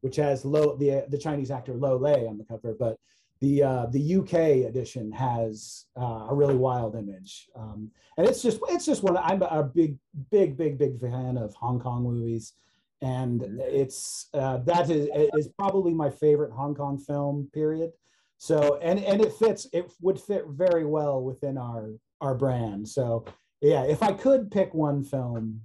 which 0.00 0.16
has 0.16 0.44
low 0.44 0.76
the 0.76 1.04
the 1.08 1.18
Chinese 1.18 1.50
actor 1.50 1.74
Lo 1.74 1.96
Lieh 1.96 2.26
on 2.26 2.38
the 2.38 2.44
cover, 2.44 2.74
but 2.78 2.98
the 3.44 3.62
uh, 3.62 3.86
the 3.86 4.16
UK 4.16 4.66
edition 4.68 5.12
has 5.12 5.84
uh, 6.00 6.28
a 6.30 6.34
really 6.34 6.56
wild 6.56 6.96
image, 6.96 7.46
um, 7.54 7.90
and 8.16 8.26
it's 8.26 8.42
just 8.42 8.58
it's 8.70 8.86
just 8.86 9.02
one. 9.02 9.18
I'm 9.18 9.42
a 9.42 9.62
big 9.62 9.98
big 10.30 10.56
big 10.56 10.78
big 10.78 10.98
fan 10.98 11.36
of 11.36 11.54
Hong 11.54 11.78
Kong 11.78 12.04
movies, 12.04 12.54
and 13.02 13.40
mm-hmm. 13.42 13.60
it's 13.60 14.28
uh, 14.32 14.58
that 14.58 14.88
is 14.88 15.08
is 15.36 15.48
probably 15.58 15.92
my 15.92 16.08
favorite 16.08 16.52
Hong 16.52 16.74
Kong 16.74 16.98
film. 16.98 17.50
Period. 17.52 17.92
So 18.38 18.78
and 18.82 18.98
and 18.98 19.20
it 19.20 19.32
fits. 19.34 19.66
It 19.74 19.92
would 20.00 20.18
fit 20.18 20.46
very 20.48 20.86
well 20.86 21.22
within 21.22 21.58
our 21.58 21.90
our 22.22 22.34
brand. 22.34 22.88
So 22.88 23.26
yeah, 23.60 23.82
if 23.84 24.02
I 24.02 24.12
could 24.12 24.50
pick 24.50 24.72
one 24.72 25.04
film, 25.04 25.60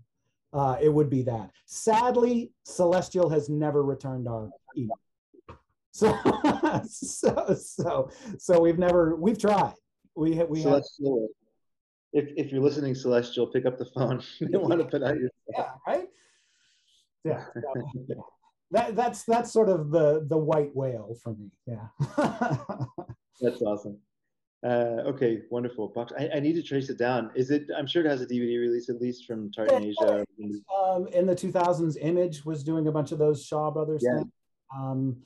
uh, 0.51 0.75
it 0.81 0.89
would 0.89 1.09
be 1.09 1.21
that. 1.23 1.51
Sadly, 1.65 2.51
Celestial 2.65 3.29
has 3.29 3.47
never 3.47 3.83
returned 3.83 4.27
our 4.27 4.49
email. 4.77 4.99
So, 5.99 6.17
so, 6.87 7.55
so, 7.55 8.09
so 8.37 8.61
we've 8.61 8.79
never, 8.79 9.17
we've 9.17 9.37
tried. 9.37 9.73
We, 10.15 10.41
we 10.43 10.61
Celestial. 10.61 11.27
Have, 12.15 12.23
if, 12.23 12.33
if 12.37 12.51
you're 12.53 12.61
listening, 12.61 12.95
Celestial, 12.95 13.47
pick 13.47 13.65
up 13.65 13.77
the 13.77 13.85
phone. 13.85 14.23
you 14.39 14.59
want 14.59 14.79
to 14.79 14.85
put 14.85 15.03
out 15.03 15.17
your. 15.17 15.29
Yeah, 15.55 15.69
right. 15.87 16.07
Yeah. 17.25 17.43
that, 18.71 18.95
that's 18.95 19.25
that's 19.25 19.51
sort 19.51 19.67
of 19.67 19.91
the 19.91 20.25
the 20.29 20.37
white 20.37 20.73
whale 20.73 21.17
for 21.21 21.35
me. 21.35 21.51
Yeah. 21.67 21.87
that's 23.41 23.61
awesome. 23.61 23.97
Uh, 24.65 25.03
okay, 25.05 25.41
wonderful. 25.51 25.89
Box. 25.89 26.13
I, 26.17 26.29
I, 26.35 26.39
need 26.39 26.53
to 26.53 26.63
trace 26.63 26.89
it 26.89 26.97
down. 26.97 27.29
Is 27.35 27.51
it? 27.51 27.63
I'm 27.77 27.87
sure 27.87 28.05
it 28.05 28.09
has 28.09 28.21
a 28.21 28.25
DVD 28.25 28.61
release 28.61 28.87
at 28.87 29.01
least 29.01 29.25
from 29.25 29.51
Tartan 29.51 29.83
Asia. 29.83 30.25
Um, 30.73 31.07
in 31.09 31.25
the 31.25 31.35
2000s, 31.35 31.97
Image 31.99 32.45
was 32.45 32.63
doing 32.63 32.87
a 32.87 32.91
bunch 32.91 33.11
of 33.11 33.19
those 33.19 33.43
Shaw 33.43 33.69
Brothers. 33.69 34.01
Yeah. 34.01 34.23
Um, 34.73 35.17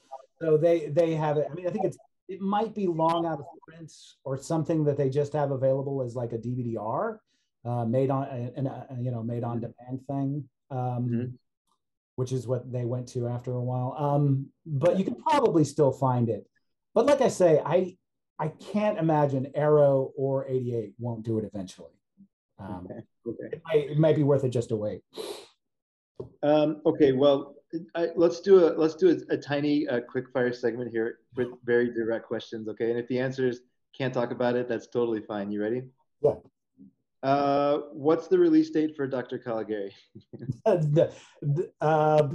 so 0.43 0.57
they 0.57 0.87
they 0.87 1.15
have 1.15 1.37
it. 1.37 1.47
I 1.49 1.53
mean, 1.53 1.67
I 1.67 1.71
think 1.71 1.85
it's 1.85 1.97
it 2.27 2.41
might 2.41 2.75
be 2.75 2.87
long 2.87 3.25
out 3.25 3.39
of 3.39 3.45
print 3.65 3.91
or 4.23 4.37
something 4.37 4.83
that 4.85 4.97
they 4.97 5.09
just 5.09 5.33
have 5.33 5.51
available 5.51 6.01
as 6.01 6.15
like 6.15 6.33
a 6.33 6.37
DVD-R, 6.37 7.21
uh, 7.65 7.85
made 7.85 8.09
on 8.09 8.27
and 8.55 8.67
uh, 8.67 8.83
you 8.99 9.11
know 9.11 9.23
made 9.23 9.43
on 9.43 9.61
demand 9.61 10.05
thing, 10.07 10.43
um, 10.69 10.79
mm-hmm. 10.79 11.25
which 12.15 12.31
is 12.31 12.45
what 12.45 12.71
they 12.71 12.85
went 12.85 13.07
to 13.09 13.27
after 13.27 13.53
a 13.53 13.61
while. 13.61 13.95
Um, 13.97 14.47
but 14.65 14.97
you 14.97 15.05
can 15.05 15.15
probably 15.15 15.63
still 15.63 15.91
find 15.91 16.29
it. 16.29 16.45
But 16.93 17.05
like 17.05 17.21
I 17.21 17.29
say, 17.29 17.61
I 17.65 17.95
I 18.37 18.49
can't 18.49 18.99
imagine 18.99 19.51
Arrow 19.55 20.11
or 20.17 20.45
88 20.47 20.93
won't 20.99 21.23
do 21.23 21.37
it 21.39 21.45
eventually. 21.45 21.91
Um, 22.59 22.87
okay. 22.89 22.99
okay. 23.27 23.55
It, 23.55 23.61
might, 23.65 23.89
it 23.91 23.97
might 23.97 24.15
be 24.15 24.23
worth 24.23 24.43
it 24.43 24.49
just 24.49 24.69
to 24.69 24.75
wait. 24.75 25.01
Um, 26.41 26.81
okay, 26.85 27.11
well, 27.13 27.55
I, 27.95 28.09
let's 28.15 28.39
do 28.41 28.65
a 28.65 28.67
let's 28.77 28.95
do 28.95 29.09
a, 29.09 29.33
a 29.33 29.37
tiny 29.37 29.87
uh, 29.87 30.01
quick 30.01 30.29
fire 30.31 30.53
segment 30.53 30.91
here 30.91 31.19
with 31.35 31.49
very 31.63 31.93
direct 31.93 32.27
questions. 32.27 32.67
Okay, 32.67 32.89
and 32.89 32.99
if 32.99 33.07
the 33.07 33.19
answers 33.19 33.61
can't 33.97 34.13
talk 34.13 34.31
about 34.31 34.55
it, 34.55 34.67
that's 34.67 34.87
totally 34.87 35.21
fine. 35.21 35.51
You 35.51 35.61
ready? 35.61 35.83
Yeah. 36.21 36.35
Uh, 37.21 37.77
what's 37.93 38.27
the 38.27 38.37
release 38.37 38.69
date 38.69 38.95
for 38.95 39.07
Dr. 39.07 39.37
Caligari? 39.37 39.95
the, 40.65 41.13
uh, 41.79 42.27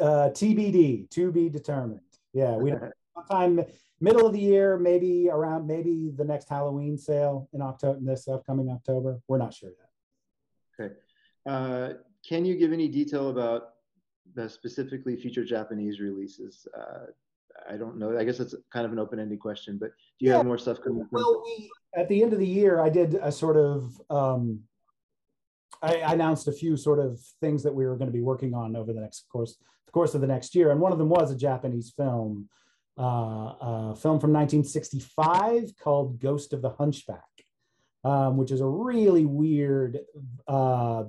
uh, 0.00 0.30
TBD, 0.30 1.08
to 1.10 1.32
be 1.32 1.48
determined. 1.48 2.00
Yeah, 2.34 2.56
we 2.56 2.74
sometime 3.14 3.64
middle 4.00 4.26
of 4.26 4.34
the 4.34 4.40
year, 4.40 4.76
maybe 4.76 5.30
around 5.30 5.66
maybe 5.66 6.12
the 6.14 6.24
next 6.24 6.48
Halloween 6.48 6.98
sale 6.98 7.48
in 7.52 7.62
October, 7.62 7.98
this 8.02 8.28
upcoming 8.28 8.70
October. 8.70 9.20
We're 9.26 9.38
not 9.38 9.54
sure 9.54 9.70
yet. 10.78 10.90
Okay. 10.90 10.94
Uh, 12.24 12.28
can 12.28 12.44
you 12.44 12.56
give 12.56 12.72
any 12.72 12.88
detail 12.88 13.30
about 13.30 13.70
the 14.34 14.48
specifically 14.48 15.16
future 15.16 15.44
Japanese 15.44 16.00
releases? 16.00 16.66
Uh, 16.76 17.06
I 17.68 17.76
don't 17.76 17.98
know. 17.98 18.18
I 18.18 18.24
guess 18.24 18.40
it's 18.40 18.54
kind 18.72 18.84
of 18.84 18.92
an 18.92 18.98
open-ended 18.98 19.38
question, 19.40 19.78
but 19.78 19.90
do 20.18 20.26
you 20.26 20.30
yeah. 20.30 20.38
have 20.38 20.46
more 20.46 20.58
stuff 20.58 20.78
coming? 20.82 21.02
Up? 21.02 21.08
Well, 21.10 21.42
we, 21.44 21.70
at 21.96 22.08
the 22.08 22.22
end 22.22 22.32
of 22.32 22.38
the 22.38 22.46
year, 22.46 22.80
I 22.80 22.88
did 22.88 23.14
a 23.14 23.30
sort 23.30 23.56
of. 23.56 24.00
Um, 24.10 24.60
I, 25.82 25.96
I 25.96 26.12
announced 26.12 26.48
a 26.48 26.52
few 26.52 26.76
sort 26.76 26.98
of 26.98 27.20
things 27.40 27.62
that 27.64 27.74
we 27.74 27.84
were 27.84 27.96
going 27.96 28.08
to 28.08 28.12
be 28.12 28.22
working 28.22 28.54
on 28.54 28.76
over 28.76 28.92
the 28.92 29.00
next 29.00 29.26
course, 29.30 29.56
the 29.86 29.92
course 29.92 30.14
of 30.14 30.20
the 30.20 30.26
next 30.26 30.54
year, 30.54 30.70
and 30.70 30.80
one 30.80 30.92
of 30.92 30.98
them 30.98 31.08
was 31.08 31.30
a 31.30 31.36
Japanese 31.36 31.92
film, 31.96 32.48
uh, 32.98 33.02
a 33.02 33.96
film 33.96 34.18
from 34.18 34.32
1965 34.32 35.72
called 35.82 36.20
"Ghost 36.20 36.52
of 36.52 36.62
the 36.62 36.70
Hunchback," 36.70 37.22
um, 38.02 38.36
which 38.36 38.50
is 38.50 38.60
a 38.60 38.66
really 38.66 39.26
weird 39.26 40.00
uh, 40.48 41.04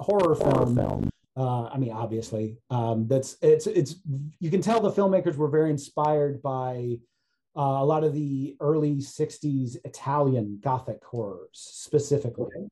horror 0.00 0.34
film. 0.34 0.76
film. 0.76 1.10
Uh, 1.36 1.64
I 1.64 1.78
mean, 1.78 1.92
obviously, 1.92 2.58
um, 2.70 3.08
that's 3.08 3.36
it's 3.42 3.66
it's 3.66 3.96
you 4.38 4.50
can 4.50 4.62
tell 4.62 4.80
the 4.80 4.92
filmmakers 4.92 5.36
were 5.36 5.48
very 5.48 5.70
inspired 5.70 6.40
by 6.42 6.98
uh, 7.56 7.60
a 7.60 7.84
lot 7.84 8.04
of 8.04 8.14
the 8.14 8.56
early 8.60 8.96
60s 8.96 9.76
Italian 9.84 10.60
Gothic 10.62 11.04
horrors 11.04 11.50
specifically. 11.52 12.68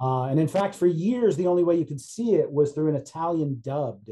Uh, 0.00 0.24
and 0.24 0.40
in 0.40 0.48
fact, 0.48 0.74
for 0.74 0.86
years, 0.86 1.36
the 1.36 1.46
only 1.46 1.62
way 1.62 1.76
you 1.76 1.84
could 1.84 2.00
see 2.00 2.34
it 2.34 2.50
was 2.50 2.72
through 2.72 2.88
an 2.88 2.96
Italian 2.96 3.60
dubbed 3.62 4.10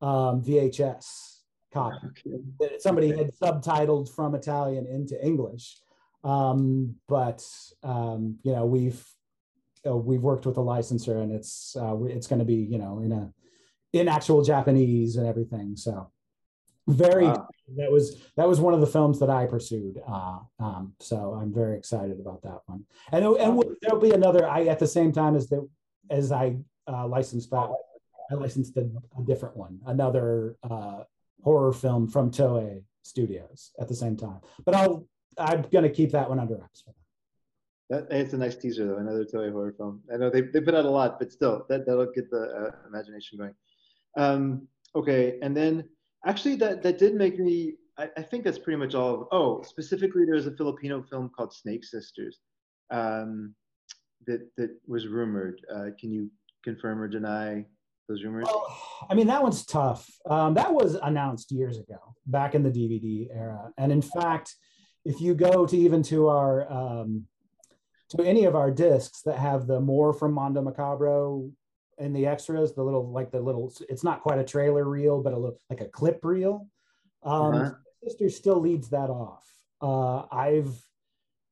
um, 0.00 0.42
VHS 0.42 1.40
copy 1.72 2.06
okay. 2.06 2.36
that 2.58 2.82
somebody 2.82 3.08
had 3.08 3.30
subtitled 3.34 4.12
from 4.14 4.34
Italian 4.34 4.86
into 4.86 5.22
English. 5.24 5.78
Um, 6.24 6.96
but 7.08 7.46
um, 7.82 8.38
you 8.42 8.52
know, 8.52 8.66
we've 8.66 9.02
uh, 9.86 9.96
we've 9.96 10.22
worked 10.22 10.46
with 10.46 10.56
a 10.56 10.62
licensor, 10.62 11.20
and 11.20 11.32
it's 11.32 11.76
uh, 11.76 11.96
it's 12.04 12.26
going 12.26 12.38
to 12.38 12.44
be 12.44 12.54
you 12.54 12.78
know 12.78 13.00
in 13.00 13.12
a 13.12 13.32
in 13.92 14.08
actual 14.08 14.42
Japanese 14.42 15.16
and 15.16 15.26
everything. 15.26 15.76
So 15.76 16.10
very 16.86 17.26
wow. 17.26 17.48
that 17.76 17.90
was 17.90 18.20
that 18.36 18.48
was 18.48 18.60
one 18.60 18.74
of 18.74 18.80
the 18.80 18.86
films 18.86 19.18
that 19.20 19.30
I 19.30 19.46
pursued. 19.46 20.00
Uh, 20.06 20.38
um, 20.58 20.94
so 20.98 21.38
I'm 21.40 21.52
very 21.52 21.76
excited 21.76 22.18
about 22.20 22.42
that 22.42 22.60
one. 22.66 22.84
And 23.12 23.24
and 23.24 23.62
there'll 23.82 24.00
be 24.00 24.12
another. 24.12 24.46
I 24.48 24.64
at 24.64 24.78
the 24.78 24.86
same 24.86 25.12
time 25.12 25.36
as 25.36 25.48
the 25.48 25.68
as 26.10 26.32
I 26.32 26.56
uh, 26.86 27.06
licensed 27.06 27.50
that, 27.50 27.70
I 28.30 28.34
licensed 28.34 28.76
a, 28.76 28.88
a 29.18 29.22
different 29.22 29.56
one, 29.56 29.80
another 29.86 30.56
uh, 30.68 31.04
horror 31.42 31.72
film 31.72 32.08
from 32.08 32.30
Toei 32.30 32.82
Studios 33.02 33.72
at 33.80 33.88
the 33.88 33.94
same 33.94 34.16
time. 34.16 34.40
But 34.64 34.74
I'll 34.74 35.06
I'm 35.38 35.62
gonna 35.72 35.90
keep 35.90 36.12
that 36.12 36.28
one 36.28 36.38
under 36.38 36.56
wraps. 36.56 36.84
That, 37.90 38.06
it's 38.10 38.32
a 38.32 38.38
nice 38.38 38.56
teaser 38.56 38.86
though. 38.86 38.98
Another 38.98 39.24
Toei 39.24 39.52
horror 39.52 39.74
film. 39.76 40.00
I 40.12 40.16
know 40.16 40.30
they, 40.30 40.42
they 40.42 40.60
put 40.60 40.74
out 40.74 40.84
a 40.84 40.90
lot, 40.90 41.18
but 41.18 41.32
still, 41.32 41.66
that 41.68 41.86
that'll 41.86 42.12
get 42.14 42.30
the 42.30 42.42
uh, 42.42 42.88
imagination 42.88 43.38
going. 43.38 43.54
Um, 44.16 44.68
okay, 44.94 45.38
and 45.42 45.56
then 45.56 45.84
actually 46.26 46.56
that 46.56 46.82
that 46.82 46.98
did 46.98 47.14
make 47.14 47.38
me 47.38 47.74
I, 47.98 48.08
I, 48.16 48.22
think 48.22 48.44
that's 48.44 48.58
pretty 48.58 48.76
much 48.78 48.94
all 48.94 49.14
Of, 49.14 49.28
oh 49.32 49.62
specifically 49.62 50.24
there's 50.24 50.46
a 50.46 50.56
filipino 50.56 51.02
film 51.02 51.30
called 51.34 51.52
snake 51.52 51.84
sisters 51.84 52.38
um, 52.90 53.54
that 54.26 54.48
that 54.56 54.70
was 54.86 55.06
rumored 55.06 55.60
uh, 55.74 55.86
can 55.98 56.12
you 56.12 56.30
confirm 56.64 57.00
or 57.00 57.08
deny 57.08 57.64
those 58.08 58.22
rumors 58.22 58.46
well, 58.46 58.76
i 59.08 59.14
mean 59.14 59.26
that 59.26 59.42
one's 59.42 59.64
tough 59.64 60.08
um, 60.28 60.54
that 60.54 60.72
was 60.72 60.94
announced 60.96 61.52
years 61.52 61.78
ago 61.78 61.98
back 62.26 62.54
in 62.54 62.62
the 62.62 62.70
dvd 62.70 63.28
era 63.34 63.70
and 63.78 63.92
in 63.92 64.02
fact 64.02 64.54
if 65.04 65.20
you 65.20 65.34
go 65.34 65.64
to 65.66 65.76
even 65.76 66.02
to 66.02 66.28
our 66.28 66.70
um, 66.70 67.24
to 68.10 68.22
any 68.24 68.44
of 68.44 68.54
our 68.54 68.70
discs 68.70 69.22
that 69.22 69.38
have 69.38 69.66
the 69.66 69.80
more 69.80 70.12
from 70.12 70.32
mondo 70.32 70.62
macabro 70.62 71.50
and 71.98 72.14
the 72.14 72.26
extras, 72.26 72.74
the 72.74 72.82
little 72.82 73.10
like 73.10 73.30
the 73.30 73.40
little 73.40 73.72
it's 73.88 74.04
not 74.04 74.22
quite 74.22 74.38
a 74.38 74.44
trailer 74.44 74.84
reel, 74.84 75.22
but 75.22 75.32
a 75.32 75.36
little 75.36 75.58
like 75.68 75.80
a 75.80 75.88
clip 75.88 76.20
reel. 76.24 76.66
Um, 77.22 77.54
uh-huh. 77.54 77.70
Sister 78.02 78.30
still 78.30 78.60
leads 78.60 78.88
that 78.90 79.10
off. 79.10 79.44
Uh, 79.82 80.24
I've 80.34 80.74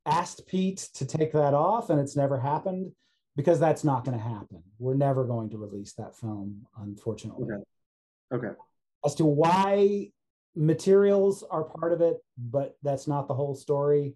asked 0.06 0.46
Pete 0.46 0.88
to 0.94 1.06
take 1.06 1.32
that 1.32 1.54
off, 1.54 1.90
and 1.90 2.00
it's 2.00 2.16
never 2.16 2.38
happened 2.38 2.92
because 3.36 3.60
that's 3.60 3.84
not 3.84 4.04
going 4.04 4.16
to 4.16 4.24
happen. 4.24 4.62
We're 4.78 4.94
never 4.94 5.24
going 5.24 5.50
to 5.50 5.58
release 5.58 5.92
that 5.94 6.16
film, 6.16 6.66
unfortunately. 6.80 7.46
Okay. 7.52 8.46
Okay. 8.46 8.56
As 9.04 9.14
to 9.16 9.24
why 9.24 10.10
materials 10.56 11.44
are 11.48 11.64
part 11.64 11.92
of 11.92 12.00
it, 12.00 12.16
but 12.36 12.76
that's 12.82 13.06
not 13.06 13.28
the 13.28 13.34
whole 13.34 13.54
story. 13.54 14.14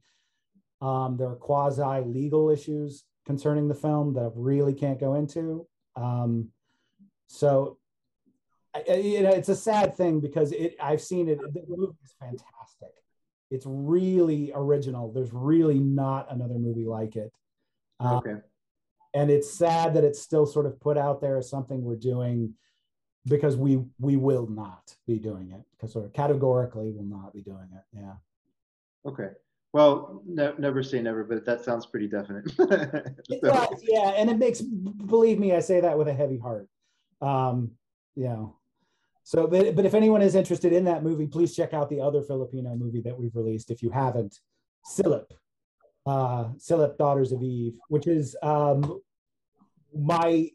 Um, 0.82 1.16
there 1.16 1.28
are 1.28 1.36
quasi 1.36 2.04
legal 2.04 2.50
issues 2.50 3.04
concerning 3.24 3.68
the 3.68 3.74
film 3.74 4.14
that 4.14 4.24
I 4.24 4.30
really 4.34 4.74
can't 4.74 4.98
go 4.98 5.14
into. 5.14 5.66
Um, 5.94 6.48
so 7.28 7.78
I, 8.74 8.94
you 8.94 9.22
know, 9.22 9.30
it's 9.30 9.48
a 9.48 9.56
sad 9.56 9.96
thing 9.96 10.20
because 10.20 10.52
it 10.52 10.76
I've 10.82 11.00
seen 11.00 11.28
it. 11.28 11.38
The 11.38 11.62
movie 11.68 11.96
is 12.04 12.14
fantastic. 12.18 12.90
It's 13.50 13.64
really 13.66 14.50
original. 14.54 15.12
There's 15.12 15.32
really 15.32 15.78
not 15.78 16.32
another 16.32 16.58
movie 16.58 16.86
like 16.86 17.16
it. 17.16 17.32
Um, 18.00 18.16
okay. 18.16 18.36
And 19.14 19.30
it's 19.30 19.52
sad 19.52 19.94
that 19.94 20.04
it's 20.04 20.20
still 20.20 20.46
sort 20.46 20.66
of 20.66 20.80
put 20.80 20.98
out 20.98 21.20
there 21.20 21.36
as 21.36 21.48
something 21.48 21.82
we're 21.82 21.96
doing 21.96 22.54
because 23.26 23.56
we 23.56 23.84
we 24.00 24.16
will 24.16 24.48
not 24.48 24.96
be 25.06 25.18
doing 25.18 25.52
it 25.52 25.62
because 25.72 25.92
sort 25.92 26.06
of 26.06 26.12
categorically 26.12 26.90
will 26.90 27.04
not 27.04 27.32
be 27.32 27.42
doing 27.42 27.68
it. 27.72 27.98
Yeah. 27.98 28.14
Okay. 29.06 29.28
Well, 29.72 30.22
ne- 30.26 30.52
never 30.58 30.82
say 30.82 31.00
never, 31.00 31.24
but 31.24 31.46
that 31.46 31.64
sounds 31.64 31.86
pretty 31.86 32.06
definite. 32.06 32.44
it 32.58 33.40
does, 33.42 33.82
yeah, 33.82 34.10
and 34.16 34.28
it 34.28 34.38
makes 34.38 34.60
believe 34.60 35.38
me, 35.38 35.54
I 35.54 35.60
say 35.60 35.80
that 35.80 35.96
with 35.96 36.08
a 36.08 36.14
heavy 36.14 36.38
heart. 36.38 36.68
Um, 37.22 37.72
you 38.14 38.24
know, 38.24 38.56
so 39.22 39.46
but 39.46 39.74
but 39.74 39.86
if 39.86 39.94
anyone 39.94 40.20
is 40.20 40.34
interested 40.34 40.74
in 40.74 40.84
that 40.84 41.02
movie, 41.02 41.26
please 41.26 41.56
check 41.56 41.72
out 41.72 41.88
the 41.88 42.00
other 42.00 42.20
Filipino 42.20 42.74
movie 42.76 43.00
that 43.02 43.18
we've 43.18 43.34
released. 43.34 43.70
If 43.70 43.82
you 43.82 43.88
haven't, 43.88 44.40
Silip, 44.86 45.30
uh, 46.04 46.48
Silip 46.58 46.98
Daughters 46.98 47.32
of 47.32 47.42
Eve, 47.42 47.78
which 47.88 48.06
is 48.06 48.36
um, 48.42 49.00
my. 49.96 50.50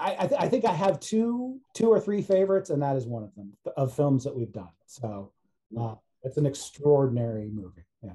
I, 0.00 0.16
I, 0.16 0.26
th- 0.28 0.40
I 0.40 0.48
think 0.48 0.64
I 0.64 0.72
have 0.74 1.00
two 1.00 1.60
two 1.74 1.88
or 1.88 1.98
three 1.98 2.20
favorites, 2.20 2.68
and 2.68 2.82
that 2.82 2.94
is 2.96 3.06
one 3.06 3.22
of 3.22 3.34
them 3.34 3.54
of 3.76 3.94
films 3.94 4.24
that 4.24 4.36
we've 4.36 4.52
done. 4.52 4.68
So. 4.86 5.32
Uh, 5.78 5.94
it's 6.22 6.36
an 6.36 6.46
extraordinary 6.46 7.48
movie. 7.50 7.84
Yeah. 8.02 8.12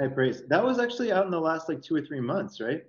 I 0.00 0.08
praise. 0.08 0.42
That 0.48 0.64
was 0.64 0.78
actually 0.78 1.12
out 1.12 1.24
in 1.24 1.30
the 1.30 1.40
last 1.40 1.68
like 1.68 1.82
two 1.82 1.94
or 1.94 2.02
three 2.02 2.20
months, 2.20 2.60
right? 2.60 2.82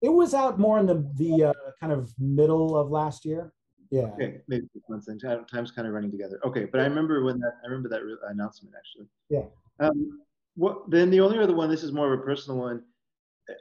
It 0.00 0.08
was 0.08 0.32
out 0.34 0.58
more 0.58 0.78
in 0.78 0.86
the 0.86 1.06
the 1.16 1.44
uh, 1.44 1.52
kind 1.80 1.92
of 1.92 2.12
middle 2.18 2.76
of 2.76 2.90
last 2.90 3.24
year. 3.24 3.52
Yeah. 3.90 4.10
Okay, 4.14 4.40
maybe 4.48 4.66
six 4.72 4.88
months. 4.88 5.08
And 5.08 5.20
time's 5.20 5.70
kind 5.70 5.86
of 5.88 5.94
running 5.94 6.10
together. 6.10 6.38
Okay, 6.44 6.66
but 6.66 6.80
I 6.80 6.84
remember 6.84 7.22
when 7.24 7.38
that 7.40 7.54
I 7.64 7.66
remember 7.66 7.88
that 7.90 8.04
re- 8.04 8.16
announcement 8.28 8.74
actually. 8.76 9.06
Yeah. 9.28 9.44
Um, 9.80 10.20
what 10.54 10.90
then? 10.90 11.10
The 11.10 11.20
only 11.20 11.38
other 11.38 11.54
one. 11.54 11.70
This 11.70 11.82
is 11.82 11.92
more 11.92 12.12
of 12.12 12.18
a 12.18 12.22
personal 12.22 12.58
one. 12.58 12.82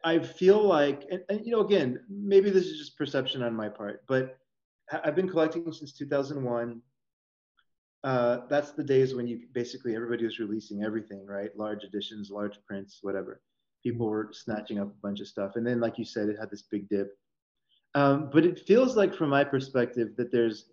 I 0.03 0.19
feel 0.19 0.61
like, 0.61 1.03
and, 1.09 1.21
and 1.29 1.45
you 1.45 1.51
know, 1.53 1.61
again, 1.61 2.01
maybe 2.09 2.49
this 2.49 2.65
is 2.65 2.77
just 2.77 2.97
perception 2.97 3.41
on 3.41 3.55
my 3.55 3.69
part, 3.69 4.03
but 4.05 4.37
I've 4.91 5.15
been 5.15 5.29
collecting 5.29 5.71
since 5.71 5.93
2001 5.93 6.81
uh, 8.03 8.39
that's 8.49 8.71
the 8.71 8.83
days 8.83 9.15
when 9.15 9.27
you 9.27 9.41
basically 9.53 9.95
everybody 9.95 10.23
was 10.23 10.39
releasing 10.39 10.83
everything, 10.83 11.25
right? 11.25 11.55
Large 11.57 11.83
editions, 11.83 12.29
large 12.29 12.57
prints, 12.65 12.99
whatever. 13.01 13.41
People 13.83 14.07
were 14.07 14.29
snatching 14.31 14.79
up 14.79 14.87
a 14.87 15.01
bunch 15.01 15.19
of 15.19 15.27
stuff, 15.27 15.55
and 15.55 15.65
then, 15.65 15.79
like 15.79 15.97
you 15.97 16.05
said, 16.05 16.29
it 16.29 16.37
had 16.39 16.49
this 16.51 16.63
big 16.63 16.87
dip. 16.89 17.17
Um, 17.95 18.29
but 18.31 18.45
it 18.45 18.59
feels 18.67 18.95
like, 18.95 19.15
from 19.15 19.29
my 19.29 19.43
perspective, 19.43 20.09
that 20.17 20.31
there's 20.31 20.69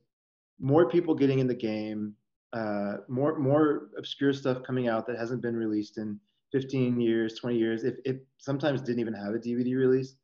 more 0.61 0.89
people 0.89 1.15
getting 1.15 1.39
in 1.39 1.47
the 1.47 1.55
game, 1.55 2.15
uh, 2.53 2.99
more 3.09 3.39
more 3.39 3.89
obscure 3.97 4.33
stuff 4.33 4.63
coming 4.63 4.89
out 4.89 5.07
that 5.07 5.19
hasn't 5.19 5.43
been 5.43 5.57
released 5.57 5.99
in 5.99 6.21
15 6.53 7.01
years, 7.01 7.39
20 7.39 7.57
years. 7.57 7.85
If 7.85 7.97
it 8.05 8.27
sometimes 8.39 8.83
didn't 8.83 9.01
even 9.01 9.15
have 9.15 9.35
a 9.35 9.39
DVD 9.39 9.77
release. 9.77 10.17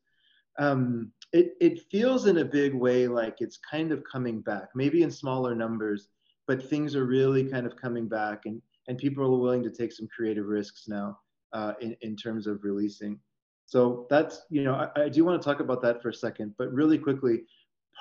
Um, 0.59 1.13
it 1.33 1.55
it 1.61 1.81
feels 1.91 2.27
in 2.27 2.39
a 2.39 2.45
big 2.45 2.75
way 2.75 3.09
like 3.09 3.37
it's 3.41 3.59
kind 3.59 3.93
of 3.93 4.05
coming 4.11 4.41
back, 4.43 4.69
maybe 4.75 5.03
in 5.03 5.11
smaller 5.11 5.55
numbers 5.55 6.09
but 6.51 6.69
things 6.69 6.97
are 6.97 7.05
really 7.05 7.45
kind 7.45 7.65
of 7.65 7.77
coming 7.77 8.09
back 8.09 8.45
and, 8.47 8.61
and 8.89 8.99
people 8.99 9.23
are 9.23 9.39
willing 9.39 9.63
to 9.63 9.71
take 9.71 9.93
some 9.93 10.09
creative 10.09 10.47
risks 10.47 10.89
now 10.89 11.17
uh, 11.53 11.75
in, 11.81 11.97
in 12.01 12.17
terms 12.17 12.49
of 12.49 12.65
releasing. 12.65 13.21
So 13.67 14.09
that's, 14.11 14.43
you 14.51 14.65
know, 14.65 14.75
I, 14.75 15.03
I 15.03 15.09
do 15.09 15.25
want 15.25 15.41
to 15.41 15.49
talk 15.49 15.61
about 15.61 15.81
that 15.83 16.03
for 16.03 16.09
a 16.09 16.13
second, 16.13 16.57
but 16.59 16.73
really 16.73 16.99
quickly, 16.99 17.43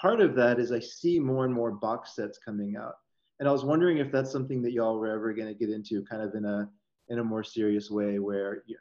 part 0.01 0.19
of 0.19 0.33
that 0.33 0.57
is 0.57 0.71
I 0.71 0.79
see 0.79 1.19
more 1.19 1.45
and 1.45 1.53
more 1.53 1.69
box 1.69 2.15
sets 2.15 2.39
coming 2.39 2.75
out. 2.75 2.95
And 3.39 3.47
I 3.47 3.51
was 3.51 3.63
wondering 3.63 3.99
if 3.99 4.11
that's 4.11 4.31
something 4.31 4.63
that 4.63 4.71
y'all 4.71 4.97
were 4.97 5.11
ever 5.11 5.31
going 5.31 5.47
to 5.47 5.53
get 5.53 5.69
into 5.69 6.03
kind 6.05 6.23
of 6.23 6.33
in 6.33 6.45
a, 6.45 6.67
in 7.09 7.19
a 7.19 7.23
more 7.23 7.43
serious 7.43 7.91
way 7.91 8.17
where 8.17 8.63
you 8.65 8.73
know, 8.73 8.79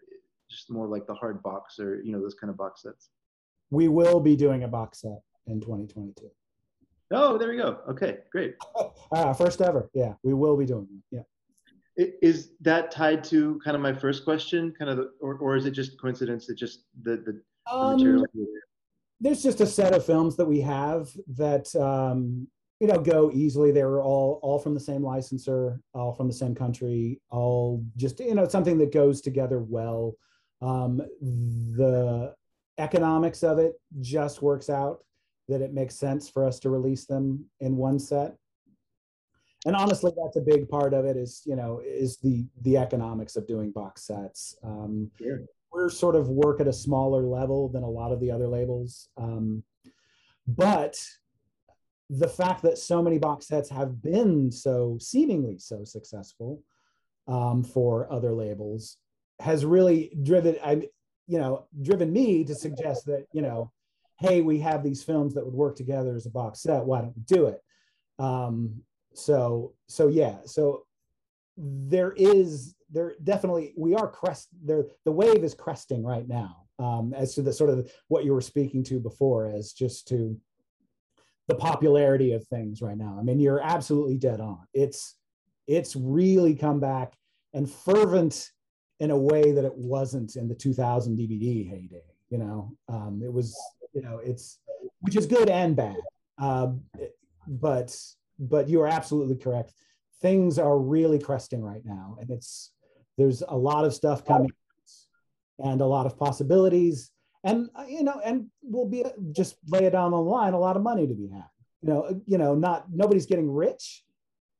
just 0.50 0.70
more 0.70 0.86
like 0.86 1.06
the 1.06 1.14
hard 1.14 1.42
box 1.42 1.78
or, 1.78 2.00
you 2.02 2.12
know, 2.12 2.22
those 2.22 2.36
kind 2.40 2.50
of 2.50 2.56
box 2.56 2.84
sets. 2.84 3.10
We 3.70 3.88
will 3.88 4.18
be 4.18 4.34
doing 4.34 4.64
a 4.64 4.68
box 4.68 5.02
set 5.02 5.20
in 5.46 5.60
2022. 5.60 6.30
Oh, 7.10 7.38
there 7.38 7.48
we 7.48 7.56
go. 7.56 7.78
Okay, 7.88 8.18
great. 8.30 8.54
Uh, 9.10 9.32
first 9.32 9.62
ever. 9.62 9.88
Yeah, 9.94 10.12
we 10.22 10.34
will 10.34 10.54
be 10.54 10.66
doing 10.66 10.86
it. 11.10 11.24
Yeah. 11.96 12.06
Is 12.20 12.50
that 12.60 12.90
tied 12.90 13.24
to 13.24 13.58
kind 13.64 13.74
of 13.74 13.80
my 13.80 13.94
first 13.94 14.22
question, 14.22 14.74
kind 14.78 14.90
of, 14.90 14.98
the, 14.98 15.10
or, 15.22 15.36
or 15.38 15.56
is 15.56 15.64
it 15.64 15.70
just 15.70 15.98
coincidence 15.98 16.46
that 16.46 16.58
just 16.58 16.84
the 17.02 17.16
the, 17.16 17.72
um, 17.72 17.96
material? 17.96 18.26
There's 19.18 19.42
just 19.42 19.62
a 19.62 19.66
set 19.66 19.94
of 19.94 20.04
films 20.04 20.36
that 20.36 20.44
we 20.44 20.60
have 20.60 21.08
that 21.36 21.74
um, 21.74 22.46
you 22.80 22.86
know 22.86 23.00
go 23.00 23.30
easily. 23.32 23.70
They 23.72 23.84
were 23.84 24.02
all 24.02 24.40
all 24.42 24.58
from 24.58 24.74
the 24.74 24.80
same 24.80 25.02
licensor, 25.02 25.80
all 25.94 26.12
from 26.12 26.28
the 26.28 26.34
same 26.34 26.54
country, 26.54 27.22
all 27.30 27.82
just 27.96 28.20
you 28.20 28.34
know 28.34 28.46
something 28.46 28.76
that 28.78 28.92
goes 28.92 29.22
together 29.22 29.58
well. 29.58 30.16
Um, 30.60 31.00
the 31.22 32.34
economics 32.76 33.42
of 33.42 33.58
it 33.58 33.80
just 34.00 34.42
works 34.42 34.68
out 34.68 35.00
that 35.48 35.62
it 35.62 35.72
makes 35.72 35.94
sense 35.94 36.28
for 36.28 36.44
us 36.44 36.58
to 36.60 36.70
release 36.70 37.06
them 37.06 37.44
in 37.60 37.76
one 37.76 37.98
set. 37.98 38.36
And 39.66 39.74
honestly 39.74 40.12
that's 40.16 40.36
a 40.36 40.40
big 40.40 40.68
part 40.68 40.94
of 40.94 41.04
it 41.04 41.16
is 41.16 41.42
you 41.44 41.56
know 41.56 41.80
is 41.84 42.18
the 42.18 42.46
the 42.62 42.76
economics 42.76 43.36
of 43.36 43.46
doing 43.46 43.70
box 43.72 44.06
sets. 44.06 44.56
Um, 44.62 45.10
sure. 45.18 45.40
we're 45.72 45.90
sort 45.90 46.14
of 46.14 46.28
work 46.28 46.60
at 46.60 46.68
a 46.68 46.72
smaller 46.72 47.22
level 47.22 47.68
than 47.68 47.82
a 47.82 47.90
lot 47.90 48.12
of 48.12 48.20
the 48.20 48.30
other 48.30 48.46
labels. 48.46 49.08
Um, 49.16 49.64
but 50.46 50.96
the 52.10 52.28
fact 52.28 52.62
that 52.62 52.78
so 52.78 53.02
many 53.02 53.18
box 53.18 53.48
sets 53.48 53.68
have 53.68 54.00
been 54.02 54.50
so 54.50 54.96
seemingly 55.00 55.58
so 55.58 55.84
successful 55.84 56.62
um, 57.26 57.62
for 57.62 58.10
other 58.10 58.32
labels 58.32 58.96
has 59.40 59.64
really 59.64 60.16
driven 60.22 60.56
I 60.64 60.88
you 61.26 61.38
know 61.38 61.66
driven 61.82 62.12
me 62.12 62.44
to 62.44 62.54
suggest 62.54 63.06
that 63.06 63.26
you 63.32 63.42
know 63.42 63.70
hey 64.18 64.40
we 64.40 64.58
have 64.58 64.82
these 64.82 65.02
films 65.02 65.34
that 65.34 65.44
would 65.44 65.54
work 65.54 65.76
together 65.76 66.16
as 66.16 66.26
a 66.26 66.30
box 66.30 66.60
set 66.60 66.84
why 66.84 67.00
don't 67.00 67.16
we 67.16 67.22
do 67.22 67.46
it? 67.46 67.62
Um, 68.18 68.82
so 69.14 69.74
so 69.88 70.08
yeah 70.08 70.36
so 70.44 70.84
there 71.56 72.12
is 72.16 72.74
there 72.90 73.14
definitely 73.22 73.74
we 73.76 73.94
are 73.94 74.08
crest 74.08 74.48
there 74.62 74.86
the 75.04 75.12
wave 75.12 75.42
is 75.42 75.54
cresting 75.54 76.04
right 76.04 76.28
now 76.28 76.64
um, 76.78 77.12
as 77.16 77.34
to 77.34 77.42
the 77.42 77.52
sort 77.52 77.70
of 77.70 77.90
what 78.08 78.24
you 78.24 78.32
were 78.32 78.40
speaking 78.40 78.84
to 78.84 79.00
before 79.00 79.50
as 79.50 79.72
just 79.72 80.06
to 80.08 80.38
the 81.48 81.54
popularity 81.54 82.34
of 82.34 82.46
things 82.46 82.82
right 82.82 82.98
now. 82.98 83.16
I 83.18 83.22
mean 83.22 83.40
you're 83.40 83.60
absolutely 83.60 84.16
dead 84.16 84.40
on. 84.40 84.60
It's 84.74 85.16
it's 85.66 85.96
really 85.96 86.54
come 86.54 86.80
back 86.80 87.14
and 87.54 87.68
fervent 87.68 88.50
in 89.00 89.10
a 89.10 89.18
way 89.18 89.52
that 89.52 89.64
it 89.64 89.74
wasn't 89.74 90.36
in 90.36 90.48
the 90.48 90.54
2000 90.54 91.16
dvd 91.16 91.68
heyday 91.68 92.02
you 92.30 92.38
know? 92.38 92.72
Um, 92.88 93.22
it 93.24 93.32
was 93.32 93.56
you 93.92 94.02
know 94.02 94.20
it's 94.22 94.58
which 95.00 95.16
is 95.16 95.26
good 95.26 95.48
and 95.48 95.76
bad. 95.76 95.96
Um, 96.38 96.82
but 97.46 97.96
but 98.38 98.68
you 98.68 98.80
are 98.80 98.86
absolutely 98.86 99.36
correct. 99.36 99.72
Things 100.20 100.58
are 100.58 100.78
really 100.78 101.18
cresting 101.18 101.62
right 101.62 101.82
now 101.84 102.16
and 102.20 102.30
it's 102.30 102.72
there's 103.16 103.42
a 103.48 103.56
lot 103.56 103.84
of 103.84 103.94
stuff 103.94 104.24
coming 104.24 104.52
and 105.58 105.80
a 105.80 105.86
lot 105.86 106.06
of 106.06 106.16
possibilities. 106.16 107.10
And 107.44 107.68
uh, 107.74 107.84
you 107.88 108.02
know 108.02 108.20
and 108.24 108.46
we'll 108.62 108.88
be 108.88 109.04
just 109.32 109.56
lay 109.68 109.84
it 109.84 109.90
down 109.90 110.12
on 110.12 110.24
the 110.24 110.30
line 110.30 110.54
a 110.54 110.58
lot 110.58 110.76
of 110.76 110.82
money 110.82 111.06
to 111.06 111.14
be 111.14 111.28
had. 111.28 111.48
You 111.82 111.88
know 111.88 112.20
you 112.26 112.38
know 112.38 112.54
not 112.54 112.86
nobody's 112.92 113.26
getting 113.26 113.50
rich 113.50 114.04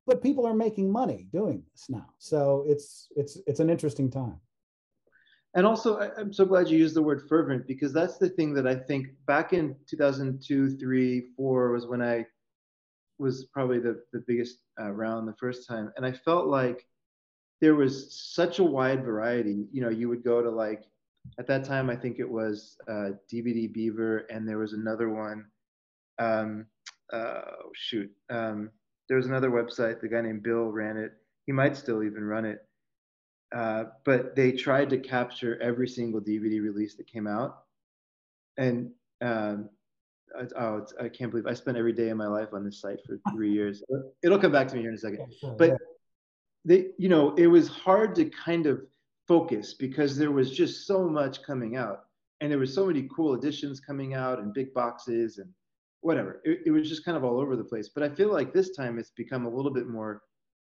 but 0.07 0.23
people 0.23 0.47
are 0.47 0.55
making 0.55 0.91
money 0.91 1.27
doing 1.31 1.63
this 1.71 1.85
now. 1.87 2.07
So 2.17 2.65
it's 2.67 3.07
it's 3.15 3.37
it's 3.45 3.59
an 3.59 3.69
interesting 3.69 4.09
time 4.09 4.39
and 5.55 5.65
also 5.65 5.97
I, 5.97 6.19
am 6.19 6.31
so 6.31 6.45
glad 6.45 6.69
you 6.69 6.77
used 6.77 6.95
the 6.95 7.01
word 7.01 7.27
fervent 7.27 7.67
because 7.67 7.93
that's 7.93 8.17
the 8.17 8.29
thing 8.29 8.53
that 8.53 8.67
i 8.67 8.75
think 8.75 9.07
back 9.25 9.53
in 9.53 9.75
2002 9.89 10.77
3 10.77 11.23
4 11.35 11.71
was 11.71 11.87
when 11.87 12.01
i 12.01 12.25
was 13.17 13.45
probably 13.53 13.79
the, 13.79 14.01
the 14.13 14.23
biggest 14.27 14.59
uh, 14.79 14.91
round 14.91 15.27
the 15.27 15.35
first 15.37 15.67
time. 15.67 15.91
And 15.97 16.05
i 16.05 16.11
felt 16.11 16.47
like 16.47 16.85
there 17.61 17.75
was 17.75 18.33
such 18.33 18.59
a 18.59 18.63
wide 18.63 19.03
variety. 19.03 19.67
You 19.73 19.81
know 19.81 19.89
you 19.89 20.07
would 20.07 20.23
go 20.23 20.41
to 20.41 20.49
like 20.49 20.85
at 21.37 21.45
that 21.47 21.65
time 21.65 21.89
i 21.89 21.95
think 21.95 22.17
it 22.17 22.29
was 22.29 22.77
uh, 22.87 23.09
dvd 23.31 23.73
beaver 23.73 24.19
and 24.29 24.47
there 24.47 24.57
was 24.57 24.71
another 24.73 25.09
one 25.09 25.45
um, 26.17 26.65
uh, 27.11 27.41
shoot 27.75 28.09
um, 28.29 28.69
there 29.09 29.17
was 29.17 29.25
another 29.25 29.49
website. 29.49 29.99
The 29.99 30.07
guy 30.07 30.21
named 30.21 30.43
bill 30.43 30.71
ran 30.71 30.95
it. 30.95 31.13
He 31.47 31.51
might 31.51 31.75
still 31.75 32.03
even 32.03 32.23
run 32.23 32.45
it 32.45 32.59
uh, 33.55 33.85
but 34.05 34.35
they 34.35 34.51
tried 34.51 34.89
to 34.89 34.97
capture 34.97 35.59
every 35.61 35.87
single 35.87 36.21
dvd 36.21 36.61
release 36.61 36.95
that 36.95 37.07
came 37.07 37.27
out 37.27 37.63
and 38.57 38.91
um, 39.21 39.69
oh, 40.57 40.85
I 40.99 41.09
can't 41.09 41.31
believe 41.31 41.47
I 41.47 41.53
spent 41.53 41.77
every 41.77 41.93
day 41.93 42.09
of 42.09 42.17
my 42.17 42.27
life 42.27 42.49
on 42.53 42.63
this 42.63 42.81
site 42.81 42.99
for 43.05 43.19
three 43.33 43.51
years. 43.51 43.83
It'll 44.23 44.39
come 44.39 44.51
back 44.51 44.67
to 44.69 44.75
me 44.75 44.81
here 44.81 44.89
in 44.89 44.95
a 44.95 44.99
second. 44.99 45.33
But 45.57 45.77
they, 46.65 46.87
you 46.97 47.09
know, 47.09 47.33
it 47.35 47.47
was 47.47 47.67
hard 47.67 48.15
to 48.15 48.25
kind 48.25 48.65
of 48.65 48.81
focus 49.27 49.73
because 49.73 50.17
there 50.17 50.31
was 50.31 50.51
just 50.51 50.85
so 50.85 51.07
much 51.07 51.43
coming 51.43 51.75
out, 51.75 52.05
and 52.41 52.51
there 52.51 52.59
were 52.59 52.65
so 52.65 52.85
many 52.85 53.07
cool 53.13 53.33
editions 53.33 53.79
coming 53.79 54.13
out 54.13 54.39
and 54.39 54.53
big 54.53 54.73
boxes 54.73 55.37
and 55.37 55.49
whatever. 56.01 56.41
It, 56.43 56.61
it 56.65 56.71
was 56.71 56.87
just 56.87 57.05
kind 57.05 57.17
of 57.17 57.23
all 57.23 57.39
over 57.39 57.55
the 57.55 57.63
place. 57.63 57.89
But 57.89 58.03
I 58.03 58.09
feel 58.09 58.31
like 58.31 58.53
this 58.53 58.75
time 58.75 58.99
it's 58.99 59.11
become 59.11 59.45
a 59.45 59.49
little 59.49 59.71
bit 59.71 59.87
more 59.87 60.21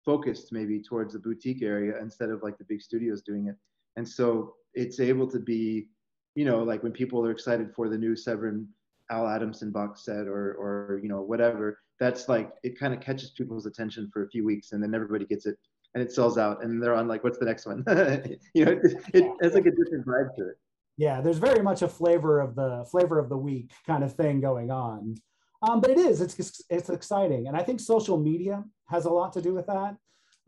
focused, 0.05 0.53
maybe 0.53 0.81
towards 0.81 1.13
the 1.13 1.19
boutique 1.19 1.63
area 1.63 2.01
instead 2.01 2.31
of 2.31 2.43
like 2.43 2.59
the 2.59 2.65
big 2.65 2.81
studios 2.81 3.23
doing 3.23 3.49
it. 3.49 3.57
And 3.97 4.09
so 4.09 4.55
it's 4.75 5.01
able 5.01 5.31
to 5.31 5.39
be, 5.39 5.89
you 6.35 6.45
know, 6.45 6.63
like 6.63 6.83
when 6.83 6.93
people 6.93 7.25
are 7.27 7.31
excited 7.31 7.73
for 7.75 7.89
the 7.89 7.99
new 7.99 8.17
Severin 8.17 8.69
Al 9.11 9.29
Adamson 9.29 9.71
box 9.71 10.05
set 10.05 10.27
or 10.27 10.55
or 10.55 11.01
you 11.03 11.09
know 11.09 11.21
whatever, 11.21 11.79
that's 12.01 12.29
like 12.29 12.51
it 12.63 12.79
kind 12.79 12.95
of 12.95 13.01
catches 13.01 13.31
people's 13.31 13.67
attention 13.67 14.11
for 14.13 14.25
a 14.25 14.29
few 14.29 14.45
weeks 14.45 14.73
and 14.73 14.83
then 14.83 14.95
everybody 14.95 15.27
gets 15.27 15.47
it 15.47 15.57
and 15.95 16.03
it 16.03 16.11
sells 16.11 16.39
out 16.39 16.65
and 16.65 16.83
they're 16.83 16.95
on 16.95 17.09
like 17.09 17.23
what's 17.23 17.39
the 17.39 17.45
next 17.45 17.67
one? 17.67 17.85
you 18.55 18.65
know, 18.65 18.73
it, 18.73 18.97
it 19.13 19.31
has 19.43 19.55
like 19.55 19.67
a 19.67 19.71
different 19.71 20.07
vibe 20.07 20.35
to 20.37 20.49
it. 20.49 20.57
Yeah, 20.97 21.21
there's 21.21 21.39
very 21.39 21.63
much 21.63 21.83
a 21.83 21.89
flavor 21.89 22.41
of 22.41 22.55
the 22.55 22.87
flavor 22.91 23.19
of 23.19 23.29
the 23.29 23.37
week 23.37 23.73
kind 23.87 24.05
of 24.05 24.15
thing 24.15 24.41
going 24.41 24.71
on. 24.71 25.17
Um, 25.63 25.81
but 25.81 25.91
it 25.91 25.99
is 25.99 26.21
it's 26.21 26.63
it's 26.69 26.91
exciting 26.91 27.47
and 27.47 27.57
I 27.57 27.63
think 27.63 27.81
social 27.81 28.19
media 28.19 28.65
has 28.89 29.05
a 29.05 29.11
lot 29.11 29.33
to 29.35 29.43
do 29.43 29.55
with 29.55 29.67
that. 29.67 29.97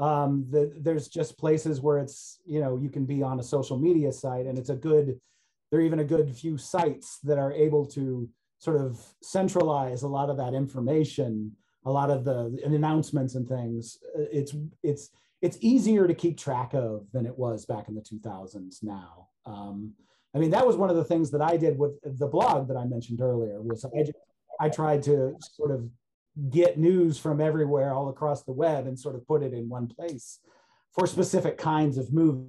Um, 0.00 0.46
the, 0.50 0.72
there's 0.76 1.06
just 1.06 1.38
places 1.38 1.80
where 1.80 1.98
it's 1.98 2.40
you 2.44 2.60
know 2.60 2.76
you 2.76 2.90
can 2.90 3.06
be 3.06 3.22
on 3.22 3.38
a 3.38 3.44
social 3.44 3.78
media 3.78 4.12
site 4.12 4.46
and 4.46 4.58
it's 4.58 4.70
a 4.70 4.74
good 4.74 5.20
there 5.70 5.80
are 5.80 5.84
even 5.84 6.00
a 6.00 6.04
good 6.04 6.34
few 6.36 6.56
sites 6.56 7.18
that 7.24 7.38
are 7.38 7.52
able 7.52 7.86
to 7.86 8.28
sort 8.58 8.80
of 8.80 8.98
centralize 9.22 10.02
a 10.02 10.08
lot 10.08 10.30
of 10.30 10.36
that 10.36 10.54
information, 10.54 11.52
a 11.84 11.90
lot 11.90 12.10
of 12.10 12.24
the 12.24 12.58
announcements 12.64 13.34
and 13.34 13.48
things. 13.48 13.98
It's 14.14 14.54
it's 14.82 15.10
it's 15.42 15.58
easier 15.60 16.06
to 16.06 16.14
keep 16.14 16.38
track 16.38 16.72
of 16.74 17.06
than 17.12 17.26
it 17.26 17.36
was 17.36 17.66
back 17.66 17.88
in 17.88 17.94
the 17.94 18.00
2000s 18.00 18.82
now. 18.82 19.28
Um, 19.44 19.92
I 20.34 20.38
mean, 20.38 20.50
that 20.50 20.66
was 20.66 20.76
one 20.76 20.90
of 20.90 20.96
the 20.96 21.04
things 21.04 21.30
that 21.32 21.42
I 21.42 21.56
did 21.56 21.78
with 21.78 21.92
the 22.02 22.26
blog 22.26 22.66
that 22.68 22.76
I 22.76 22.84
mentioned 22.84 23.20
earlier 23.20 23.60
was 23.60 23.84
I, 23.84 24.06
I 24.60 24.68
tried 24.68 25.02
to 25.04 25.36
sort 25.40 25.70
of 25.70 25.88
get 26.50 26.78
news 26.78 27.18
from 27.18 27.40
everywhere 27.40 27.92
all 27.92 28.08
across 28.08 28.42
the 28.42 28.52
web 28.52 28.86
and 28.86 28.98
sort 28.98 29.14
of 29.14 29.26
put 29.26 29.42
it 29.42 29.52
in 29.52 29.68
one 29.68 29.86
place 29.86 30.40
for 30.92 31.06
specific 31.06 31.58
kinds 31.58 31.98
of 31.98 32.12
movies, 32.12 32.48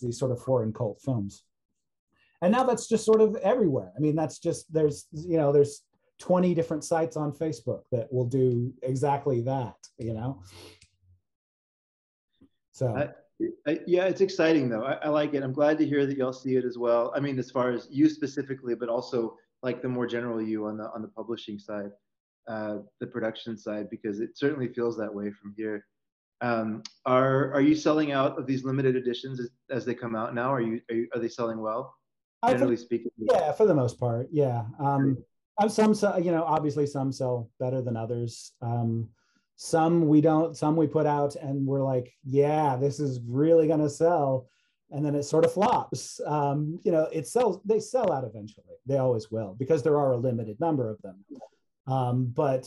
these 0.00 0.18
sort 0.18 0.30
of 0.30 0.40
foreign 0.40 0.72
cult 0.72 1.00
films. 1.02 1.42
And 2.42 2.52
now 2.52 2.64
that's 2.64 2.86
just 2.86 3.04
sort 3.04 3.20
of 3.20 3.36
everywhere. 3.36 3.92
I 3.96 4.00
mean 4.00 4.14
that's 4.14 4.38
just 4.38 4.72
there's 4.72 5.06
you 5.12 5.36
know 5.36 5.52
there's 5.52 5.82
20 6.18 6.54
different 6.54 6.82
sites 6.82 7.14
on 7.14 7.30
facebook 7.30 7.82
that 7.92 8.10
will 8.10 8.24
do 8.24 8.72
exactly 8.82 9.42
that 9.42 9.76
you 9.98 10.14
know? 10.14 10.42
So. 12.72 12.94
I, 12.94 13.08
I, 13.66 13.80
yeah 13.86 14.04
it's 14.04 14.22
exciting 14.22 14.68
though. 14.68 14.82
I, 14.82 14.94
I, 14.94 15.08
like 15.08 15.34
it. 15.34 15.42
I'm 15.42 15.52
glad 15.52 15.76
to 15.78 15.86
hear 15.86 16.06
that 16.06 16.16
y'all 16.16 16.32
see 16.32 16.56
it 16.56 16.64
as 16.64 16.78
well. 16.78 17.12
I 17.14 17.20
mean 17.20 17.38
as 17.38 17.50
far 17.50 17.70
as 17.70 17.88
you 17.90 18.08
specifically 18.08 18.74
but 18.74 18.88
also 18.88 19.36
like 19.62 19.82
the 19.82 19.88
more 19.88 20.06
general 20.06 20.40
you 20.40 20.66
on 20.66 20.76
the 20.76 20.90
on 20.90 21.02
the 21.02 21.08
publishing 21.08 21.58
side 21.58 21.90
uh, 22.48 22.78
the 23.00 23.06
production 23.06 23.56
side 23.58 23.90
because 23.90 24.20
it 24.20 24.38
certainly 24.38 24.68
feels 24.72 24.96
that 24.96 25.12
way 25.12 25.30
from 25.30 25.54
here 25.56 25.84
um, 26.40 26.82
are 27.06 27.52
are 27.52 27.62
you 27.62 27.74
selling 27.74 28.12
out 28.12 28.38
of 28.38 28.46
these 28.46 28.64
limited 28.64 28.94
editions 28.94 29.40
as, 29.40 29.48
as 29.70 29.84
they 29.84 29.94
come 29.94 30.14
out 30.14 30.34
now 30.34 30.52
are 30.52 30.60
you, 30.60 30.80
are 30.90 30.94
you 30.94 31.08
are 31.14 31.20
they 31.20 31.28
selling 31.28 31.60
well 31.60 31.94
generally 32.48 32.76
speaking? 32.76 33.10
Yeah, 33.16 33.52
for 33.52 33.66
the 33.66 33.74
most 33.74 33.98
part, 33.98 34.28
yeah. 34.30 34.64
Um, 34.78 35.18
some, 35.68 35.94
you 36.22 36.32
know, 36.32 36.44
obviously 36.44 36.86
some 36.86 37.12
sell 37.12 37.50
better 37.58 37.80
than 37.80 37.96
others. 37.96 38.52
Um, 38.60 39.08
some 39.56 40.06
we 40.06 40.20
don't. 40.20 40.56
Some 40.56 40.76
we 40.76 40.86
put 40.86 41.06
out, 41.06 41.36
and 41.36 41.66
we're 41.66 41.82
like, 41.82 42.12
yeah, 42.24 42.76
this 42.76 43.00
is 43.00 43.20
really 43.26 43.66
gonna 43.66 43.88
sell, 43.88 44.48
and 44.90 45.04
then 45.04 45.14
it 45.14 45.24
sort 45.24 45.44
of 45.44 45.52
flops. 45.52 46.20
Um, 46.26 46.80
you 46.84 46.92
know, 46.92 47.08
it 47.12 47.26
sells. 47.26 47.60
They 47.64 47.80
sell 47.80 48.12
out 48.12 48.24
eventually. 48.24 48.66
They 48.86 48.98
always 48.98 49.30
will 49.30 49.54
because 49.58 49.82
there 49.82 49.98
are 49.98 50.12
a 50.12 50.16
limited 50.16 50.60
number 50.60 50.90
of 50.90 51.00
them. 51.02 51.24
Um, 51.86 52.26
but 52.26 52.64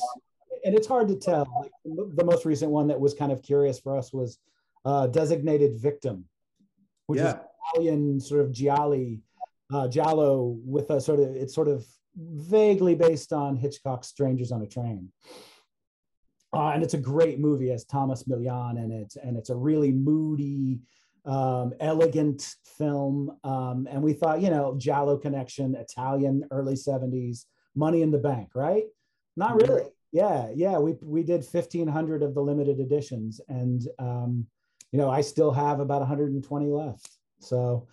and 0.65 0.75
it's 0.75 0.87
hard 0.87 1.07
to 1.07 1.15
tell. 1.15 1.47
Like, 1.61 2.15
the 2.15 2.25
most 2.25 2.45
recent 2.45 2.71
one 2.71 2.87
that 2.87 2.99
was 2.99 3.13
kind 3.13 3.31
of 3.31 3.41
curious 3.41 3.79
for 3.79 3.97
us 3.97 4.11
was 4.13 4.37
uh, 4.85 5.07
Designated 5.07 5.79
Victim, 5.79 6.25
which 7.07 7.19
yeah. 7.19 7.29
is 7.29 7.35
Italian 7.73 8.19
sort 8.19 8.41
of 8.41 8.51
giallo 8.51 9.17
uh, 9.73 9.87
Giallo 9.87 10.57
with 10.65 10.89
a 10.89 10.99
sort 10.99 11.19
of 11.19 11.35
it's 11.35 11.53
sort 11.53 11.67
of 11.67 11.85
vaguely 12.15 12.95
based 12.95 13.33
on 13.33 13.55
Hitchcock's 13.55 14.07
Strangers 14.07 14.51
on 14.51 14.61
a 14.61 14.67
Train. 14.67 15.11
Uh, 16.51 16.69
and 16.69 16.81
it's 16.81 16.95
a 16.95 16.99
great 16.99 17.39
movie 17.39 17.71
as 17.71 17.85
Tomas 17.85 18.23
Milian 18.23 18.83
in 18.83 18.91
it, 18.91 19.15
and 19.23 19.37
it's 19.37 19.51
a 19.51 19.55
really 19.55 19.91
moody, 19.91 20.79
um, 21.25 21.73
elegant 21.79 22.55
film. 22.63 23.37
Um, 23.43 23.87
and 23.89 24.01
we 24.01 24.13
thought, 24.13 24.41
you 24.41 24.49
know, 24.49 24.75
Giallo 24.77 25.17
connection, 25.17 25.75
Italian, 25.75 26.45
early 26.51 26.75
'70s, 26.75 27.45
Money 27.75 28.01
in 28.01 28.11
the 28.11 28.17
Bank, 28.17 28.49
right? 28.55 28.85
Not 29.35 29.57
mm-hmm. 29.57 29.71
really. 29.71 29.89
Yeah, 30.11 30.49
yeah. 30.55 30.77
We 30.79 30.95
we 31.03 31.23
did 31.23 31.45
1,500 31.45 32.23
of 32.23 32.33
the 32.33 32.41
limited 32.41 32.79
editions, 32.79 33.39
and 33.47 33.87
um, 33.99 34.47
you 34.91 34.97
know, 34.97 35.09
I 35.09 35.21
still 35.21 35.51
have 35.51 35.79
about 35.79 35.99
120 35.99 36.65
left. 36.67 37.09
So 37.39 37.87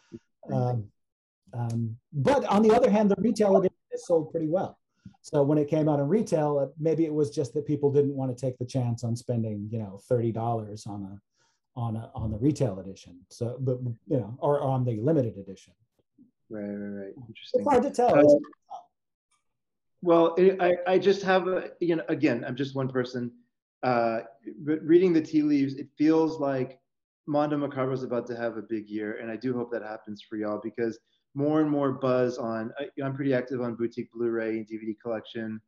um, 0.52 0.88
um, 1.52 1.96
but 2.12 2.44
on 2.46 2.62
the 2.62 2.74
other 2.74 2.90
hand, 2.90 3.10
the 3.10 3.16
retail 3.18 3.56
edition 3.56 3.76
is 3.92 4.06
sold 4.06 4.30
pretty 4.30 4.48
well. 4.48 4.78
So 5.22 5.42
when 5.42 5.58
it 5.58 5.68
came 5.68 5.88
out 5.88 5.98
in 5.98 6.08
retail, 6.08 6.72
maybe 6.78 7.04
it 7.04 7.12
was 7.12 7.30
just 7.30 7.54
that 7.54 7.66
people 7.66 7.92
didn't 7.92 8.14
want 8.14 8.36
to 8.36 8.40
take 8.40 8.58
the 8.58 8.66
chance 8.66 9.04
on 9.04 9.16
spending, 9.16 9.68
you 9.70 9.78
know, 9.78 10.00
thirty 10.08 10.32
dollars 10.32 10.86
on 10.86 11.02
a 11.02 11.20
on 11.76 11.96
a 11.96 12.10
on 12.14 12.30
the 12.30 12.38
retail 12.38 12.80
edition. 12.80 13.20
So, 13.28 13.56
but 13.60 13.78
you 14.06 14.18
know, 14.18 14.36
or, 14.38 14.60
or 14.60 14.68
on 14.68 14.84
the 14.84 14.96
limited 14.96 15.36
edition. 15.36 15.74
Right, 16.48 16.62
right, 16.62 17.04
right. 17.04 17.14
Interesting. 17.28 17.60
It's 17.60 17.68
hard 17.68 17.82
to 17.82 17.90
tell. 17.90 18.18
Uh, 18.18 18.38
well, 20.02 20.34
it, 20.36 20.60
I 20.60 20.76
I 20.86 20.98
just 20.98 21.22
have 21.22 21.46
a 21.48 21.70
you 21.80 21.96
know 21.96 22.04
again 22.08 22.44
I'm 22.46 22.56
just 22.56 22.74
one 22.74 22.88
person, 22.88 23.30
uh, 23.82 24.20
but 24.58 24.82
reading 24.82 25.12
the 25.12 25.20
tea 25.20 25.42
leaves, 25.42 25.74
it 25.74 25.88
feels 25.98 26.40
like 26.40 26.78
Mondo 27.26 27.56
Macabro 27.58 27.92
is 27.92 28.02
about 28.02 28.26
to 28.28 28.36
have 28.36 28.56
a 28.56 28.62
big 28.62 28.88
year, 28.88 29.18
and 29.20 29.30
I 29.30 29.36
do 29.36 29.54
hope 29.54 29.70
that 29.72 29.82
happens 29.82 30.22
for 30.22 30.36
y'all 30.36 30.60
because 30.62 30.98
more 31.34 31.60
and 31.60 31.70
more 31.70 31.92
buzz 31.92 32.38
on. 32.38 32.72
I, 32.78 32.88
I'm 33.02 33.14
pretty 33.14 33.34
active 33.34 33.60
on 33.60 33.74
boutique 33.74 34.10
Blu-ray 34.12 34.58
and 34.58 34.66
DVD 34.66 34.94
collection. 35.02 35.60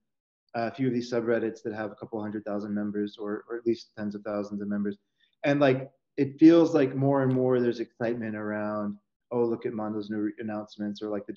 Uh, 0.56 0.70
a 0.72 0.74
few 0.74 0.86
of 0.86 0.94
these 0.94 1.12
subreddits 1.12 1.62
that 1.62 1.74
have 1.74 1.90
a 1.90 1.94
couple 1.94 2.20
hundred 2.22 2.44
thousand 2.44 2.74
members, 2.74 3.18
or 3.18 3.44
or 3.50 3.56
at 3.56 3.66
least 3.66 3.90
tens 3.96 4.14
of 4.14 4.22
thousands 4.22 4.62
of 4.62 4.68
members, 4.68 4.96
and 5.44 5.60
like 5.60 5.90
it 6.18 6.38
feels 6.38 6.74
like 6.74 6.94
more 6.94 7.22
and 7.22 7.32
more 7.32 7.60
there's 7.60 7.80
excitement 7.80 8.36
around. 8.36 8.98
Oh, 9.30 9.44
look 9.44 9.64
at 9.64 9.72
Mondo's 9.72 10.10
new 10.10 10.30
announcements, 10.38 11.00
or 11.00 11.08
like 11.08 11.26
the 11.26 11.34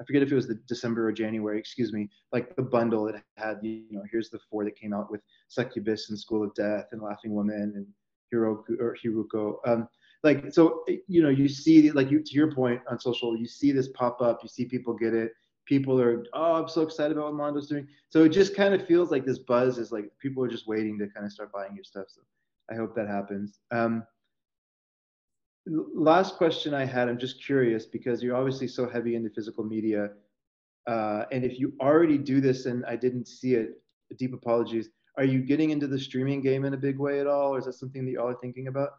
I 0.00 0.04
forget 0.04 0.22
if 0.22 0.30
it 0.30 0.34
was 0.34 0.46
the 0.46 0.60
December 0.68 1.08
or 1.08 1.12
January, 1.12 1.58
excuse 1.58 1.92
me, 1.92 2.10
like 2.32 2.54
the 2.56 2.62
bundle 2.62 3.04
that 3.06 3.22
had, 3.38 3.58
you 3.62 3.84
know, 3.90 4.02
here's 4.10 4.28
the 4.28 4.38
four 4.50 4.64
that 4.64 4.78
came 4.78 4.92
out 4.92 5.10
with 5.10 5.22
Succubus 5.48 6.10
and 6.10 6.18
School 6.18 6.42
of 6.44 6.54
Death 6.54 6.88
and 6.92 7.00
Laughing 7.00 7.34
Woman 7.34 7.72
and 7.74 7.86
Hiroku 8.32 8.78
or 8.78 8.94
Hiruko. 9.02 9.56
Um, 9.66 9.88
like, 10.22 10.52
so, 10.52 10.84
you 11.08 11.22
know, 11.22 11.30
you 11.30 11.48
see, 11.48 11.90
like 11.92 12.10
you, 12.10 12.22
to 12.22 12.34
your 12.34 12.52
point 12.52 12.80
on 12.90 13.00
social, 13.00 13.36
you 13.38 13.46
see 13.46 13.72
this 13.72 13.88
pop 13.94 14.20
up, 14.20 14.40
you 14.42 14.48
see 14.48 14.66
people 14.66 14.92
get 14.92 15.14
it. 15.14 15.32
People 15.64 15.98
are, 15.98 16.24
oh, 16.34 16.54
I'm 16.54 16.68
so 16.68 16.82
excited 16.82 17.16
about 17.16 17.32
what 17.32 17.54
Mondo's 17.54 17.68
doing. 17.68 17.88
So 18.10 18.24
it 18.24 18.30
just 18.30 18.54
kind 18.54 18.74
of 18.74 18.86
feels 18.86 19.10
like 19.10 19.24
this 19.24 19.38
buzz 19.38 19.78
is 19.78 19.92
like 19.92 20.10
people 20.20 20.44
are 20.44 20.48
just 20.48 20.68
waiting 20.68 20.98
to 20.98 21.06
kind 21.08 21.24
of 21.24 21.32
start 21.32 21.52
buying 21.52 21.74
your 21.74 21.84
stuff. 21.84 22.06
So 22.08 22.20
I 22.70 22.74
hope 22.74 22.94
that 22.96 23.08
happens. 23.08 23.60
Um, 23.70 24.04
last 25.66 26.36
question 26.36 26.74
I 26.74 26.84
had, 26.84 27.08
I'm 27.08 27.18
just 27.18 27.44
curious 27.44 27.86
because 27.86 28.22
you're 28.22 28.36
obviously 28.36 28.68
so 28.68 28.88
heavy 28.88 29.16
into 29.16 29.30
physical 29.30 29.64
media. 29.64 30.10
Uh, 30.86 31.24
and 31.32 31.44
if 31.44 31.58
you 31.58 31.72
already 31.80 32.18
do 32.18 32.40
this 32.40 32.66
and 32.66 32.84
I 32.86 32.96
didn't 32.96 33.26
see 33.26 33.54
it, 33.54 33.80
deep 34.16 34.32
apologies. 34.32 34.88
Are 35.16 35.24
you 35.24 35.40
getting 35.40 35.70
into 35.70 35.86
the 35.86 35.98
streaming 35.98 36.40
game 36.40 36.64
in 36.64 36.74
a 36.74 36.76
big 36.76 36.98
way 36.98 37.20
at 37.20 37.26
all? 37.26 37.54
Or 37.54 37.58
is 37.58 37.64
that 37.64 37.72
something 37.72 38.04
that 38.04 38.12
y'all 38.12 38.28
are 38.28 38.38
thinking 38.40 38.68
about? 38.68 38.90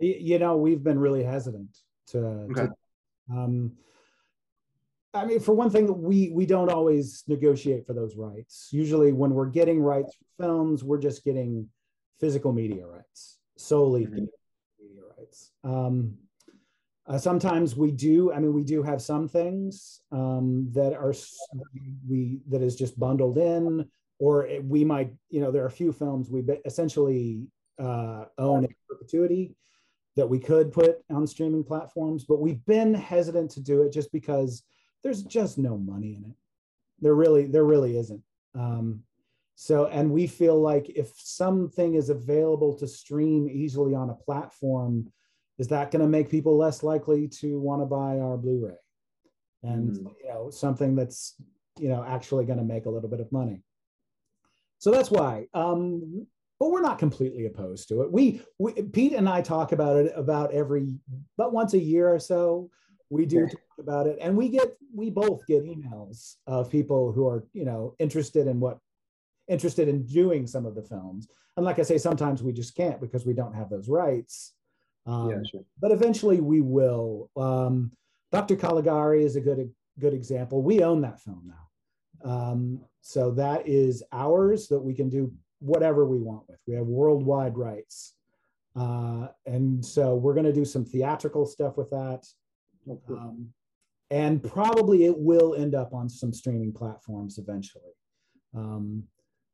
You 0.00 0.38
know, 0.38 0.56
we've 0.56 0.82
been 0.82 0.98
really 0.98 1.22
hesitant 1.22 1.76
to, 2.08 2.18
okay. 2.18 2.66
to 2.66 3.36
um, 3.36 3.72
I 5.14 5.24
mean, 5.24 5.40
for 5.40 5.52
one 5.54 5.70
thing, 5.70 6.02
we 6.02 6.30
we 6.30 6.46
don't 6.46 6.70
always 6.70 7.24
negotiate 7.26 7.86
for 7.86 7.94
those 7.94 8.14
rights. 8.16 8.68
Usually, 8.70 9.12
when 9.12 9.30
we're 9.30 9.46
getting 9.46 9.80
rights 9.80 10.14
for 10.14 10.44
films, 10.44 10.84
we're 10.84 11.00
just 11.00 11.24
getting 11.24 11.68
physical 12.20 12.52
media 12.52 12.86
rights 12.86 13.38
solely. 13.56 14.06
Mm-hmm 14.06 14.24
Um, 15.64 16.16
uh, 17.06 17.18
sometimes 17.18 17.74
we 17.74 17.90
do. 17.90 18.32
I 18.32 18.38
mean, 18.38 18.52
we 18.52 18.62
do 18.62 18.82
have 18.82 19.00
some 19.00 19.28
things 19.28 20.02
um, 20.12 20.68
that 20.72 20.92
are 20.92 21.14
we 22.06 22.40
that 22.48 22.62
is 22.62 22.76
just 22.76 22.98
bundled 23.00 23.38
in, 23.38 23.88
or 24.18 24.46
it, 24.46 24.62
we 24.64 24.84
might. 24.84 25.12
You 25.30 25.40
know, 25.40 25.50
there 25.50 25.62
are 25.62 25.68
a 25.68 25.70
few 25.70 25.92
films 25.92 26.30
we 26.30 26.44
essentially 26.66 27.46
uh, 27.78 28.26
own 28.36 28.64
in 28.64 28.74
perpetuity 28.88 29.54
that 30.16 30.28
we 30.28 30.38
could 30.38 30.72
put 30.72 30.98
on 31.10 31.26
streaming 31.26 31.62
platforms, 31.62 32.24
but 32.24 32.40
we've 32.40 32.64
been 32.66 32.92
hesitant 32.92 33.52
to 33.52 33.60
do 33.60 33.82
it 33.82 33.92
just 33.92 34.10
because 34.12 34.64
there's 35.02 35.22
just 35.22 35.58
no 35.58 35.78
money 35.78 36.16
in 36.16 36.24
it. 36.24 36.36
There 37.00 37.14
really, 37.14 37.46
there 37.46 37.64
really 37.64 37.96
isn't. 37.96 38.22
Um, 38.54 39.04
so, 39.60 39.86
and 39.86 40.12
we 40.12 40.28
feel 40.28 40.60
like 40.60 40.88
if 40.90 41.10
something 41.16 41.94
is 41.94 42.10
available 42.10 42.78
to 42.78 42.86
stream 42.86 43.48
easily 43.48 43.92
on 43.92 44.08
a 44.08 44.14
platform, 44.14 45.10
is 45.58 45.66
that 45.66 45.90
going 45.90 46.00
to 46.00 46.08
make 46.08 46.30
people 46.30 46.56
less 46.56 46.84
likely 46.84 47.26
to 47.40 47.58
want 47.58 47.82
to 47.82 47.86
buy 47.86 48.20
our 48.20 48.36
Blu-ray? 48.36 48.76
And 49.64 49.96
mm. 49.96 50.12
you 50.22 50.28
know, 50.28 50.50
something 50.50 50.94
that's 50.94 51.34
you 51.76 51.88
know 51.88 52.04
actually 52.06 52.44
going 52.44 52.60
to 52.60 52.64
make 52.64 52.86
a 52.86 52.88
little 52.88 53.10
bit 53.10 53.18
of 53.18 53.32
money. 53.32 53.64
So 54.78 54.92
that's 54.92 55.10
why. 55.10 55.48
Um, 55.54 56.28
but 56.60 56.70
we're 56.70 56.80
not 56.80 57.00
completely 57.00 57.46
opposed 57.46 57.88
to 57.88 58.02
it. 58.02 58.12
We, 58.12 58.40
we 58.60 58.74
Pete 58.74 59.12
and 59.12 59.28
I 59.28 59.42
talk 59.42 59.72
about 59.72 59.96
it 59.96 60.12
about 60.14 60.54
every 60.54 61.00
but 61.36 61.52
once 61.52 61.74
a 61.74 61.82
year 61.82 62.08
or 62.08 62.20
so. 62.20 62.70
We 63.10 63.26
do 63.26 63.46
talk 63.48 63.78
about 63.80 64.06
it, 64.06 64.18
and 64.20 64.36
we 64.36 64.50
get 64.50 64.76
we 64.94 65.10
both 65.10 65.44
get 65.48 65.64
emails 65.64 66.36
of 66.46 66.70
people 66.70 67.10
who 67.10 67.26
are 67.26 67.44
you 67.54 67.64
know 67.64 67.96
interested 67.98 68.46
in 68.46 68.60
what 68.60 68.78
interested 69.48 69.88
in 69.88 70.04
doing 70.04 70.46
some 70.46 70.66
of 70.66 70.74
the 70.74 70.82
films. 70.82 71.28
And 71.56 71.64
like 71.64 71.78
I 71.78 71.82
say, 71.82 71.98
sometimes 71.98 72.42
we 72.42 72.52
just 72.52 72.76
can't 72.76 73.00
because 73.00 73.26
we 73.26 73.32
don't 73.32 73.54
have 73.54 73.70
those 73.70 73.88
rights. 73.88 74.54
Um, 75.06 75.30
yeah, 75.30 75.36
sure. 75.50 75.64
But 75.80 75.90
eventually 75.90 76.40
we 76.40 76.60
will. 76.60 77.30
Um, 77.36 77.92
Dr. 78.30 78.56
Caligari 78.56 79.24
is 79.24 79.36
a 79.36 79.40
good 79.40 79.70
good 79.98 80.14
example. 80.14 80.62
We 80.62 80.84
own 80.84 81.00
that 81.00 81.20
film 81.20 81.50
now, 82.22 82.30
um, 82.30 82.80
so 83.00 83.30
that 83.32 83.66
is 83.66 84.02
ours 84.12 84.68
that 84.68 84.80
we 84.80 84.94
can 84.94 85.08
do 85.08 85.32
whatever 85.60 86.04
we 86.04 86.18
want 86.18 86.42
with. 86.48 86.60
We 86.66 86.74
have 86.74 86.86
worldwide 86.86 87.56
rights, 87.56 88.14
uh, 88.76 89.28
and 89.46 89.84
so 89.84 90.14
we're 90.14 90.34
going 90.34 90.44
to 90.44 90.52
do 90.52 90.66
some 90.66 90.84
theatrical 90.84 91.46
stuff 91.46 91.78
with 91.78 91.90
that. 91.90 92.26
Oh, 92.88 93.00
um, 93.08 93.48
and 94.10 94.42
probably 94.42 95.04
it 95.04 95.18
will 95.18 95.54
end 95.54 95.74
up 95.74 95.92
on 95.92 96.08
some 96.08 96.32
streaming 96.32 96.72
platforms 96.72 97.38
eventually. 97.38 97.92
Um, 98.54 99.04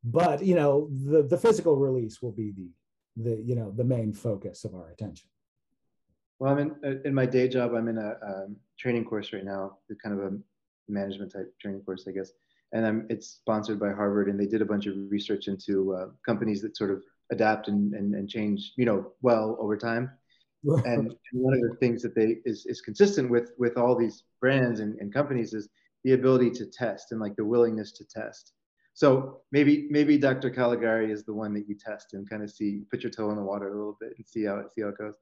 but 0.05 0.45
you 0.45 0.55
know 0.55 0.89
the 1.07 1.23
the 1.23 1.39
physical 1.39 1.77
release 1.77 2.21
will 2.21 2.33
be 2.33 2.53
the 2.53 2.71
the 3.17 3.43
you 3.43 3.55
know 3.55 3.71
the 3.71 3.85
main 3.85 4.13
focus 4.13 4.65
of 4.65 4.75
our 4.75 4.91
attention. 4.91 5.29
Well 6.39 6.53
i'm 6.53 6.59
in 6.59 6.75
uh, 6.85 7.09
in 7.09 7.15
my 7.15 7.27
day 7.27 7.49
job 7.49 7.73
i'm 7.75 7.89
in 7.89 7.99
a 7.99 8.17
um, 8.23 8.57
training 8.79 9.05
course 9.05 9.33
right 9.33 9.45
now 9.45 9.79
kind 10.03 10.19
of 10.19 10.33
a 10.33 10.37
management 10.89 11.33
type 11.33 11.53
training 11.61 11.81
course 11.83 12.07
i 12.07 12.13
guess. 12.13 12.33
And 12.73 12.85
I'm, 12.85 13.07
it's 13.09 13.29
sponsored 13.29 13.79
by 13.79 13.93
harvard 13.93 14.29
and 14.29 14.39
they 14.39 14.47
did 14.47 14.61
a 14.61 14.65
bunch 14.65 14.87
of 14.87 14.97
research 15.09 15.47
into 15.47 15.95
uh, 15.95 16.07
companies 16.27 16.61
that 16.63 16.77
sort 16.77 16.91
of 16.91 17.05
adapt 17.31 17.69
and, 17.69 17.95
and, 17.95 18.15
and 18.15 18.29
change 18.29 18.73
you 18.77 18.85
know 18.85 19.13
well 19.23 19.57
over 19.59 19.77
time. 19.77 20.11
And 20.87 21.15
one 21.33 21.53
of 21.53 21.61
the 21.61 21.77
things 21.79 22.01
that 22.03 22.15
they 22.15 22.39
is, 22.47 22.65
is 22.65 22.81
consistent 22.81 23.31
with 23.31 23.53
with 23.59 23.77
all 23.77 23.95
these 23.95 24.25
brands 24.41 24.81
and, 24.81 24.99
and 24.99 25.13
companies 25.13 25.53
is 25.53 25.69
the 26.05 26.15
ability 26.15 26.51
to 26.53 26.65
test 26.65 27.13
and 27.13 27.21
like 27.21 27.37
the 27.37 27.45
willingness 27.45 27.93
to 27.93 28.05
test 28.07 28.54
so 28.95 29.41
maybe 29.51 29.89
maybe 29.91 30.17
Dr. 30.17 30.51
Caligari 30.51 31.11
is 31.11 31.25
the 31.25 31.35
one 31.35 31.53
that 31.55 31.69
you 31.69 31.75
test 31.75 32.15
and 32.15 32.29
kind 32.31 32.45
of 32.45 32.51
see, 32.51 32.83
put 32.91 33.03
your 33.03 33.11
toe 33.11 33.31
in 33.31 33.37
the 33.37 33.43
water 33.43 33.69
a 33.69 33.77
little 33.77 33.99
bit 34.01 34.15
and 34.17 34.27
see 34.27 34.45
how 34.45 34.59
it 34.59 34.73
see 34.73 34.83
how 34.83 34.89
it 34.89 34.99
goes. 34.99 35.17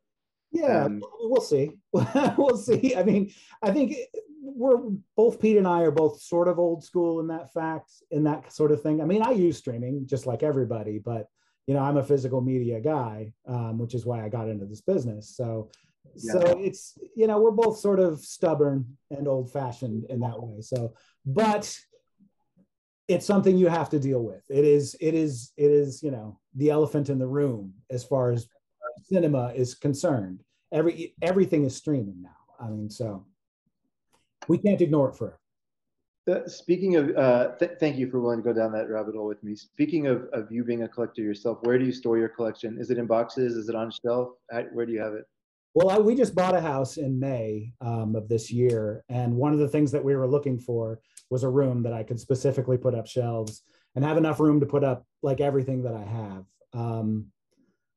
Yeah, 0.52 0.84
um, 0.84 1.02
we'll 1.20 1.40
see. 1.40 1.78
we'll 1.92 2.58
see. 2.58 2.94
I 2.94 3.02
mean, 3.02 3.32
I 3.62 3.70
think 3.70 3.96
we're 4.42 4.76
both 5.16 5.40
Pete 5.40 5.56
and 5.56 5.66
I 5.66 5.80
are 5.80 5.90
both 5.90 6.20
sort 6.20 6.48
of 6.48 6.58
old 6.58 6.84
school 6.84 7.20
in 7.20 7.28
that 7.28 7.54
fact, 7.54 7.90
in 8.10 8.24
that 8.24 8.52
sort 8.52 8.72
of 8.72 8.82
thing. 8.82 9.00
I 9.00 9.06
mean, 9.06 9.22
I 9.22 9.30
use 9.30 9.56
streaming 9.56 10.06
just 10.06 10.26
like 10.26 10.42
everybody, 10.42 10.98
but 10.98 11.28
you 11.66 11.72
know, 11.72 11.80
I'm 11.80 11.96
a 11.96 12.04
physical 12.04 12.42
media 12.42 12.78
guy, 12.78 13.32
um, 13.48 13.78
which 13.78 13.94
is 13.94 14.04
why 14.04 14.22
I 14.22 14.28
got 14.28 14.48
into 14.48 14.66
this 14.66 14.82
business. 14.82 15.34
So, 15.34 15.70
yeah. 16.16 16.32
so 16.32 16.40
it's 16.58 16.98
you 17.16 17.26
know, 17.26 17.40
we're 17.40 17.52
both 17.52 17.78
sort 17.78 18.00
of 18.00 18.20
stubborn 18.20 18.98
and 19.10 19.26
old 19.26 19.50
fashioned 19.50 20.04
in 20.10 20.20
that 20.20 20.42
way. 20.42 20.60
So, 20.60 20.92
but 21.24 21.74
it's 23.08 23.26
something 23.26 23.56
you 23.56 23.68
have 23.68 23.90
to 23.90 23.98
deal 23.98 24.22
with. 24.22 24.42
It 24.48 24.64
is, 24.64 24.96
it 25.00 25.14
is, 25.14 25.52
it 25.56 25.70
is, 25.70 26.02
you 26.02 26.10
know, 26.10 26.38
the 26.54 26.70
elephant 26.70 27.08
in 27.08 27.18
the 27.18 27.26
room 27.26 27.74
as 27.90 28.04
far 28.04 28.32
as 28.32 28.46
cinema 29.04 29.52
is 29.54 29.74
concerned. 29.74 30.42
Every 30.72 31.14
everything 31.20 31.64
is 31.64 31.76
streaming 31.76 32.22
now. 32.22 32.30
I 32.60 32.68
mean, 32.68 32.88
so 32.88 33.26
we 34.48 34.58
can't 34.58 34.80
ignore 34.80 35.10
it 35.10 35.16
forever. 35.16 35.38
Uh, 36.30 36.46
speaking 36.46 36.96
of, 36.96 37.16
uh, 37.16 37.56
th- 37.58 37.72
thank 37.80 37.96
you 37.96 38.08
for 38.08 38.20
willing 38.20 38.38
to 38.38 38.44
go 38.44 38.52
down 38.52 38.72
that 38.72 38.88
rabbit 38.88 39.14
hole 39.16 39.26
with 39.26 39.42
me. 39.42 39.56
Speaking 39.56 40.06
of, 40.06 40.28
of 40.32 40.52
you 40.52 40.62
being 40.62 40.84
a 40.84 40.88
collector 40.88 41.20
yourself, 41.20 41.58
where 41.62 41.78
do 41.78 41.84
you 41.84 41.92
store 41.92 42.16
your 42.16 42.28
collection? 42.28 42.78
Is 42.78 42.90
it 42.90 42.98
in 42.98 43.06
boxes? 43.06 43.56
Is 43.56 43.68
it 43.68 43.74
on 43.74 43.90
shelf? 43.90 44.30
Where 44.72 44.86
do 44.86 44.92
you 44.92 45.00
have 45.00 45.14
it? 45.14 45.24
Well, 45.74 45.88
I, 45.88 45.98
we 45.98 46.14
just 46.14 46.34
bought 46.34 46.54
a 46.54 46.60
house 46.60 46.98
in 46.98 47.18
May 47.18 47.72
um, 47.80 48.14
of 48.14 48.28
this 48.28 48.50
year, 48.50 49.04
and 49.08 49.34
one 49.34 49.52
of 49.52 49.58
the 49.58 49.68
things 49.68 49.90
that 49.92 50.04
we 50.04 50.14
were 50.14 50.28
looking 50.28 50.58
for 50.58 51.00
was 51.30 51.44
a 51.44 51.48
room 51.48 51.82
that 51.84 51.94
I 51.94 52.02
could 52.02 52.20
specifically 52.20 52.76
put 52.76 52.94
up 52.94 53.06
shelves 53.06 53.62
and 53.94 54.04
have 54.04 54.18
enough 54.18 54.38
room 54.38 54.60
to 54.60 54.66
put 54.66 54.84
up 54.84 55.06
like 55.22 55.40
everything 55.40 55.82
that 55.84 55.94
I 55.94 56.04
have. 56.04 56.44
Um, 56.74 57.26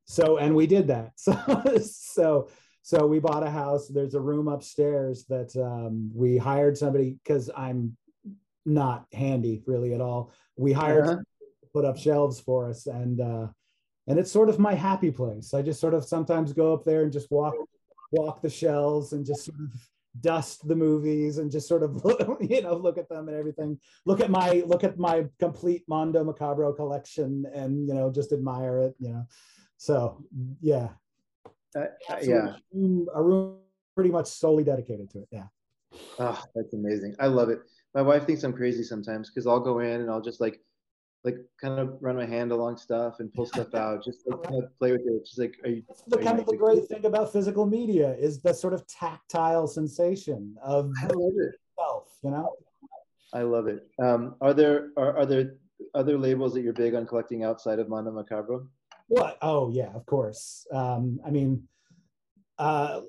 so, 0.06 0.38
and 0.38 0.56
we 0.56 0.68
did 0.68 0.88
that. 0.88 1.12
So, 1.18 1.80
so, 1.82 2.50
so 2.82 3.08
we 3.08 3.20
bought 3.20 3.46
a 3.46 3.50
house. 3.50 3.88
There's 3.88 4.14
a 4.14 4.22
room 4.22 4.48
upstairs 4.48 5.26
that 5.26 5.56
um, 5.58 6.12
we 6.14 6.38
hired 6.38 6.78
somebody 6.78 7.18
because 7.24 7.50
I'm 7.56 7.98
not 8.66 9.06
handy 9.12 9.64
really 9.66 9.94
at 9.94 10.02
all. 10.02 10.32
We 10.56 10.72
hired 10.72 11.06
uh-huh. 11.06 11.16
to 11.16 11.24
put 11.74 11.86
up 11.86 11.98
shelves 11.98 12.40
for 12.40 12.70
us, 12.70 12.88
and 12.88 13.20
uh, 13.20 13.48
and 14.08 14.20
it's 14.20 14.32
sort 14.32 14.50
of 14.50 14.60
my 14.60 14.74
happy 14.74 15.12
place. 15.12 15.54
I 15.54 15.62
just 15.62 15.80
sort 15.80 15.94
of 15.94 16.06
sometimes 16.06 16.54
go 16.54 16.74
up 16.74 16.86
there 16.86 17.04
and 17.04 17.12
just 17.12 17.32
walk 17.32 17.56
walk 18.12 18.42
the 18.42 18.50
shelves 18.50 19.14
and 19.14 19.26
just 19.26 19.46
sort 19.46 19.60
of 19.60 19.72
dust 20.22 20.66
the 20.68 20.76
movies 20.76 21.40
and 21.40 21.52
just 21.52 21.68
sort 21.68 21.84
of 21.84 22.02
you 22.42 22.62
know 22.62 22.76
look 22.76 22.98
at 22.98 23.10
them 23.10 23.28
and 23.28 23.38
everything. 23.38 23.80
Look 24.06 24.22
at 24.22 24.30
my 24.30 24.64
look 24.66 24.84
at 24.84 24.98
my 24.98 25.26
complete 25.40 25.84
mondo 25.88 26.24
macabro 26.24 26.76
collection 26.76 27.46
and 27.54 27.88
you 27.88 27.94
know 27.94 28.12
just 28.12 28.32
admire 28.32 28.80
it 28.80 28.96
you 29.00 29.10
know. 29.10 29.26
So 29.78 30.24
yeah. 30.62 30.90
Uh, 31.76 31.88
uh 32.10 32.18
yeah. 32.22 32.56
a 32.56 32.58
room, 32.74 33.08
a 33.14 33.22
room 33.22 33.58
pretty 33.96 34.10
much 34.10 34.28
solely 34.28 34.64
dedicated 34.64 35.10
to 35.10 35.20
it 35.20 35.28
yeah. 35.32 35.48
Oh 36.20 36.42
that's 36.54 36.74
amazing. 36.74 37.16
I 37.20 37.28
love 37.28 37.50
it. 37.50 37.60
My 37.94 38.02
wife 38.02 38.26
thinks 38.26 38.44
i'm 38.44 38.54
crazy 38.54 38.84
sometimes 38.84 39.30
because 39.30 39.48
i'll 39.48 39.60
go 39.60 39.80
in 39.80 40.02
and 40.02 40.12
i'll 40.12 40.22
just 40.22 40.42
like 40.42 40.60
like 41.26 41.38
kind 41.60 41.80
of 41.80 41.98
run 42.02 42.16
my 42.16 42.26
hand 42.26 42.52
along 42.52 42.78
stuff 42.78 43.20
and 43.20 43.34
pull 43.34 43.46
stuff 43.48 43.74
out, 43.74 44.04
just 44.04 44.20
like 44.28 44.44
kind 44.50 44.64
of 44.64 44.78
play 44.78 44.92
with 44.92 45.02
it. 45.02 45.26
Just 45.26 45.40
like, 45.40 45.56
are 45.64 45.70
you? 45.70 45.84
That's 45.88 46.04
the 46.04 46.20
are 46.20 46.24
kind 46.24 46.38
you 46.38 46.44
of 46.44 46.48
the 46.50 46.58
great 46.58 46.88
thing 46.88 47.06
about 47.06 47.34
physical 47.34 47.66
media 47.66 48.16
is 48.18 48.40
the 48.40 48.54
sort 48.54 48.74
of 48.74 48.86
tactile 48.88 49.68
sensation 49.68 50.56
of 50.64 50.92
I 51.02 51.08
love 51.08 51.34
it. 51.38 51.56
self, 51.78 52.18
you 52.24 52.32
know? 52.32 52.54
I 53.34 53.42
love 53.42 53.68
it. 53.68 53.88
Um, 54.02 54.36
are 54.40 54.54
there 54.54 54.92
are, 54.98 55.18
are 55.18 55.26
there 55.26 55.56
other 55.94 56.18
labels 56.18 56.54
that 56.54 56.62
you're 56.62 56.74
big 56.74 56.94
on 56.94 57.06
collecting 57.06 57.44
outside 57.44 57.80
of 57.80 57.90
Mondo 57.90 58.12
Macabro? 58.12 58.68
What? 59.08 59.38
Oh 59.42 59.70
yeah, 59.72 59.92
of 59.96 60.06
course. 60.06 60.66
Um, 60.72 61.20
I 61.26 61.32
mean, 61.32 61.68
uh, 62.60 63.02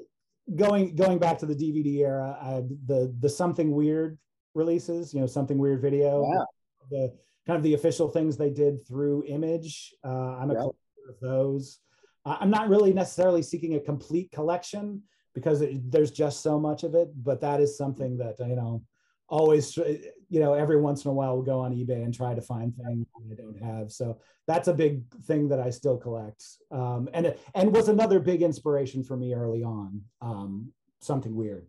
going 0.55 0.97
going 0.97 1.19
back 1.19 1.39
to 1.41 1.47
the 1.47 1.55
DVD 1.55 1.99
era, 2.01 2.37
I, 2.41 2.63
the 2.87 3.15
the 3.21 3.29
something 3.29 3.71
weird 3.73 4.19
releases, 4.55 5.13
you 5.13 5.21
know, 5.21 5.27
something 5.27 5.59
weird 5.59 5.83
video, 5.83 6.25
Yeah. 6.33 6.45
the 6.91 7.19
kind 7.47 7.57
of 7.57 7.63
the 7.63 7.75
official 7.75 8.09
things 8.09 8.37
they 8.37 8.51
did 8.51 8.87
through 8.87 9.25
Image. 9.27 9.95
Uh, 10.05 10.09
I'm 10.39 10.51
a 10.51 10.55
Yeah. 10.55 10.61
collector 10.61 11.11
of 11.11 11.21
those. 11.21 11.81
I- 12.25 12.39
I'm 12.41 12.51
not 12.51 12.69
really 12.69 12.93
necessarily 12.93 13.43
seeking 13.43 13.75
a 13.75 13.81
complete 13.81 14.31
collection 14.33 15.03
because 15.35 15.61
it, 15.61 15.91
there's 15.91 16.11
just 16.11 16.41
so 16.43 16.59
much 16.59 16.83
of 16.83 16.95
it, 16.95 17.09
but 17.23 17.41
that 17.43 17.61
is 17.61 17.77
something 17.77 18.17
that 18.19 18.39
you 18.41 18.57
know 18.57 18.83
always 19.29 19.77
you 19.77 20.39
know 20.41 20.55
every 20.55 20.81
once 20.81 21.05
in 21.05 21.11
a 21.11 21.13
while 21.13 21.35
we'll 21.35 21.43
go 21.45 21.59
on 21.59 21.75
ebay 21.75 22.05
and 22.05 22.15
try 22.15 22.33
to 22.33 22.41
find 22.41 22.73
things 22.77 23.05
that 23.13 23.33
i 23.33 23.35
don't 23.43 23.61
have 23.61 23.91
so 23.91 24.17
that's 24.47 24.69
a 24.69 24.73
big 24.73 25.03
thing 25.25 25.49
that 25.49 25.59
i 25.59 25.69
still 25.69 25.97
collect 25.97 26.45
um, 26.71 27.09
and 27.13 27.35
and 27.57 27.75
was 27.75 27.89
another 27.89 28.21
big 28.21 28.41
inspiration 28.41 29.03
for 29.03 29.17
me 29.17 29.35
early 29.35 29.65
on 29.65 30.01
um, 30.21 30.71
something 31.01 31.35
weird 31.35 31.67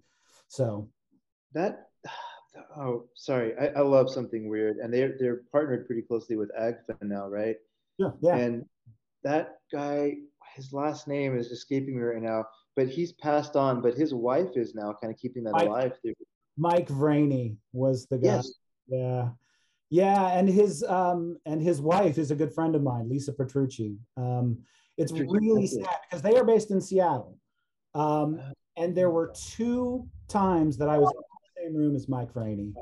so 0.50 0.88
That 1.54 1.90
oh 2.78 3.06
sorry, 3.16 3.54
I, 3.60 3.80
I 3.80 3.82
love 3.82 4.10
something 4.10 4.50
weird, 4.50 4.78
and 4.78 4.94
they're 4.94 5.16
they're 5.20 5.42
partnered 5.52 5.88
pretty 5.88 6.02
closely 6.02 6.36
with 6.36 6.52
Agfa 6.60 7.02
now, 7.02 7.28
right? 7.28 7.56
yeah 7.98 8.12
yeah 8.22 8.36
And 8.36 8.66
that 9.24 9.58
guy, 9.72 10.16
his 10.56 10.72
last 10.74 11.08
name 11.08 11.38
is 11.38 11.48
escaping 11.48 11.98
me 11.98 12.04
right 12.04 12.22
now, 12.22 12.46
but 12.76 12.88
he's 12.88 13.14
passed 13.14 13.56
on. 13.56 13.82
But 13.82 13.96
his 13.96 14.14
wife 14.14 14.56
is 14.56 14.76
now 14.76 14.94
kind 15.02 15.12
of 15.14 15.20
keeping 15.20 15.44
that 15.46 15.54
Mike. 15.54 15.68
alive. 15.68 15.92
Through, 16.02 16.14
mike 16.58 16.88
Vraney 16.88 17.56
was 17.72 18.08
the 18.08 18.18
guy 18.18 18.36
yes, 18.36 18.54
yeah 18.88 19.30
yeah 19.90 20.38
and 20.38 20.50
his 20.50 20.84
um 20.84 21.38
and 21.46 21.62
his 21.62 21.80
wife 21.80 22.18
is 22.18 22.32
a 22.32 22.36
good 22.36 22.54
friend 22.54 22.76
of 22.76 22.82
mine 22.84 23.08
lisa 23.08 23.32
petrucci 23.32 23.96
um 24.18 24.58
it's 24.98 25.12
Petrucci, 25.12 25.32
really 25.32 25.68
sad 25.68 25.98
because 26.10 26.22
they 26.22 26.36
are 26.36 26.44
based 26.44 26.72
in 26.72 26.82
seattle 26.82 27.38
um 27.94 28.40
and 28.76 28.96
there 28.96 29.12
were 29.12 29.32
two 29.34 30.06
times 30.28 30.78
that 30.78 30.90
i 30.90 30.98
was 30.98 31.14
same 31.68 31.76
room 31.76 31.96
as 31.96 32.08
mike 32.08 32.34
Vraney 32.34 32.74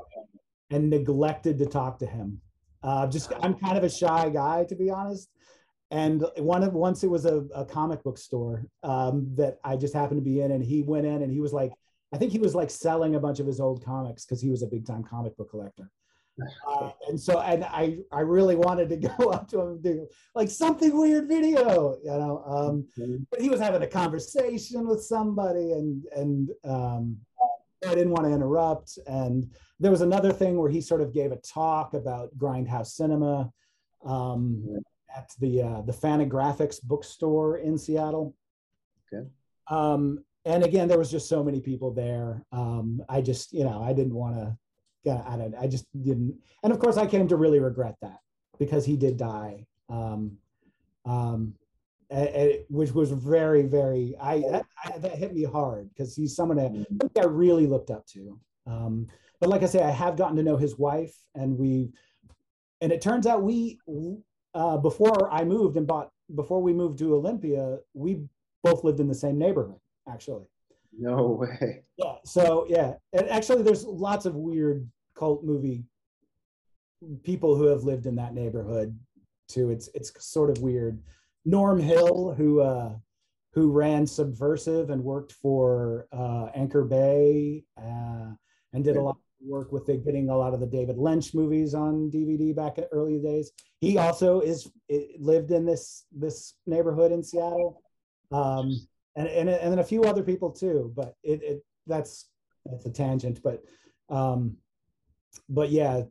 and 0.70 0.90
neglected 0.90 1.58
to 1.58 1.66
talk 1.66 1.98
to 1.98 2.06
him. 2.06 2.40
Uh 2.82 3.06
just 3.06 3.32
i'm 3.42 3.54
kind 3.54 3.76
of 3.76 3.84
a 3.84 3.90
shy 3.90 4.28
guy 4.30 4.64
to 4.64 4.74
be 4.74 4.90
honest. 4.90 5.28
And 5.92 6.24
one 6.38 6.64
of 6.64 6.72
once 6.72 7.04
it 7.04 7.10
was 7.10 7.26
a, 7.26 7.44
a 7.54 7.64
comic 7.64 8.02
book 8.02 8.18
store 8.18 8.66
um, 8.82 9.28
that 9.36 9.58
I 9.62 9.76
just 9.76 9.94
happened 9.94 10.18
to 10.18 10.24
be 10.24 10.40
in, 10.40 10.50
and 10.50 10.64
he 10.64 10.82
went 10.82 11.06
in 11.06 11.22
and 11.22 11.32
he 11.32 11.40
was 11.40 11.52
like, 11.52 11.70
I 12.12 12.18
think 12.18 12.32
he 12.32 12.40
was 12.40 12.56
like 12.56 12.70
selling 12.70 13.14
a 13.14 13.20
bunch 13.20 13.38
of 13.38 13.46
his 13.46 13.60
old 13.60 13.84
comics 13.84 14.24
because 14.24 14.40
he 14.40 14.50
was 14.50 14.62
a 14.62 14.66
big 14.66 14.84
time 14.84 15.04
comic 15.04 15.36
book 15.36 15.50
collector. 15.50 15.88
Uh, 16.68 16.90
and 17.08 17.18
so, 17.18 17.40
and 17.40 17.64
I, 17.64 17.98
I 18.12 18.20
really 18.20 18.56
wanted 18.56 18.88
to 18.90 18.96
go 19.18 19.30
up 19.30 19.48
to 19.48 19.60
him 19.60 19.68
and 19.68 19.82
do 19.82 20.08
like 20.34 20.50
something 20.50 20.96
weird 20.96 21.28
video, 21.28 21.96
you 22.02 22.10
know. 22.10 22.42
Um, 22.46 23.24
but 23.30 23.40
he 23.40 23.48
was 23.48 23.60
having 23.60 23.82
a 23.82 23.86
conversation 23.86 24.86
with 24.86 25.02
somebody, 25.02 25.72
and 25.72 26.04
and 26.14 26.50
um, 26.64 27.16
I 27.84 27.94
didn't 27.94 28.12
want 28.12 28.26
to 28.26 28.32
interrupt. 28.32 28.98
And 29.06 29.50
there 29.80 29.90
was 29.90 30.00
another 30.00 30.32
thing 30.32 30.58
where 30.58 30.70
he 30.70 30.80
sort 30.80 31.00
of 31.00 31.12
gave 31.12 31.32
a 31.32 31.36
talk 31.36 31.94
about 31.94 32.36
grindhouse 32.36 32.88
cinema 32.88 33.50
um, 34.04 34.80
at 35.14 35.30
the 35.40 35.62
uh, 35.62 35.82
the 35.82 35.92
Fantagraphics 35.92 36.82
bookstore 36.82 37.58
in 37.58 37.76
Seattle. 37.76 38.34
Okay. 39.12 39.26
Um, 39.68 40.24
and 40.44 40.62
again, 40.64 40.88
there 40.88 40.98
was 40.98 41.10
just 41.10 41.28
so 41.28 41.42
many 41.42 41.60
people 41.60 41.92
there. 41.92 42.44
Um, 42.52 43.02
I 43.08 43.20
just, 43.20 43.52
you 43.52 43.64
know, 43.64 43.82
I 43.82 43.92
didn't 43.92 44.14
want 44.14 44.36
to. 44.36 44.56
I 45.08 45.36
don't. 45.36 45.54
I 45.54 45.66
just 45.68 45.86
didn't. 46.02 46.36
And 46.62 46.72
of 46.72 46.78
course, 46.78 46.96
I 46.96 47.06
came 47.06 47.28
to 47.28 47.36
really 47.36 47.60
regret 47.60 47.96
that 48.02 48.18
because 48.58 48.84
he 48.84 48.96
did 48.96 49.16
die. 49.16 49.66
Um, 49.88 50.38
um, 51.04 51.54
a- 52.12 52.64
which 52.68 52.92
was 52.92 53.10
very, 53.10 53.62
very. 53.62 54.14
I 54.20 54.40
that, 54.50 54.66
I, 54.84 54.98
that 54.98 55.12
hit 55.16 55.34
me 55.34 55.44
hard 55.44 55.88
because 55.90 56.14
he's 56.14 56.34
someone 56.36 56.56
that 56.58 57.10
I 57.18 57.24
really 57.26 57.66
looked 57.66 57.90
up 57.90 58.06
to. 58.08 58.38
Um, 58.66 59.06
but 59.40 59.48
like 59.48 59.62
I 59.62 59.66
say, 59.66 59.82
I 59.82 59.90
have 59.90 60.16
gotten 60.16 60.36
to 60.36 60.42
know 60.42 60.56
his 60.56 60.78
wife, 60.78 61.14
and 61.34 61.58
we, 61.58 61.92
and 62.80 62.90
it 62.92 63.00
turns 63.00 63.26
out 63.26 63.42
we, 63.42 63.78
uh, 64.54 64.76
before 64.78 65.30
I 65.30 65.44
moved 65.44 65.76
and 65.76 65.86
bought, 65.86 66.10
before 66.34 66.62
we 66.62 66.72
moved 66.72 66.98
to 67.00 67.14
Olympia, 67.14 67.78
we 67.94 68.22
both 68.64 68.82
lived 68.82 69.00
in 69.00 69.08
the 69.08 69.14
same 69.14 69.38
neighborhood, 69.38 69.78
actually. 70.08 70.46
no 70.98 71.26
way. 71.28 71.82
Yeah. 71.98 72.16
So 72.24 72.66
yeah, 72.68 72.94
and 73.12 73.28
actually, 73.28 73.62
there's 73.62 73.84
lots 73.84 74.26
of 74.26 74.34
weird 74.34 74.88
cult 75.14 75.44
movie 75.44 75.84
people 77.22 77.54
who 77.56 77.64
have 77.66 77.84
lived 77.84 78.06
in 78.06 78.16
that 78.16 78.34
neighborhood 78.34 78.98
too. 79.48 79.70
It's 79.70 79.88
it's 79.94 80.12
sort 80.24 80.50
of 80.50 80.62
weird. 80.62 80.98
Norm 81.46 81.80
Hill, 81.80 82.34
who 82.36 82.60
uh, 82.60 82.92
who 83.54 83.70
ran 83.70 84.06
Subversive 84.06 84.90
and 84.90 85.02
worked 85.02 85.32
for 85.32 86.08
uh, 86.12 86.48
Anchor 86.54 86.84
Bay 86.84 87.64
uh, 87.78 88.32
and 88.74 88.84
did 88.84 88.96
a 88.96 89.00
lot 89.00 89.16
of 89.16 89.48
work 89.48 89.72
with 89.72 89.86
the, 89.86 89.96
getting 89.96 90.28
a 90.28 90.36
lot 90.36 90.52
of 90.52 90.60
the 90.60 90.66
David 90.66 90.98
Lynch 90.98 91.32
movies 91.32 91.72
on 91.72 92.10
DVD 92.10 92.54
back 92.54 92.78
at 92.78 92.88
early 92.92 93.18
days. 93.18 93.52
He 93.80 93.96
also 93.96 94.40
is 94.40 94.70
lived 95.18 95.52
in 95.52 95.64
this 95.64 96.04
this 96.12 96.54
neighborhood 96.66 97.12
in 97.12 97.22
Seattle, 97.22 97.80
um, 98.32 98.76
and 99.14 99.28
and 99.28 99.48
and 99.48 99.72
then 99.72 99.78
a 99.78 99.84
few 99.84 100.02
other 100.02 100.24
people 100.24 100.50
too. 100.50 100.92
But 100.96 101.14
it, 101.22 101.42
it 101.42 101.64
that's 101.86 102.28
that's 102.64 102.86
a 102.86 102.90
tangent. 102.90 103.40
But 103.42 103.62
um, 104.08 104.56
but 105.48 105.70
yeah, 105.70 106.02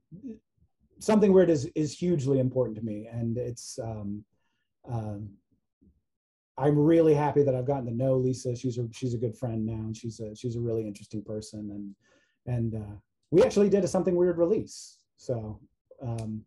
something 0.99 1.33
weird 1.33 1.49
is 1.49 1.69
is 1.75 1.93
hugely 1.97 2.39
important 2.39 2.77
to 2.77 2.83
me, 2.83 3.07
and 3.11 3.37
it's 3.37 3.77
um, 3.83 4.23
um, 4.87 5.29
I'm 6.57 6.77
really 6.77 7.13
happy 7.13 7.43
that 7.43 7.53
I've 7.55 7.67
gotten 7.67 7.85
to 7.87 7.93
know 7.93 8.15
Lisa. 8.15 8.55
She's 8.55 8.77
a 8.77 8.87
she's 8.91 9.13
a 9.13 9.17
good 9.17 9.37
friend 9.37 9.65
now, 9.65 9.73
and 9.73 9.95
she's 9.95 10.19
a 10.19 10.35
she's 10.35 10.55
a 10.55 10.61
really 10.61 10.87
interesting 10.87 11.21
person, 11.23 11.95
and 12.45 12.55
and 12.55 12.75
uh, 12.75 12.95
we 13.31 13.43
actually 13.43 13.69
did 13.69 13.83
a 13.83 13.87
something 13.87 14.15
weird 14.15 14.37
release. 14.37 14.97
So 15.17 15.59
um, 16.01 16.43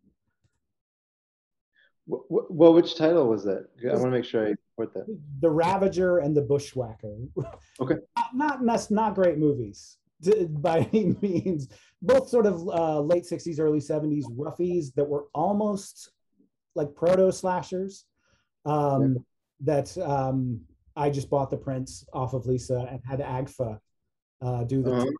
Well, 2.07 2.73
which 2.73 2.95
title 2.95 3.27
was 3.27 3.43
that? 3.43 3.67
I 3.83 3.93
want 3.93 4.05
to 4.05 4.09
make 4.11 4.25
sure 4.25 4.47
I 4.47 4.55
support 4.71 4.93
that. 4.95 5.17
the 5.41 5.49
Ravager 5.49 6.19
and 6.19 6.35
the 6.35 6.41
Bushwhacker. 6.41 7.15
Okay. 7.81 7.95
not 8.33 8.63
not 8.63 8.91
not 8.91 9.15
great 9.15 9.37
movies 9.37 9.99
by 10.49 10.79
any 10.91 11.15
means. 11.21 11.69
Both 12.01 12.29
sort 12.29 12.45
of 12.45 12.67
uh, 12.67 12.99
late 13.01 13.23
'60s, 13.25 13.59
early 13.59 13.79
'70s 13.79 14.25
roughies 14.35 14.93
that 14.95 15.07
were 15.07 15.27
almost 15.33 16.11
like 16.75 16.93
proto 16.95 17.31
slashers. 17.31 18.05
Um, 18.69 19.25
That 19.61 19.97
um, 19.97 20.61
I 20.95 21.09
just 21.09 21.29
bought 21.29 21.49
the 21.49 21.57
prints 21.57 22.05
off 22.13 22.33
of 22.33 22.45
Lisa 22.45 22.87
and 22.89 23.01
had 23.05 23.19
Agfa 23.19 23.79
uh, 24.41 24.63
do 24.63 24.81
the. 24.81 24.93
Uh-huh. 24.93 25.11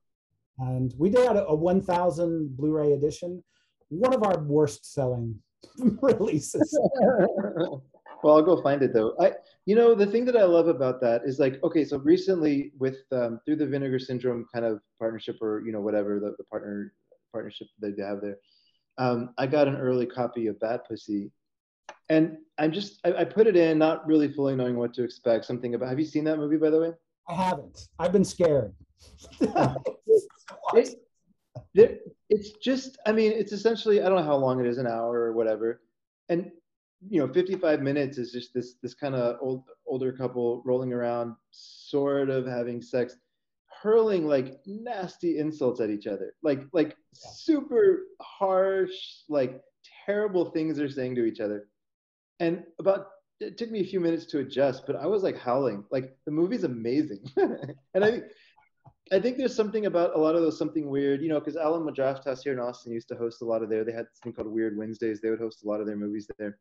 And 0.59 0.93
we 0.97 1.09
did 1.09 1.25
a, 1.25 1.45
a 1.47 1.55
1,000 1.55 2.57
Blu-ray 2.57 2.91
edition. 2.91 3.41
One 3.87 4.13
of 4.13 4.23
our 4.23 4.39
worst 4.39 4.93
selling 4.93 5.39
releases. 6.01 6.77
well, 7.01 7.83
I'll 8.25 8.41
go 8.41 8.61
find 8.61 8.81
it 8.83 8.93
though. 8.93 9.15
I, 9.19 9.33
you 9.65 9.75
know, 9.75 9.95
the 9.95 10.05
thing 10.05 10.25
that 10.25 10.35
I 10.35 10.43
love 10.43 10.67
about 10.67 10.99
that 11.01 11.21
is 11.23 11.39
like, 11.39 11.63
okay, 11.63 11.85
so 11.85 11.97
recently 11.99 12.71
with 12.77 12.97
um, 13.11 13.39
through 13.45 13.55
the 13.55 13.67
Vinegar 13.67 13.99
Syndrome 13.99 14.45
kind 14.53 14.65
of 14.65 14.81
partnership 14.99 15.41
or 15.41 15.63
you 15.65 15.71
know 15.71 15.81
whatever 15.81 16.19
the, 16.19 16.35
the 16.37 16.43
partner 16.45 16.93
partnership 17.31 17.67
that 17.79 17.95
they 17.95 18.03
have 18.03 18.21
there, 18.21 18.37
um, 18.97 19.33
I 19.37 19.47
got 19.47 19.67
an 19.67 19.77
early 19.77 20.05
copy 20.05 20.47
of 20.47 20.59
Bat 20.59 20.87
Pussy, 20.89 21.31
and 22.09 22.37
I'm 22.57 22.71
just 22.71 22.99
I, 23.05 23.13
I 23.13 23.23
put 23.23 23.47
it 23.47 23.55
in, 23.55 23.77
not 23.77 24.05
really 24.07 24.31
fully 24.31 24.55
knowing 24.55 24.77
what 24.77 24.93
to 24.95 25.03
expect. 25.03 25.45
Something 25.45 25.75
about. 25.75 25.89
Have 25.89 25.99
you 25.99 26.05
seen 26.05 26.23
that 26.25 26.37
movie 26.37 26.57
by 26.57 26.69
the 26.69 26.79
way? 26.79 26.91
I 27.27 27.33
haven't. 27.33 27.87
I've 27.99 28.11
been 28.11 28.25
scared. 28.25 28.73
It, 31.75 32.01
it's 32.29 32.51
just, 32.51 32.97
I 33.05 33.11
mean, 33.11 33.31
it's 33.31 33.51
essentially, 33.51 34.01
I 34.01 34.05
don't 34.05 34.17
know 34.17 34.23
how 34.23 34.35
long 34.35 34.59
it 34.59 34.67
is, 34.67 34.77
an 34.77 34.87
hour 34.87 35.13
or 35.13 35.33
whatever. 35.33 35.81
And, 36.29 36.51
you 37.07 37.19
know, 37.19 37.31
55 37.31 37.81
minutes 37.81 38.17
is 38.17 38.31
just 38.31 38.53
this, 38.53 38.75
this 38.81 38.93
kind 38.93 39.15
of 39.15 39.37
old, 39.41 39.63
older 39.87 40.11
couple 40.11 40.61
rolling 40.65 40.93
around, 40.93 41.35
sort 41.51 42.29
of 42.29 42.45
having 42.45 42.81
sex, 42.81 43.15
hurling 43.81 44.27
like 44.27 44.59
nasty 44.65 45.37
insults 45.39 45.79
at 45.79 45.89
each 45.89 46.07
other. 46.07 46.33
Like, 46.43 46.61
like 46.73 46.95
super 47.13 48.03
harsh, 48.21 48.91
like 49.29 49.61
terrible 50.05 50.45
things 50.45 50.77
they're 50.77 50.89
saying 50.89 51.15
to 51.15 51.25
each 51.25 51.39
other. 51.39 51.67
And 52.39 52.63
about, 52.79 53.07
it 53.39 53.57
took 53.57 53.71
me 53.71 53.81
a 53.81 53.85
few 53.85 53.99
minutes 53.99 54.25
to 54.27 54.39
adjust, 54.39 54.83
but 54.87 54.95
I 54.95 55.05
was 55.05 55.23
like 55.23 55.37
howling. 55.37 55.83
Like 55.91 56.15
the 56.25 56.31
movie's 56.31 56.63
amazing. 56.63 57.23
and 57.37 58.03
I 58.03 58.11
think 58.11 58.23
I 59.11 59.19
think 59.19 59.37
there's 59.37 59.55
something 59.55 59.87
about 59.87 60.15
a 60.15 60.19
lot 60.19 60.35
of 60.35 60.41
those 60.41 60.57
something 60.57 60.87
weird, 60.87 61.21
you 61.21 61.29
know, 61.29 61.39
because 61.39 61.57
Alamo 61.57 61.91
Drafthouse 61.91 62.43
here 62.43 62.53
in 62.53 62.59
Austin 62.59 62.93
used 62.93 63.07
to 63.07 63.15
host 63.15 63.41
a 63.41 63.45
lot 63.45 63.63
of 63.63 63.69
their. 63.69 63.83
They 63.83 63.91
had 63.91 64.05
something 64.13 64.33
called 64.33 64.53
Weird 64.53 64.77
Wednesdays. 64.77 65.19
They 65.19 65.31
would 65.31 65.39
host 65.39 65.63
a 65.63 65.67
lot 65.67 65.81
of 65.81 65.87
their 65.87 65.95
movies 65.95 66.29
there, 66.37 66.59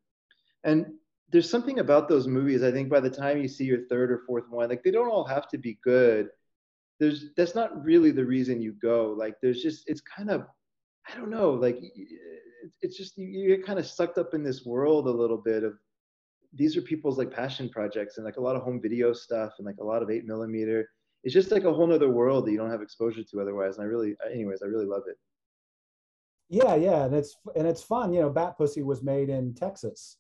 and 0.65 0.87
there's 1.31 1.51
something 1.51 1.79
about 1.79 2.09
those 2.09 2.27
movies. 2.27 2.63
I 2.63 2.73
think 2.73 2.89
by 2.89 3.01
the 3.01 3.11
time 3.11 3.43
you 3.43 3.49
see 3.49 3.65
your 3.65 3.87
third 3.89 4.11
or 4.11 4.23
fourth 4.27 4.49
one, 4.49 4.69
like 4.71 4.83
they 4.83 4.91
don't 4.91 5.11
all 5.11 5.27
have 5.27 5.49
to 5.49 5.59
be 5.59 5.79
good. 5.83 6.29
There's 6.99 7.27
that's 7.37 7.55
not 7.55 7.85
really 7.85 8.13
the 8.13 8.25
reason 8.25 8.63
you 8.63 8.73
go. 8.73 9.15
Like 9.17 9.35
there's 9.43 9.63
just 9.63 9.85
it's 9.87 10.01
kind 10.01 10.31
of 10.31 10.47
I 11.07 11.17
don't 11.17 11.31
know. 11.31 11.51
Like 11.51 11.79
it's 12.83 12.97
just 12.97 13.17
you, 13.17 13.49
get 13.49 13.67
kind 13.67 13.79
of 13.79 13.87
sucked 13.87 14.19
up 14.19 14.35
in 14.35 14.43
this 14.43 14.65
world 14.65 15.07
a 15.07 15.11
little 15.11 15.39
bit 15.39 15.65
of 15.65 15.75
these 16.55 16.77
are 16.77 16.83
people's 16.83 17.19
like 17.19 17.31
passion 17.31 17.69
projects 17.69 18.17
and 18.17 18.25
like 18.25 18.37
a 18.37 18.41
lot 18.41 18.57
of 18.57 18.63
home 18.63 18.81
video 18.81 19.13
stuff 19.13 19.53
and 19.59 19.67
like 19.67 19.77
a 19.81 19.85
lot 19.85 20.03
of 20.03 20.11
eight 20.11 20.25
millimeter 20.25 20.89
it's 21.25 21.35
just 21.35 21.51
like 21.51 21.65
a 21.65 21.73
whole 21.73 21.87
nother 21.87 22.11
world 22.11 22.47
that 22.47 22.53
you 22.53 22.59
don't 22.59 22.71
have 22.71 22.83
exposure 22.83 23.23
to 23.23 23.41
otherwise. 23.41 23.77
And 23.77 23.85
I 23.85 23.89
really, 23.89 24.15
anyways, 24.33 24.63
I 24.63 24.67
really 24.67 24.87
love 24.87 25.03
it. 25.09 25.17
Yeah, 26.49 26.77
yeah, 26.77 27.05
and 27.05 27.15
it's 27.15 27.37
and 27.57 27.67
it's 27.67 27.83
fun. 27.83 28.13
You 28.13 28.23
know, 28.23 28.31
Bat 28.31 28.57
Pussy 28.57 28.83
was 28.83 29.03
made 29.03 29.29
in 29.29 29.55
Texas, 29.55 30.17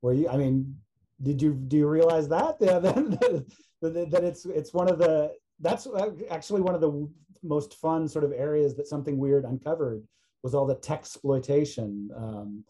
where 0.00 0.12
you, 0.12 0.28
I 0.28 0.36
mean, 0.36 0.76
did 1.22 1.40
you 1.40 1.54
do 1.54 1.78
you 1.78 1.88
realize 1.88 2.28
that? 2.28 2.56
Yeah, 3.80 3.90
that, 3.90 4.10
that 4.10 4.24
it's 4.24 4.46
it's 4.46 4.72
one 4.72 4.90
of 4.90 4.98
the 4.98 5.32
that's 5.60 5.86
uh, 5.86 6.10
actually 6.30 6.62
one 6.62 6.74
of 6.74 6.80
the 6.80 7.08
most 7.42 7.74
fun 7.74 8.08
sort 8.08 8.24
of 8.24 8.32
areas 8.32 8.74
that 8.76 8.86
something 8.86 9.18
weird 9.18 9.44
uncovered 9.44 10.02
was 10.44 10.54
all 10.54 10.66
the 10.66 10.76
Texploitation 10.76 12.08
um, 12.16 12.64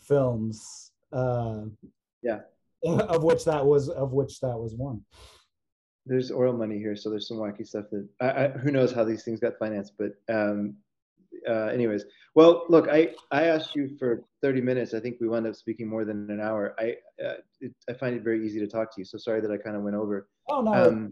films. 0.00 0.90
Uh, 1.12 1.66
yeah, 2.22 2.40
of 2.84 3.22
which 3.22 3.44
that 3.44 3.64
was 3.64 3.88
of 3.88 4.12
which 4.12 4.40
that 4.40 4.58
was 4.58 4.74
one 4.74 5.04
there's 6.08 6.32
oil 6.32 6.54
money 6.54 6.78
here, 6.78 6.96
so 6.96 7.10
there's 7.10 7.28
some 7.28 7.36
wacky 7.36 7.66
stuff 7.66 7.84
that 7.92 8.08
I, 8.20 8.44
I, 8.44 8.48
who 8.48 8.70
knows 8.70 8.92
how 8.92 9.04
these 9.04 9.24
things 9.24 9.40
got 9.40 9.58
financed. 9.58 9.92
But 9.98 10.12
um, 10.34 10.74
uh, 11.46 11.66
anyways, 11.66 12.06
well, 12.34 12.64
look, 12.68 12.88
I 12.88 13.14
I 13.30 13.44
asked 13.44 13.76
you 13.76 13.96
for 13.98 14.24
30 14.42 14.62
minutes. 14.62 14.94
I 14.94 15.00
think 15.00 15.18
we 15.20 15.28
wound 15.28 15.46
up 15.46 15.54
speaking 15.54 15.86
more 15.86 16.04
than 16.04 16.30
an 16.30 16.40
hour. 16.40 16.74
I 16.78 16.96
uh, 17.22 17.34
it, 17.60 17.74
I 17.88 17.92
find 17.92 18.16
it 18.16 18.24
very 18.24 18.44
easy 18.44 18.58
to 18.58 18.66
talk 18.66 18.92
to 18.94 19.00
you. 19.00 19.04
So 19.04 19.18
sorry 19.18 19.42
that 19.42 19.50
I 19.50 19.58
kind 19.58 19.76
of 19.76 19.82
went 19.82 19.96
over. 19.96 20.28
Oh 20.48 20.62
no. 20.62 20.72
Um, 20.72 21.10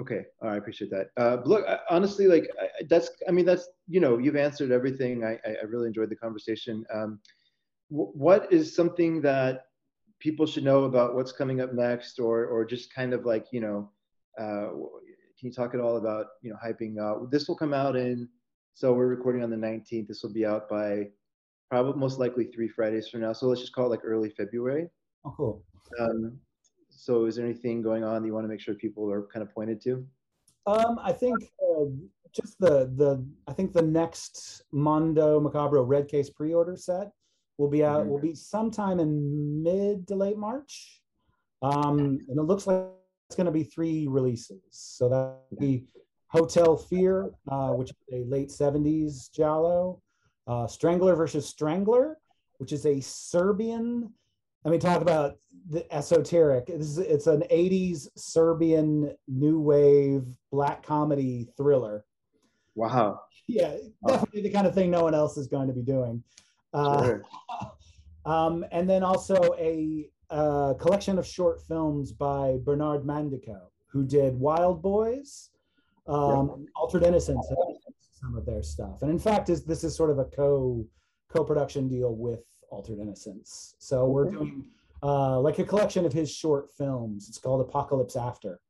okay, 0.00 0.24
I 0.42 0.56
appreciate 0.56 0.90
that. 0.90 1.08
Uh, 1.16 1.38
look, 1.44 1.66
I, 1.66 1.78
honestly, 1.90 2.26
like 2.26 2.48
I, 2.60 2.68
that's 2.88 3.10
I 3.28 3.32
mean 3.32 3.44
that's 3.44 3.68
you 3.88 4.00
know 4.00 4.18
you've 4.18 4.36
answered 4.36 4.70
everything. 4.70 5.24
I 5.24 5.38
I 5.46 5.64
really 5.66 5.88
enjoyed 5.88 6.10
the 6.10 6.16
conversation. 6.16 6.84
Um, 6.92 7.20
what 7.88 8.52
is 8.52 8.74
something 8.74 9.22
that 9.22 9.66
people 10.20 10.46
should 10.46 10.64
know 10.64 10.84
about 10.84 11.14
what's 11.14 11.32
coming 11.32 11.60
up 11.60 11.72
next, 11.72 12.18
or 12.18 12.46
or 12.46 12.64
just 12.64 12.92
kind 12.94 13.12
of 13.12 13.24
like 13.24 13.46
you 13.52 13.60
know, 13.60 13.90
uh, 14.38 14.68
can 15.38 15.48
you 15.48 15.52
talk 15.52 15.74
at 15.74 15.80
all 15.80 15.96
about 15.96 16.26
you 16.42 16.50
know 16.50 16.56
hyping? 16.64 16.98
Uh, 16.98 17.26
this 17.30 17.48
will 17.48 17.56
come 17.56 17.74
out 17.74 17.96
in. 17.96 18.28
So 18.74 18.92
we're 18.92 19.08
recording 19.08 19.42
on 19.42 19.50
the 19.50 19.56
19th. 19.56 20.06
This 20.06 20.22
will 20.22 20.32
be 20.32 20.46
out 20.46 20.68
by 20.68 21.08
probably 21.68 21.98
most 21.98 22.20
likely 22.20 22.44
three 22.44 22.68
Fridays 22.68 23.08
from 23.08 23.22
now. 23.22 23.32
So 23.32 23.46
let's 23.46 23.60
just 23.60 23.72
call 23.72 23.86
it 23.86 23.88
like 23.88 24.04
early 24.04 24.30
February. 24.30 24.88
Oh, 25.24 25.34
cool. 25.36 25.64
Um, 25.98 26.38
so 26.98 27.26
is 27.26 27.36
there 27.36 27.44
anything 27.44 27.80
going 27.80 28.02
on 28.02 28.22
that 28.22 28.26
you 28.26 28.34
want 28.34 28.44
to 28.44 28.48
make 28.48 28.60
sure 28.60 28.74
people 28.74 29.10
are 29.10 29.22
kind 29.32 29.42
of 29.42 29.54
pointed 29.54 29.80
to? 29.82 30.06
Um, 30.66 30.98
I 31.02 31.12
think 31.12 31.36
uh, 31.62 31.84
just 32.32 32.58
the 32.58 32.92
the 32.96 33.24
I 33.46 33.52
think 33.52 33.72
the 33.72 33.82
next 33.82 34.62
Mondo 34.72 35.40
Macabro 35.40 35.86
Red 35.86 36.08
Case 36.08 36.28
pre-order 36.28 36.76
set 36.76 37.10
will 37.56 37.68
be 37.68 37.84
out. 37.84 38.02
Mm-hmm. 38.02 38.10
Will 38.10 38.20
be 38.20 38.34
sometime 38.34 39.00
in 39.00 39.62
mid 39.62 40.08
to 40.08 40.16
late 40.16 40.36
March, 40.36 41.00
um, 41.62 42.18
and 42.28 42.38
it 42.38 42.42
looks 42.42 42.66
like 42.66 42.84
it's 43.28 43.36
going 43.36 43.46
to 43.46 43.52
be 43.52 43.64
three 43.64 44.08
releases. 44.08 44.60
So 44.70 45.08
that 45.08 45.58
be 45.58 45.84
Hotel 46.26 46.76
Fear, 46.76 47.30
uh, 47.50 47.70
which 47.70 47.90
is 47.90 47.96
a 48.12 48.24
late 48.28 48.48
'70s 48.48 49.32
giallo, 49.32 50.02
uh, 50.46 50.66
Strangler 50.66 51.14
versus 51.14 51.48
Strangler, 51.48 52.18
which 52.58 52.72
is 52.72 52.84
a 52.86 53.00
Serbian. 53.00 54.12
Let 54.68 54.72
mean, 54.72 54.80
talk 54.80 55.00
about 55.00 55.38
the 55.70 55.90
esoteric. 55.94 56.68
It's, 56.68 56.98
it's 56.98 57.26
an 57.26 57.42
'80s 57.50 58.06
Serbian 58.18 59.14
new 59.26 59.58
wave 59.58 60.26
black 60.52 60.82
comedy 60.82 61.48
thriller. 61.56 62.04
Wow. 62.74 63.22
Yeah, 63.46 63.76
definitely 64.06 64.42
the 64.42 64.50
kind 64.50 64.66
of 64.66 64.74
thing 64.74 64.90
no 64.90 65.02
one 65.02 65.14
else 65.14 65.38
is 65.38 65.46
going 65.46 65.68
to 65.68 65.72
be 65.72 65.80
doing. 65.80 66.22
Uh, 66.74 67.02
sure. 67.02 67.24
um, 68.26 68.62
and 68.70 68.90
then 68.90 69.02
also 69.02 69.54
a, 69.58 70.10
a, 70.28 70.74
collection 70.78 71.18
of 71.18 71.26
short 71.26 71.62
films 71.62 72.12
by 72.12 72.58
Bertrand 72.62 73.04
Mandico, 73.04 73.70
who 73.86 74.04
did 74.04 74.38
Wild 74.38 74.82
Boys, 74.82 75.48
um, 76.06 76.56
yep. 76.58 76.68
Altered 76.76 77.04
Innocence, 77.04 77.50
some 78.20 78.36
of 78.36 78.44
their 78.44 78.62
stuff. 78.62 79.00
And 79.00 79.10
in 79.10 79.18
fact, 79.18 79.48
is 79.48 79.64
this 79.64 79.82
is 79.82 79.96
sort 79.96 80.10
of 80.10 80.18
a 80.18 80.26
co 80.26 80.84
co-production 81.30 81.88
deal 81.88 82.14
with 82.14 82.40
Altered 82.70 82.98
Innocence. 82.98 83.74
So 83.78 84.06
we're 84.06 84.30
doing 84.30 84.64
uh, 85.02 85.40
like 85.40 85.58
a 85.58 85.64
collection 85.64 86.04
of 86.04 86.12
his 86.12 86.30
short 86.30 86.70
films. 86.76 87.28
It's 87.28 87.38
called 87.38 87.60
Apocalypse 87.60 88.16
After. 88.16 88.60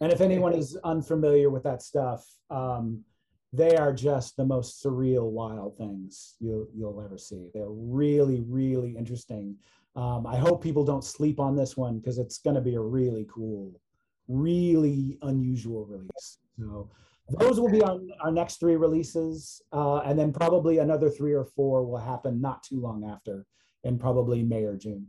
And 0.00 0.12
if 0.12 0.20
anyone 0.20 0.52
is 0.52 0.76
unfamiliar 0.82 1.48
with 1.48 1.62
that 1.62 1.80
stuff, 1.80 2.26
um, 2.50 3.04
they 3.52 3.76
are 3.76 3.92
just 3.92 4.36
the 4.36 4.44
most 4.44 4.82
surreal, 4.82 5.30
wild 5.30 5.76
things 5.76 6.34
you, 6.40 6.68
you'll 6.74 7.00
ever 7.02 7.18
see. 7.18 7.50
They're 7.54 7.68
really, 7.68 8.40
really 8.48 8.96
interesting. 8.96 9.56
Um, 9.94 10.26
I 10.26 10.36
hope 10.36 10.62
people 10.62 10.84
don't 10.84 11.04
sleep 11.04 11.38
on 11.38 11.54
this 11.54 11.76
one 11.76 11.98
because 11.98 12.18
it's 12.18 12.38
going 12.38 12.56
to 12.56 12.62
be 12.62 12.74
a 12.74 12.80
really 12.80 13.26
cool, 13.32 13.78
really 14.26 15.18
unusual 15.22 15.84
release. 15.84 16.38
So 16.58 16.90
those 17.28 17.60
will 17.60 17.70
be 17.70 17.82
on 17.82 18.10
our 18.20 18.30
next 18.30 18.60
three 18.60 18.76
releases, 18.76 19.62
uh, 19.72 19.98
and 19.98 20.18
then 20.18 20.32
probably 20.32 20.78
another 20.78 21.08
three 21.08 21.32
or 21.32 21.44
four 21.44 21.84
will 21.84 21.98
happen 21.98 22.40
not 22.40 22.62
too 22.62 22.80
long 22.80 23.04
after, 23.08 23.46
in 23.84 23.98
probably 23.98 24.42
May 24.42 24.64
or 24.64 24.76
June. 24.76 25.06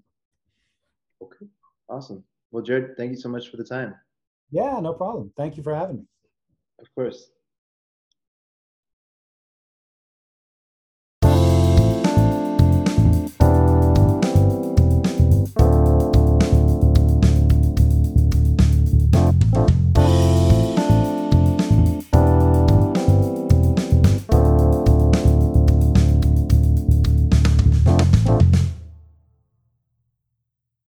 Okay, 1.22 1.46
awesome. 1.90 2.24
Well, 2.52 2.64
Jared, 2.64 2.96
thank 2.98 3.12
you 3.12 3.18
so 3.18 3.30
much 3.30 3.50
for 3.50 3.58
the 3.58 3.64
time. 3.64 3.96
Yeah, 4.52 4.80
no 4.80 4.94
problem. 4.94 5.32
Thank 5.36 5.58
you 5.58 5.64
for 5.64 5.74
having 5.74 5.98
me. 5.98 6.04
Of 6.80 6.94
course. 6.94 7.32